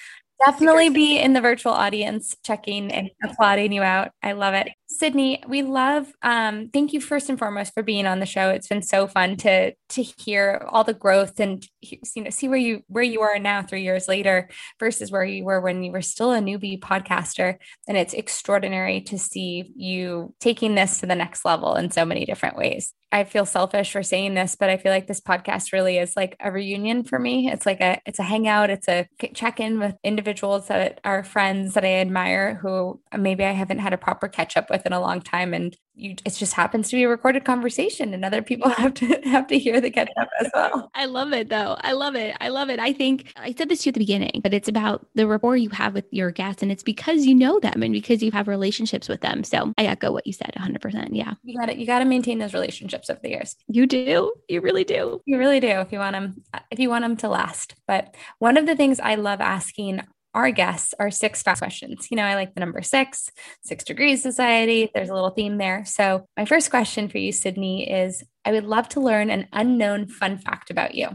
definitely 0.46 0.90
be 0.90 1.18
in 1.20 1.34
the 1.34 1.42
virtual 1.42 1.74
audience 1.74 2.36
checking 2.46 2.92
and 2.92 3.10
applauding 3.24 3.72
you 3.72 3.82
out. 3.82 4.12
I 4.24 4.32
love 4.32 4.54
it. 4.54 4.70
Sydney, 4.88 5.44
we 5.48 5.62
love 5.62 6.12
um 6.22 6.70
thank 6.72 6.94
you 6.94 7.02
first 7.02 7.30
and 7.30 7.38
foremost 7.38 7.74
for 7.74 7.84
being 7.84 8.06
on 8.06 8.20
the 8.20 8.26
show. 8.26 8.50
It's 8.50 8.68
been 8.68 8.82
so 8.82 9.08
fun 9.08 9.36
to 9.38 9.74
to 9.74 10.04
hear 10.04 10.66
all 10.70 10.84
the 10.84 10.94
growth 10.94 11.40
and 11.40 11.66
you 11.82 12.24
know 12.24 12.30
see 12.30 12.48
where 12.48 12.58
you 12.58 12.84
where 12.88 13.04
you 13.04 13.22
are 13.22 13.38
now 13.40 13.62
3 13.62 13.82
years 13.84 14.08
later 14.08 14.50
versus 14.80 15.12
where 15.12 15.24
you 15.24 15.44
were 15.44 15.62
when 15.62 15.84
you 15.84 15.92
were 15.92 16.02
still 16.02 16.32
a 16.32 16.40
newbie 16.40 16.80
podcaster 16.80 17.58
and 17.88 17.98
it's 17.98 18.14
extraordinary 18.14 19.02
to 19.02 19.18
see 19.20 19.72
you 19.76 20.34
taking 20.40 20.76
this 20.76 21.00
to 21.00 21.06
the 21.06 21.16
next 21.16 21.46
level 21.46 21.76
in 21.76 21.92
so 21.92 22.06
many 22.06 22.26
different 22.26 22.56
ways. 22.58 22.94
I 23.12 23.24
feel 23.24 23.46
selfish 23.46 23.92
for 23.92 24.04
saying 24.04 24.36
this, 24.36 24.56
but 24.56 24.70
I 24.70 24.78
feel 24.78 24.92
like 24.92 25.08
this 25.08 25.22
podcast 25.22 25.74
really 25.74 25.98
is 25.98 26.16
like 26.16 26.36
a 26.40 26.52
reunion 26.52 27.04
for 27.04 27.18
me. 27.18 27.50
It's 27.52 27.66
like 27.66 27.82
a 27.82 28.00
it's 28.06 28.20
a 28.20 28.24
hangout, 28.24 28.70
it's 28.70 28.88
a 28.88 29.08
check 29.34 29.60
in 29.60 29.80
with 29.80 29.96
individuals 30.04 30.68
that 30.68 31.02
are 31.04 31.24
friends 31.24 31.74
that 31.74 31.84
I 31.84 31.96
admire 31.96 32.56
who 32.56 33.02
maybe 33.18 33.44
I 33.44 33.52
haven't 33.52 33.80
had 33.80 33.94
a 33.94 33.98
proper 33.98 34.28
catch 34.28 34.56
up 34.58 34.70
with 34.70 34.86
in 34.86 34.94
a 34.94 35.02
long 35.02 35.22
time 35.22 35.56
and 35.56 35.76
you 36.00 36.16
it 36.26 36.34
just 36.34 36.54
happens 36.54 36.90
to 36.90 36.96
be 36.96 37.04
a 37.04 37.10
recorded 37.10 37.46
conversation 37.46 38.14
and 38.14 38.24
other 38.24 38.42
people 38.42 38.70
have 38.84 38.94
to 38.96 39.06
have 39.24 39.48
to 39.48 39.60
hear 39.60 39.82
the 39.82 39.92
catch 39.92 40.10
up 40.18 40.30
as 40.40 40.50
well. 40.54 40.90
I 40.96 41.06
love 41.06 41.34
it 41.34 41.50
though. 41.50 41.78
I 41.82 41.94
love 41.94 42.16
it. 42.16 42.36
I 42.40 42.50
love 42.50 42.70
it. 42.70 42.80
I 42.80 42.94
think 42.94 43.34
I 43.36 43.54
said 43.54 43.70
this 43.70 43.82
to 43.82 43.88
you 43.88 43.90
at 43.92 43.94
the 43.96 44.00
beginning, 44.00 44.42
but 44.44 44.54
it's 44.54 44.68
about 44.68 45.08
the 45.16 45.28
rapport 45.28 45.58
you 45.58 45.70
have 45.70 45.94
with 45.94 46.06
your 46.12 46.32
guests 46.32 46.62
and 46.62 46.72
it's 46.72 46.84
because 46.84 47.26
you 47.26 47.36
know 47.36 47.60
them 47.60 47.84
and 47.84 47.94
because 47.94 48.24
you 48.24 48.32
have 48.32 48.48
relationships 48.48 49.10
with 49.10 49.22
them. 49.22 49.44
So 49.44 49.74
I 49.78 49.86
echo 49.86 50.12
what 50.12 50.26
you 50.26 50.34
said 50.34 50.54
100%. 50.58 51.10
Yeah. 51.12 51.34
You 51.44 51.58
got 51.58 51.68
to 51.68 51.78
you 51.78 51.86
got 51.86 52.00
to 52.00 52.06
maintain 52.06 52.40
those 52.40 52.54
relationships 52.54 53.10
over 53.10 53.20
the 53.22 53.30
years. 53.30 53.56
You 53.68 53.86
do. 53.86 54.34
You 54.48 54.62
really 54.62 54.84
do. 54.84 55.22
You 55.26 55.38
really 55.38 55.60
do 55.60 55.68
if 55.68 55.92
you 55.92 56.00
want 56.00 56.14
them 56.14 56.44
if 56.72 56.80
you 56.80 56.90
want 56.90 57.04
them 57.04 57.18
to 57.18 57.30
last. 57.30 57.76
But 57.88 58.16
one 58.40 58.58
of 58.58 58.66
the 58.66 58.76
things 58.76 59.00
I 59.00 59.16
love 59.16 59.42
asking 59.42 60.02
our 60.34 60.52
guests 60.52 60.94
are 61.00 61.10
six 61.12 61.42
fast 61.42 61.60
questions. 61.60 62.08
You 62.12 62.18
know, 62.18 62.24
I 62.24 62.36
like 62.36 62.54
the 62.54 62.60
number 62.60 62.82
six, 62.82 63.32
six 63.64 63.84
degrees 63.84 64.22
society. 64.22 64.92
There's 64.94 65.10
a 65.10 65.14
little 65.14 65.32
theme 65.32 65.58
there. 65.58 65.86
So, 65.86 66.26
my 66.38 66.46
first 66.46 66.70
question 66.70 67.10
for 67.10 67.18
you, 67.18 67.32
Sydney, 67.32 67.90
is 67.90 68.24
I 68.46 68.52
would 68.52 68.66
love 68.66 68.90
to 68.90 69.00
learn 69.00 69.30
an 69.30 69.48
unknown 69.54 70.08
fun 70.08 70.38
fact 70.38 70.70
about 70.70 70.96
you. 70.96 71.10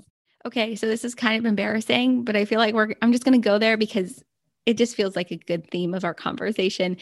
Okay. 0.44 0.74
So, 0.74 0.87
this 0.87 1.05
is 1.05 1.14
kind 1.14 1.38
of 1.38 1.46
embarrassing, 1.46 2.24
but 2.24 2.37
I 2.37 2.44
feel 2.44 2.59
like 2.59 2.74
we're, 2.74 2.94
I'm 3.03 3.12
just 3.12 3.24
going 3.24 3.40
to 3.40 3.48
go 3.48 3.59
there 3.59 3.77
because 3.77 4.22
it 4.66 4.77
just 4.77 4.96
feels 4.96 5.14
like 5.14 5.31
a 5.31 5.37
good 5.37 5.70
theme 5.70 5.94
of 5.94 6.05
our 6.05 6.14
conversation. 6.14 6.96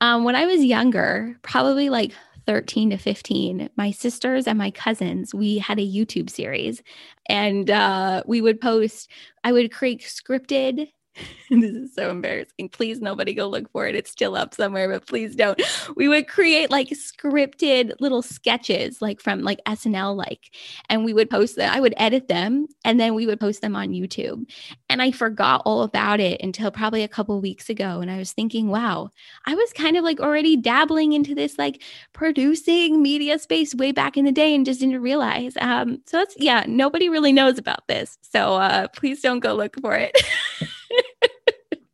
Um, 0.00 0.24
when 0.24 0.36
I 0.36 0.46
was 0.46 0.64
younger, 0.64 1.36
probably 1.42 1.90
like 1.90 2.12
13 2.46 2.90
to 2.90 2.96
15, 2.96 3.68
my 3.76 3.90
sisters 3.90 4.46
and 4.46 4.56
my 4.56 4.70
cousins, 4.70 5.34
we 5.34 5.58
had 5.58 5.78
a 5.78 5.86
YouTube 5.86 6.30
series 6.30 6.82
and 7.28 7.70
uh, 7.70 8.22
we 8.24 8.40
would 8.40 8.60
post, 8.60 9.10
I 9.44 9.52
would 9.52 9.72
create 9.72 10.00
scripted 10.00 10.88
this 11.50 11.70
is 11.70 11.94
so 11.94 12.10
embarrassing. 12.10 12.68
Please, 12.68 13.00
nobody 13.00 13.32
go 13.32 13.48
look 13.48 13.70
for 13.72 13.86
it. 13.86 13.94
It's 13.94 14.10
still 14.10 14.36
up 14.36 14.54
somewhere, 14.54 14.88
but 14.88 15.06
please 15.06 15.34
don't. 15.34 15.60
We 15.96 16.08
would 16.08 16.28
create 16.28 16.70
like 16.70 16.88
scripted 16.88 17.92
little 18.00 18.22
sketches, 18.22 19.00
like 19.00 19.20
from 19.20 19.42
like 19.42 19.60
SNL, 19.66 20.16
like, 20.16 20.54
and 20.88 21.04
we 21.04 21.12
would 21.12 21.30
post 21.30 21.56
them. 21.56 21.72
I 21.72 21.80
would 21.80 21.94
edit 21.96 22.28
them 22.28 22.66
and 22.84 23.00
then 23.00 23.14
we 23.14 23.26
would 23.26 23.40
post 23.40 23.62
them 23.62 23.76
on 23.76 23.90
YouTube. 23.90 24.50
And 24.90 25.00
I 25.00 25.10
forgot 25.10 25.62
all 25.64 25.82
about 25.82 26.20
it 26.20 26.40
until 26.42 26.70
probably 26.70 27.02
a 27.02 27.08
couple 27.08 27.40
weeks 27.40 27.70
ago. 27.70 28.00
And 28.00 28.10
I 28.10 28.18
was 28.18 28.32
thinking, 28.32 28.68
wow, 28.68 29.10
I 29.46 29.54
was 29.54 29.72
kind 29.72 29.96
of 29.96 30.04
like 30.04 30.20
already 30.20 30.56
dabbling 30.56 31.12
into 31.12 31.34
this 31.34 31.58
like 31.58 31.82
producing 32.12 33.00
media 33.00 33.38
space 33.38 33.74
way 33.74 33.92
back 33.92 34.16
in 34.16 34.24
the 34.24 34.32
day 34.32 34.54
and 34.54 34.66
just 34.66 34.80
didn't 34.80 35.00
realize. 35.00 35.54
Um, 35.60 36.02
so 36.06 36.18
that's, 36.18 36.34
yeah, 36.38 36.64
nobody 36.68 37.08
really 37.08 37.32
knows 37.32 37.58
about 37.58 37.86
this. 37.88 38.18
So 38.22 38.56
uh, 38.56 38.88
please 38.88 39.22
don't 39.22 39.40
go 39.40 39.54
look 39.54 39.76
for 39.80 39.94
it. 39.94 40.16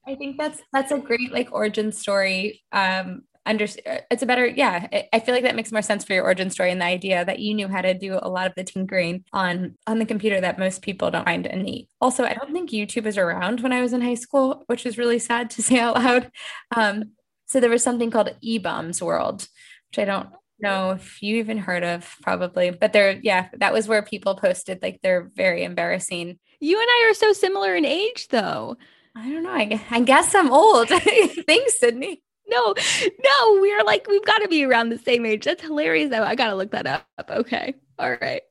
I 0.06 0.14
think 0.14 0.36
that's 0.38 0.60
that's 0.72 0.92
a 0.92 0.98
great 0.98 1.32
like 1.32 1.52
origin 1.52 1.92
story. 1.92 2.62
Um, 2.72 3.22
under 3.46 3.66
it's 4.10 4.22
a 4.22 4.26
better 4.26 4.46
yeah. 4.46 4.86
I 5.12 5.20
feel 5.20 5.34
like 5.34 5.44
that 5.44 5.56
makes 5.56 5.72
more 5.72 5.82
sense 5.82 6.04
for 6.04 6.14
your 6.14 6.24
origin 6.24 6.50
story 6.50 6.70
and 6.70 6.80
the 6.80 6.86
idea 6.86 7.24
that 7.24 7.40
you 7.40 7.54
knew 7.54 7.68
how 7.68 7.82
to 7.82 7.92
do 7.92 8.18
a 8.20 8.28
lot 8.28 8.46
of 8.46 8.54
the 8.56 8.64
tinkering 8.64 9.24
on 9.32 9.76
on 9.86 9.98
the 9.98 10.06
computer 10.06 10.40
that 10.40 10.58
most 10.58 10.82
people 10.82 11.10
don't 11.10 11.26
find 11.26 11.46
innate. 11.46 11.88
Also, 12.00 12.24
I 12.24 12.34
don't 12.34 12.52
think 12.52 12.70
YouTube 12.70 13.04
was 13.04 13.18
around 13.18 13.60
when 13.60 13.72
I 13.72 13.82
was 13.82 13.92
in 13.92 14.00
high 14.00 14.14
school, 14.14 14.64
which 14.66 14.86
is 14.86 14.98
really 14.98 15.18
sad 15.18 15.50
to 15.50 15.62
say 15.64 15.78
out 15.78 15.96
loud. 15.96 16.30
Um, 16.74 17.12
so 17.46 17.60
there 17.60 17.70
was 17.70 17.82
something 17.82 18.10
called 18.10 18.34
eBaum's 18.42 19.02
World, 19.02 19.46
which 19.90 19.98
I 19.98 20.04
don't 20.06 20.28
know 20.58 20.92
if 20.92 21.22
you 21.22 21.36
even 21.36 21.58
heard 21.58 21.84
of, 21.84 22.16
probably. 22.22 22.70
But 22.70 22.92
there, 22.92 23.20
yeah, 23.22 23.48
that 23.58 23.72
was 23.72 23.86
where 23.86 24.02
people 24.02 24.34
posted 24.34 24.82
like 24.82 25.00
they're 25.02 25.30
very 25.34 25.64
embarrassing. 25.64 26.38
You 26.60 26.80
and 26.80 26.88
I 26.88 27.08
are 27.10 27.14
so 27.14 27.32
similar 27.32 27.74
in 27.74 27.84
age, 27.84 28.28
though. 28.28 28.76
I 29.16 29.31
don't 29.31 29.42
know. 29.44 29.50
I, 29.50 29.81
I 29.90 30.00
guess 30.00 30.35
I'm 30.35 30.53
old. 30.53 30.88
Thanks, 31.46 31.79
Sydney. 31.79 32.22
No, 32.46 32.74
no, 33.03 33.61
we're 33.61 33.85
like, 33.85 34.07
we've 34.07 34.24
got 34.24 34.38
to 34.38 34.48
be 34.48 34.64
around 34.64 34.90
the 34.90 34.98
same 34.98 35.24
age. 35.24 35.44
That's 35.44 35.62
hilarious, 35.62 36.11
though. 36.11 36.22
I 36.22 36.35
got 36.35 36.48
to 36.48 36.57
look 36.57 36.72
that 36.72 36.87
up. 36.87 37.31
Okay. 37.31 37.74
All 37.98 38.11
right. 38.11 38.42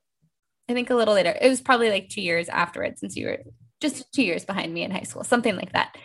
I 0.69 0.73
think 0.73 0.89
a 0.89 0.95
little 0.95 1.13
later. 1.13 1.35
It 1.39 1.49
was 1.49 1.61
probably 1.61 1.89
like 1.89 2.09
two 2.09 2.21
years 2.21 2.49
afterwards 2.49 3.01
since 3.01 3.15
you 3.15 3.27
were 3.27 3.39
just 3.81 4.11
two 4.13 4.23
years 4.23 4.45
behind 4.45 4.73
me 4.73 4.83
in 4.83 4.91
high 4.91 5.03
school, 5.03 5.23
something 5.23 5.55
like 5.55 5.73
that. 5.73 5.95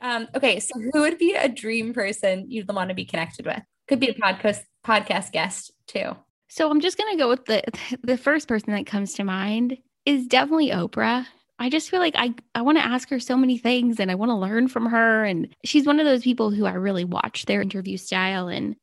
Um, 0.00 0.28
okay. 0.34 0.60
So, 0.60 0.80
who 0.92 1.00
would 1.02 1.18
be 1.18 1.34
a 1.34 1.48
dream 1.48 1.92
person 1.94 2.50
you'd 2.50 2.68
want 2.72 2.88
to 2.88 2.94
be 2.94 3.04
connected 3.04 3.46
with? 3.46 3.62
Could 3.88 4.00
be 4.00 4.08
a 4.08 4.14
podcast 4.14 4.62
podcast 4.84 5.32
guest 5.32 5.72
too. 5.86 6.16
So, 6.48 6.70
I'm 6.70 6.80
just 6.80 6.98
going 6.98 7.16
to 7.16 7.22
go 7.22 7.28
with 7.28 7.44
the 7.44 7.62
the 8.02 8.16
first 8.18 8.48
person 8.48 8.72
that 8.72 8.86
comes 8.86 9.14
to 9.14 9.24
mind 9.24 9.78
is 10.04 10.26
definitely 10.26 10.70
Oprah. 10.70 11.26
I 11.58 11.70
just 11.70 11.90
feel 11.90 12.00
like 12.00 12.14
I, 12.16 12.34
I 12.54 12.62
want 12.62 12.78
to 12.78 12.84
ask 12.84 13.08
her 13.10 13.20
so 13.20 13.36
many 13.36 13.58
things 13.58 13.98
and 13.98 14.10
I 14.10 14.14
want 14.14 14.30
to 14.30 14.36
learn 14.36 14.68
from 14.68 14.86
her. 14.86 15.24
And 15.24 15.54
she's 15.64 15.86
one 15.86 15.98
of 15.98 16.06
those 16.06 16.22
people 16.22 16.50
who 16.50 16.66
I 16.66 16.72
really 16.72 17.04
watch 17.04 17.46
their 17.46 17.62
interview 17.62 17.96
style. 17.96 18.48
And 18.48 18.76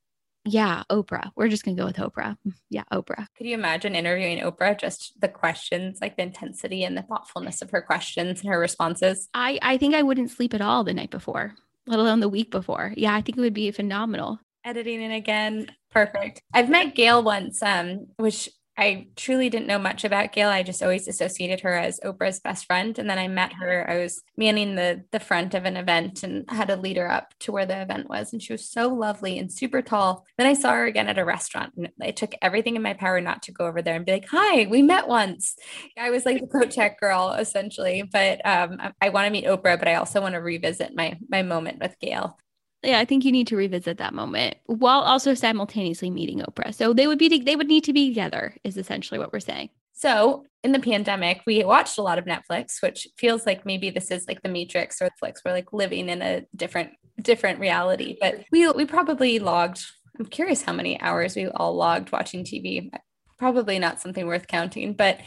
yeah, 0.45 0.83
Oprah. 0.89 1.31
We're 1.35 1.47
just 1.47 1.63
going 1.63 1.77
to 1.77 1.81
go 1.81 1.85
with 1.87 1.97
Oprah. 1.97 2.35
Yeah, 2.69 2.83
Oprah. 2.91 3.27
Could 3.37 3.47
you 3.47 3.53
imagine 3.53 3.95
interviewing 3.95 4.39
Oprah? 4.39 4.77
Just 4.79 5.13
the 5.21 5.29
questions, 5.29 5.99
like 6.01 6.17
the 6.17 6.23
intensity 6.23 6.83
and 6.83 6.97
the 6.97 7.03
thoughtfulness 7.03 7.61
of 7.61 7.71
her 7.71 7.81
questions 7.81 8.41
and 8.41 8.49
her 8.49 8.59
responses? 8.59 9.29
I, 9.33 9.59
I 9.61 9.77
think 9.77 9.95
I 9.95 10.01
wouldn't 10.01 10.31
sleep 10.31 10.53
at 10.53 10.61
all 10.61 10.83
the 10.83 10.93
night 10.93 11.11
before, 11.11 11.53
let 11.87 11.99
alone 11.99 12.19
the 12.19 12.29
week 12.29 12.51
before. 12.51 12.93
Yeah, 12.97 13.15
I 13.15 13.21
think 13.21 13.37
it 13.37 13.41
would 13.41 13.53
be 13.53 13.71
phenomenal. 13.71 14.39
Editing 14.65 15.01
it 15.01 15.15
again. 15.15 15.67
Perfect. 15.91 16.41
I've 16.53 16.69
met 16.69 16.95
Gayle 16.95 17.21
once, 17.21 17.61
um, 17.61 18.07
which 18.17 18.49
I 18.75 19.07
truly 19.15 19.49
didn't 19.49 19.67
know 19.67 19.77
much 19.77 20.03
about 20.03 20.31
Gayle. 20.31 20.49
I 20.49 20.63
just 20.63 20.81
always 20.81 21.07
associated 21.07 21.59
her 21.61 21.73
as 21.73 21.99
Oprah's 22.03 22.39
best 22.39 22.65
friend. 22.65 22.97
And 22.97 23.07
then 23.07 23.19
I 23.19 23.27
met 23.27 23.53
her. 23.53 23.87
I 23.87 23.99
was 23.99 24.23
manning 24.35 24.75
the 24.75 25.03
the 25.11 25.19
front 25.19 25.53
of 25.53 25.65
an 25.65 25.77
event 25.77 26.23
and 26.23 26.49
had 26.49 26.69
to 26.69 26.75
lead 26.75 26.97
her 26.97 27.09
up 27.09 27.33
to 27.41 27.51
where 27.51 27.67
the 27.67 27.79
event 27.79 28.09
was. 28.09 28.33
And 28.33 28.41
she 28.41 28.51
was 28.51 28.67
so 28.67 28.87
lovely 28.87 29.37
and 29.37 29.51
super 29.51 29.83
tall. 29.83 30.25
Then 30.39 30.47
I 30.47 30.55
saw 30.55 30.71
her 30.71 30.85
again 30.85 31.07
at 31.07 31.19
a 31.19 31.25
restaurant. 31.25 31.73
And 31.77 31.89
I 32.01 32.11
took 32.11 32.33
everything 32.41 32.75
in 32.75 32.81
my 32.81 32.93
power 32.93 33.21
not 33.21 33.43
to 33.43 33.51
go 33.51 33.67
over 33.67 33.83
there 33.83 33.95
and 33.95 34.05
be 34.05 34.13
like, 34.13 34.27
hi, 34.29 34.65
we 34.65 34.81
met 34.81 35.07
once. 35.07 35.55
I 35.97 36.09
was 36.09 36.25
like 36.25 36.41
the 36.41 36.47
coat 36.47 36.71
check 36.71 36.99
girl, 36.99 37.35
essentially. 37.37 38.01
But 38.11 38.43
um, 38.43 38.77
I, 38.79 38.91
I 39.01 39.09
want 39.09 39.27
to 39.27 39.31
meet 39.31 39.45
Oprah, 39.45 39.77
but 39.77 39.87
I 39.87 39.95
also 39.95 40.19
want 40.19 40.33
to 40.33 40.41
revisit 40.41 40.95
my 40.95 41.19
my 41.29 41.43
moment 41.43 41.79
with 41.79 41.95
Gayle 41.99 42.37
yeah, 42.83 42.99
I 42.99 43.05
think 43.05 43.23
you 43.23 43.31
need 43.31 43.47
to 43.47 43.55
revisit 43.55 43.97
that 43.97 44.13
moment 44.13 44.57
while 44.65 45.01
also 45.01 45.33
simultaneously 45.33 46.09
meeting 46.09 46.39
Oprah. 46.39 46.73
So 46.73 46.93
they 46.93 47.07
would 47.07 47.19
be 47.19 47.39
they 47.39 47.55
would 47.55 47.67
need 47.67 47.83
to 47.85 47.93
be 47.93 48.09
together 48.09 48.55
is 48.63 48.77
essentially 48.77 49.19
what 49.19 49.31
we're 49.31 49.39
saying. 49.39 49.69
So 49.93 50.45
in 50.63 50.71
the 50.71 50.79
pandemic, 50.79 51.41
we 51.45 51.63
watched 51.63 51.97
a 51.97 52.01
lot 52.01 52.17
of 52.17 52.25
Netflix, 52.25 52.81
which 52.81 53.07
feels 53.17 53.45
like 53.45 53.65
maybe 53.65 53.89
this 53.89 54.11
is 54.11 54.27
like 54.27 54.41
the 54.41 54.49
Matrix 54.49 55.01
or 55.01 55.09
Netflix. 55.09 55.35
We're 55.45 55.53
like 55.53 55.71
living 55.71 56.09
in 56.09 56.21
a 56.21 56.45
different 56.55 56.91
different 57.21 57.59
reality. 57.59 58.17
But 58.19 58.43
we 58.51 58.69
we 58.71 58.85
probably 58.85 59.39
logged. 59.39 59.81
I'm 60.19 60.25
curious 60.25 60.61
how 60.61 60.73
many 60.73 60.99
hours 60.99 61.35
we 61.35 61.47
all 61.47 61.75
logged 61.75 62.11
watching 62.11 62.43
TV. 62.43 62.91
Probably 63.39 63.79
not 63.79 64.01
something 64.01 64.27
worth 64.27 64.47
counting. 64.47 64.93
But 64.93 65.19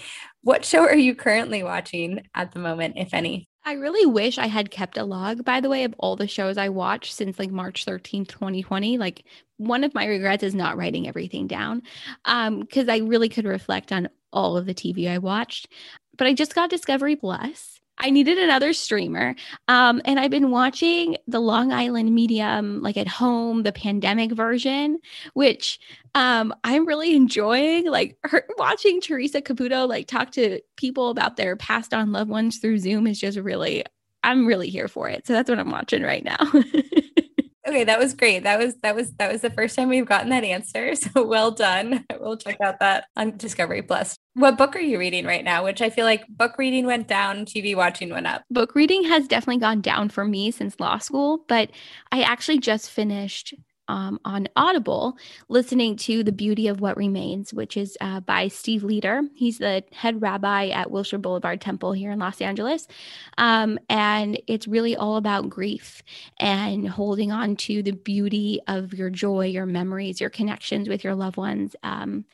what 0.42 0.64
show 0.64 0.80
are 0.80 0.96
you 0.96 1.14
currently 1.14 1.62
watching 1.62 2.26
at 2.34 2.52
the 2.52 2.60
moment, 2.60 2.94
if 2.96 3.14
any? 3.14 3.48
I 3.66 3.72
really 3.72 4.06
wish 4.06 4.38
I 4.38 4.46
had 4.46 4.70
kept 4.70 4.96
a 4.96 5.04
log, 5.04 5.44
by 5.44 5.60
the 5.60 5.68
way, 5.68 5.82
of 5.82 5.92
all 5.98 6.14
the 6.14 6.28
shows 6.28 6.56
I 6.56 6.68
watched 6.68 7.12
since 7.12 7.36
like 7.36 7.50
March 7.50 7.84
13th, 7.84 8.28
2020. 8.28 8.96
Like, 8.96 9.24
one 9.56 9.82
of 9.82 9.92
my 9.92 10.06
regrets 10.06 10.44
is 10.44 10.54
not 10.54 10.76
writing 10.76 11.08
everything 11.08 11.48
down 11.48 11.82
because 12.24 12.88
um, 12.88 12.90
I 12.90 12.98
really 12.98 13.28
could 13.28 13.44
reflect 13.44 13.90
on 13.90 14.08
all 14.32 14.56
of 14.56 14.66
the 14.66 14.74
TV 14.74 15.10
I 15.10 15.18
watched. 15.18 15.66
But 16.16 16.28
I 16.28 16.32
just 16.32 16.54
got 16.54 16.70
Discovery 16.70 17.16
Plus 17.16 17.75
I 17.98 18.10
needed 18.10 18.38
another 18.38 18.72
streamer. 18.72 19.34
Um, 19.68 20.02
and 20.04 20.20
I've 20.20 20.30
been 20.30 20.50
watching 20.50 21.16
the 21.26 21.40
Long 21.40 21.72
Island 21.72 22.14
Medium, 22.14 22.82
like 22.82 22.96
at 22.96 23.08
home, 23.08 23.62
the 23.62 23.72
pandemic 23.72 24.32
version, 24.32 24.98
which 25.34 25.78
um, 26.14 26.54
I'm 26.64 26.86
really 26.86 27.14
enjoying. 27.14 27.86
Like 27.86 28.18
her, 28.24 28.46
watching 28.58 29.00
Teresa 29.00 29.40
Caputo 29.40 29.88
like 29.88 30.06
talk 30.06 30.32
to 30.32 30.60
people 30.76 31.10
about 31.10 31.36
their 31.36 31.56
passed 31.56 31.94
on 31.94 32.12
loved 32.12 32.30
ones 32.30 32.58
through 32.58 32.78
Zoom 32.78 33.06
is 33.06 33.18
just 33.18 33.38
really, 33.38 33.84
I'm 34.22 34.46
really 34.46 34.68
here 34.68 34.88
for 34.88 35.08
it. 35.08 35.26
So 35.26 35.32
that's 35.32 35.48
what 35.48 35.58
I'm 35.58 35.70
watching 35.70 36.02
right 36.02 36.24
now. 36.24 36.38
Okay, 37.66 37.82
that 37.84 37.98
was 37.98 38.14
great. 38.14 38.44
That 38.44 38.58
was 38.58 38.76
that 38.82 38.94
was 38.94 39.12
that 39.14 39.32
was 39.32 39.40
the 39.40 39.50
first 39.50 39.74
time 39.74 39.88
we've 39.88 40.06
gotten 40.06 40.30
that 40.30 40.44
answer. 40.44 40.94
So 41.06 41.24
well 41.24 41.50
done. 41.50 42.04
We'll 42.18 42.36
check 42.36 42.60
out 42.60 42.80
that 42.80 43.06
on 43.16 43.36
Discovery 43.36 43.82
Plus. 43.82 44.16
What 44.34 44.58
book 44.58 44.74
are 44.76 44.80
you 44.80 44.98
reading 44.98 45.24
right 45.24 45.44
now? 45.44 45.64
Which 45.64 45.80
I 45.82 45.90
feel 45.90 46.04
like 46.04 46.26
book 46.28 46.58
reading 46.58 46.86
went 46.86 47.06
down, 47.06 47.44
TV 47.44 47.76
watching 47.76 48.10
went 48.10 48.26
up. 48.26 48.42
Book 48.50 48.74
reading 48.74 49.04
has 49.04 49.28
definitely 49.28 49.60
gone 49.60 49.80
down 49.80 50.08
for 50.08 50.24
me 50.24 50.50
since 50.50 50.80
law 50.80 50.98
school, 50.98 51.44
but 51.48 51.70
I 52.12 52.22
actually 52.22 52.58
just 52.58 52.90
finished 52.90 53.54
um, 53.88 54.20
on 54.24 54.48
Audible 54.56 55.16
listening 55.48 55.96
to 55.96 56.22
The 56.22 56.32
Beauty 56.32 56.68
of 56.68 56.80
What 56.80 56.96
Remains, 56.96 57.52
which 57.52 57.76
is 57.76 57.96
uh, 58.00 58.20
by 58.20 58.48
Steve 58.48 58.82
Leder. 58.82 59.22
He's 59.34 59.58
the 59.58 59.84
head 59.92 60.20
rabbi 60.20 60.68
at 60.68 60.90
Wilshire 60.90 61.18
Boulevard 61.18 61.60
Temple 61.60 61.92
here 61.92 62.10
in 62.10 62.18
Los 62.18 62.40
Angeles. 62.40 62.86
Um, 63.38 63.78
and 63.88 64.40
it's 64.46 64.68
really 64.68 64.96
all 64.96 65.16
about 65.16 65.48
grief 65.48 66.02
and 66.38 66.88
holding 66.88 67.32
on 67.32 67.56
to 67.56 67.82
the 67.82 67.92
beauty 67.92 68.60
of 68.66 68.92
your 68.94 69.10
joy, 69.10 69.46
your 69.46 69.66
memories, 69.66 70.20
your 70.20 70.30
connections 70.30 70.88
with 70.88 71.04
your 71.04 71.14
loved 71.14 71.36
ones 71.36 71.76
um, 71.82 72.24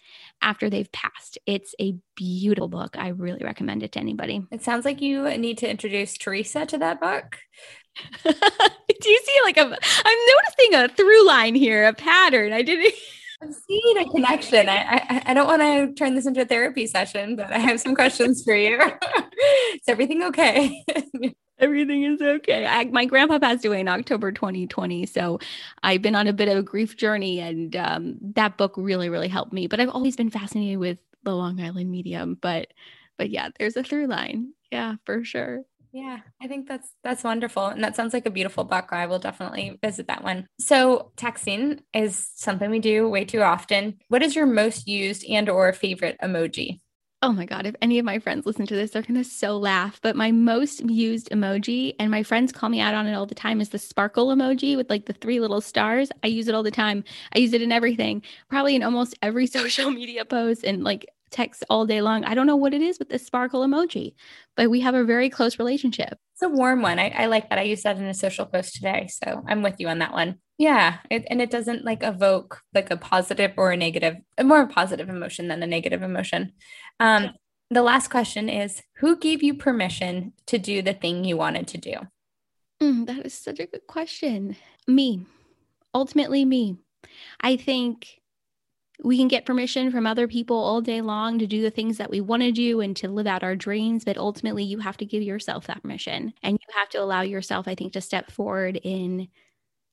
after 0.43 0.69
they've 0.69 0.91
passed. 0.93 1.39
It's 1.47 1.75
a 1.81 1.95
beautiful 2.17 2.69
book. 2.69 2.97
I 2.99 3.09
really 3.09 3.43
recommend 3.43 3.83
it 3.83 3.93
to 3.93 4.01
anybody. 4.01 4.47
It 4.51 4.63
sounds 4.63 4.85
like 4.85 5.01
you 5.01 5.37
need 5.39 5.59
to 5.59 5.71
introduce 5.71 6.19
Teresa 6.19 6.67
to 6.67 6.79
that 6.79 7.01
book. 7.01 7.39
Do 8.25 9.11
you 9.11 9.21
see 9.25 9.41
like 9.45 9.57
a 9.57 9.63
I'm 10.05 10.19
noticing 10.35 10.75
a 10.75 10.89
through 10.89 11.27
line 11.27 11.55
here, 11.55 11.87
a 11.87 11.93
pattern. 11.93 12.53
I 12.53 12.63
didn't 12.63 12.95
I'm 13.43 13.53
seeing 13.53 13.99
a 13.99 14.09
connection. 14.09 14.69
I, 14.69 14.77
I, 15.09 15.23
I 15.27 15.35
don't 15.35 15.49
want 15.49 15.63
to 15.63 15.93
turn 15.95 16.15
this 16.15 16.27
into 16.27 16.43
a 16.43 16.45
therapy 16.45 16.87
session, 16.87 17.35
but 17.35 17.51
I 17.51 17.59
have 17.59 17.81
some 17.81 17.95
questions 17.95 18.45
for 18.45 18.55
you. 18.55 18.81
is 19.75 19.81
everything 19.89 20.23
okay? 20.25 20.85
Everything 21.63 22.03
is 22.03 22.21
okay. 22.21 22.67
I, 22.67 22.85
my 22.87 23.05
grandpa 23.05 23.39
passed 23.39 23.65
away 23.65 23.81
in 23.81 23.89
October 23.89 24.33
2020, 24.33 25.07
so 25.07 25.39
I've 25.85 26.03
been 26.03 26.17
on 26.17 26.27
a 26.27 26.33
bit 26.33 26.49
of 26.49 26.59
a 26.59 26.63
grief 26.63 26.97
journey, 26.97 27.39
and 27.39 27.77
um, 27.77 28.17
that 28.35 28.59
book 28.59 28.75
really, 28.77 29.09
really 29.09 29.29
helped 29.29 29.53
me. 29.53 29.69
But 29.69 29.79
I've 29.79 29.89
always 29.89 30.17
been 30.17 30.29
fascinated 30.31 30.79
with 30.79 30.99
the 31.23 31.35
Long 31.37 31.61
Island 31.61 31.89
medium. 31.91 32.37
But, 32.41 32.69
but 33.17 33.31
yeah, 33.31 33.51
there's 33.59 33.77
a 33.77 33.85
through 33.85 34.09
line. 34.09 34.55
Yeah, 34.73 34.97
for 35.07 35.25
sure. 35.25 35.63
Yeah, 35.93 36.19
I 36.41 36.49
think 36.49 36.67
that's 36.67 36.89
that's 37.05 37.23
wonderful. 37.23 37.67
And 37.67 37.85
that 37.85 37.95
sounds 37.95 38.15
like 38.15 38.27
a 38.27 38.31
beautiful 38.31 38.65
book. 38.65 38.89
I 38.93 39.07
will 39.07 39.19
definitely 39.21 39.79
visit 39.83 40.09
that 40.09 40.25
one. 40.25 40.47
So 40.59 41.13
texting 41.17 41.81
is 41.95 42.31
something 42.35 42.71
we 42.71 42.81
do 42.81 43.09
way 43.09 43.25
too 43.25 43.43
often. 43.43 43.99
What 44.09 44.23
is 44.23 44.35
your 44.35 44.47
most 44.47 44.89
used 44.89 45.25
and 45.29 45.49
or 45.49 45.73
favorite 45.73 46.17
emoji? 46.23 46.81
Oh 47.25 47.33
my 47.33 47.47
God, 47.47 47.67
if 47.67 47.77
any 47.81 48.01
of 48.01 48.05
my 48.05 48.19
friends 48.19 48.47
listen 48.47 48.67
to 48.67 48.75
this, 48.75 48.91
they're 48.91 49.03
going 49.03 49.23
to 49.23 49.23
so 49.23 49.57
laugh. 49.57 50.01
But 50.03 50.17
my 50.17 50.33
most 50.33 50.81
used 50.91 51.31
emoji, 51.31 51.95
and 52.01 52.11
my 52.11 52.25
friends 52.25 52.51
call 52.51 52.69
me 52.69 52.81
out 52.81 52.95
on 52.95 53.07
it 53.07 53.15
all 53.15 53.27
the 53.27 53.35
time, 53.37 53.61
is 53.61 53.69
the 53.69 53.79
sparkle 53.79 54.27
emoji 54.35 54.77
with 54.77 54.91
like 54.91 55.07
the 55.07 55.13
three 55.13 55.39
little 55.39 55.61
stars. 55.61 56.11
I 56.25 56.27
use 56.27 56.49
it 56.49 56.55
all 56.57 56.65
the 56.65 56.73
time. 56.73 57.05
I 57.33 57.39
use 57.39 57.53
it 57.53 57.63
in 57.63 57.71
everything, 57.71 58.23
probably 58.51 58.75
in 58.75 58.83
almost 58.83 59.17
every 59.23 59.47
social 59.59 59.93
media 59.93 60.25
post. 60.25 60.65
And 60.65 60.83
like 60.83 61.07
text 61.33 61.65
all 61.69 61.87
day 61.87 62.03
long. 62.03 62.25
I 62.25 62.35
don't 62.35 62.47
know 62.47 62.57
what 62.57 62.75
it 62.75 62.83
is 62.83 62.99
with 62.99 63.09
this 63.09 63.27
sparkle 63.27 63.67
emoji, 63.67 64.15
but 64.57 64.71
we 64.71 64.81
have 64.81 64.95
a 64.95 65.03
very 65.03 65.31
close 65.31 65.59
relationship. 65.59 66.19
It's 66.35 66.43
a 66.43 66.49
warm 66.49 66.83
one. 66.83 66.99
I, 66.99 67.09
I 67.09 67.27
like 67.27 67.49
that. 67.51 67.59
I 67.59 67.63
used 67.63 67.85
that 67.85 67.97
in 67.97 68.05
a 68.05 68.15
social 68.15 68.47
post 68.47 68.75
today. 68.75 69.09
So 69.11 69.43
I'm 69.49 69.63
with 69.63 69.77
you 69.79 69.89
on 69.89 69.99
that 69.99 70.13
one. 70.13 70.39
Yeah. 70.59 70.99
It, 71.11 71.25
and 71.29 71.43
it 71.43 71.51
doesn't 71.51 71.85
like 71.85 72.03
evoke 72.03 72.61
like 72.75 72.91
a 72.91 72.97
positive 72.97 73.53
or 73.57 73.73
a 73.73 73.77
negative, 73.77 74.17
a 74.39 74.45
more 74.45 74.67
positive 74.67 75.09
emotion 75.09 75.49
than 75.49 75.63
a 75.63 75.67
negative 75.67 76.03
emotion. 76.03 76.53
Um, 77.03 77.31
the 77.69 77.83
last 77.83 78.09
question 78.09 78.49
is 78.49 78.81
Who 78.99 79.17
gave 79.17 79.43
you 79.43 79.55
permission 79.55 80.35
to 80.47 80.57
do 80.57 80.83
the 80.83 80.95
thing 80.95 81.25
you 81.25 81.37
wanted 81.37 81.67
to 81.69 81.79
do? 81.79 81.95
Mm, 82.81 83.07
that 83.07 83.27
is 83.27 83.35
such 83.35 83.59
a 83.59 83.67
good 83.67 83.87
question. 83.89 84.57
Me, 84.87 85.27
ultimately, 85.93 86.45
me. 86.45 86.77
I 87.41 87.57
think 87.57 88.21
we 89.03 89.17
can 89.19 89.27
get 89.27 89.47
permission 89.47 89.91
from 89.91 90.07
other 90.07 90.29
people 90.29 90.57
all 90.57 90.81
day 90.81 91.01
long 91.01 91.41
to 91.41 91.47
do 91.47 91.61
the 91.61 91.73
things 91.73 91.99
that 91.99 92.11
we 92.11 92.21
want 92.21 92.43
to 92.45 92.53
do 92.53 92.81
and 92.81 92.95
to 92.99 93.09
live 93.09 93.27
out 93.27 93.43
our 93.43 93.57
dreams. 93.57 94.05
But 94.05 94.17
ultimately, 94.17 94.63
you 94.63 94.79
have 94.79 94.97
to 94.99 95.05
give 95.05 95.25
yourself 95.25 95.67
that 95.67 95.83
permission 95.83 96.33
and 96.45 96.53
you 96.53 96.75
have 96.79 96.89
to 96.91 96.99
allow 96.99 97.23
yourself, 97.23 97.67
I 97.67 97.75
think, 97.75 97.95
to 97.95 98.01
step 98.01 98.31
forward 98.31 98.79
in 98.81 99.27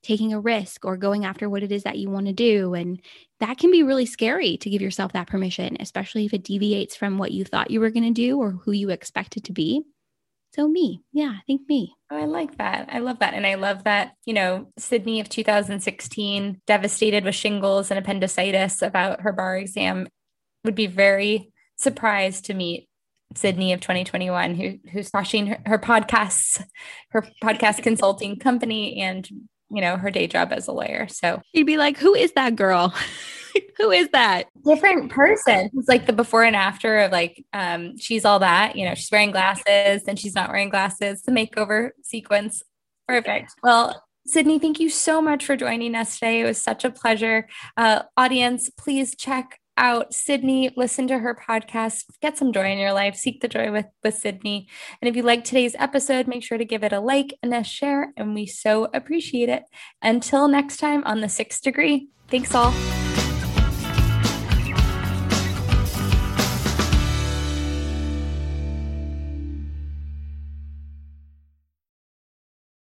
taking 0.02 0.32
a 0.32 0.40
risk 0.40 0.84
or 0.84 0.96
going 0.96 1.24
after 1.24 1.48
what 1.48 1.62
it 1.62 1.72
is 1.72 1.82
that 1.82 1.98
you 1.98 2.08
want 2.08 2.26
to 2.26 2.32
do. 2.32 2.74
And 2.74 3.00
that 3.40 3.58
can 3.58 3.70
be 3.70 3.82
really 3.82 4.06
scary 4.06 4.56
to 4.58 4.70
give 4.70 4.82
yourself 4.82 5.12
that 5.12 5.26
permission, 5.26 5.76
especially 5.80 6.24
if 6.24 6.34
it 6.34 6.44
deviates 6.44 6.96
from 6.96 7.18
what 7.18 7.32
you 7.32 7.44
thought 7.44 7.70
you 7.70 7.80
were 7.80 7.90
going 7.90 8.04
to 8.04 8.10
do 8.10 8.38
or 8.38 8.52
who 8.52 8.72
you 8.72 8.90
expected 8.90 9.42
it 9.42 9.46
to 9.46 9.52
be. 9.52 9.82
So, 10.52 10.66
me. 10.66 11.00
Yeah, 11.12 11.32
I 11.36 11.42
think 11.46 11.68
me. 11.68 11.94
Oh, 12.10 12.16
I 12.16 12.24
like 12.24 12.58
that. 12.58 12.88
I 12.90 12.98
love 12.98 13.20
that. 13.20 13.34
And 13.34 13.46
I 13.46 13.54
love 13.54 13.84
that, 13.84 14.14
you 14.24 14.34
know, 14.34 14.66
Sydney 14.78 15.20
of 15.20 15.28
2016, 15.28 16.60
devastated 16.66 17.24
with 17.24 17.36
shingles 17.36 17.90
and 17.90 17.98
appendicitis 17.98 18.82
about 18.82 19.20
her 19.20 19.32
bar 19.32 19.56
exam, 19.56 20.08
would 20.64 20.74
be 20.74 20.88
very 20.88 21.52
surprised 21.76 22.46
to 22.46 22.54
meet 22.54 22.88
Sydney 23.36 23.72
of 23.72 23.80
2021, 23.80 24.56
who, 24.56 24.78
who's 24.90 25.14
launching 25.14 25.46
her, 25.46 25.60
her 25.66 25.78
podcasts, 25.78 26.60
her 27.10 27.24
podcast 27.42 27.84
consulting 27.84 28.36
company, 28.36 29.00
and, 29.00 29.28
you 29.70 29.80
know, 29.80 29.96
her 29.96 30.10
day 30.10 30.26
job 30.26 30.52
as 30.52 30.68
a 30.68 30.72
lawyer. 30.72 31.08
So 31.08 31.40
she'd 31.54 31.64
be 31.64 31.76
like, 31.76 31.96
Who 31.98 32.14
is 32.14 32.32
that 32.32 32.56
girl? 32.56 32.94
Who 33.78 33.90
is 33.90 34.08
that? 34.12 34.46
Different 34.64 35.10
person. 35.10 35.70
It's 35.74 35.88
like 35.88 36.06
the 36.06 36.12
before 36.12 36.44
and 36.44 36.56
after 36.56 36.98
of 36.98 37.12
like 37.12 37.44
um 37.52 37.96
she's 37.98 38.24
all 38.24 38.38
that, 38.40 38.76
you 38.76 38.86
know, 38.86 38.94
she's 38.94 39.10
wearing 39.10 39.30
glasses 39.30 40.02
and 40.06 40.18
she's 40.18 40.34
not 40.34 40.50
wearing 40.50 40.68
glasses, 40.68 41.22
the 41.22 41.32
makeover 41.32 41.90
sequence. 42.02 42.62
Perfect. 43.08 43.54
Well, 43.62 44.04
Sydney, 44.26 44.58
thank 44.58 44.78
you 44.78 44.90
so 44.90 45.20
much 45.20 45.44
for 45.44 45.56
joining 45.56 45.94
us 45.94 46.14
today. 46.14 46.40
It 46.40 46.44
was 46.44 46.62
such 46.62 46.84
a 46.84 46.90
pleasure. 46.90 47.48
Uh, 47.76 48.02
audience, 48.16 48.70
please 48.70 49.16
check 49.16 49.59
out 49.80 50.12
Sydney, 50.12 50.70
listen 50.76 51.08
to 51.08 51.18
her 51.18 51.34
podcast, 51.34 52.04
get 52.20 52.36
some 52.36 52.52
joy 52.52 52.70
in 52.70 52.78
your 52.78 52.92
life, 52.92 53.16
seek 53.16 53.40
the 53.40 53.48
joy 53.48 53.72
with, 53.72 53.86
with 54.04 54.14
Sydney. 54.14 54.68
And 55.00 55.08
if 55.08 55.16
you 55.16 55.22
like 55.22 55.42
today's 55.42 55.74
episode, 55.78 56.28
make 56.28 56.44
sure 56.44 56.58
to 56.58 56.64
give 56.64 56.84
it 56.84 56.92
a 56.92 57.00
like 57.00 57.34
and 57.42 57.54
a 57.54 57.64
share, 57.64 58.12
and 58.16 58.34
we 58.34 58.46
so 58.46 58.88
appreciate 58.92 59.48
it. 59.48 59.64
Until 60.02 60.46
next 60.46 60.76
time 60.76 61.02
on 61.04 61.22
the 61.22 61.28
sixth 61.28 61.62
degree, 61.62 62.08
thanks 62.28 62.54
all. 62.54 62.72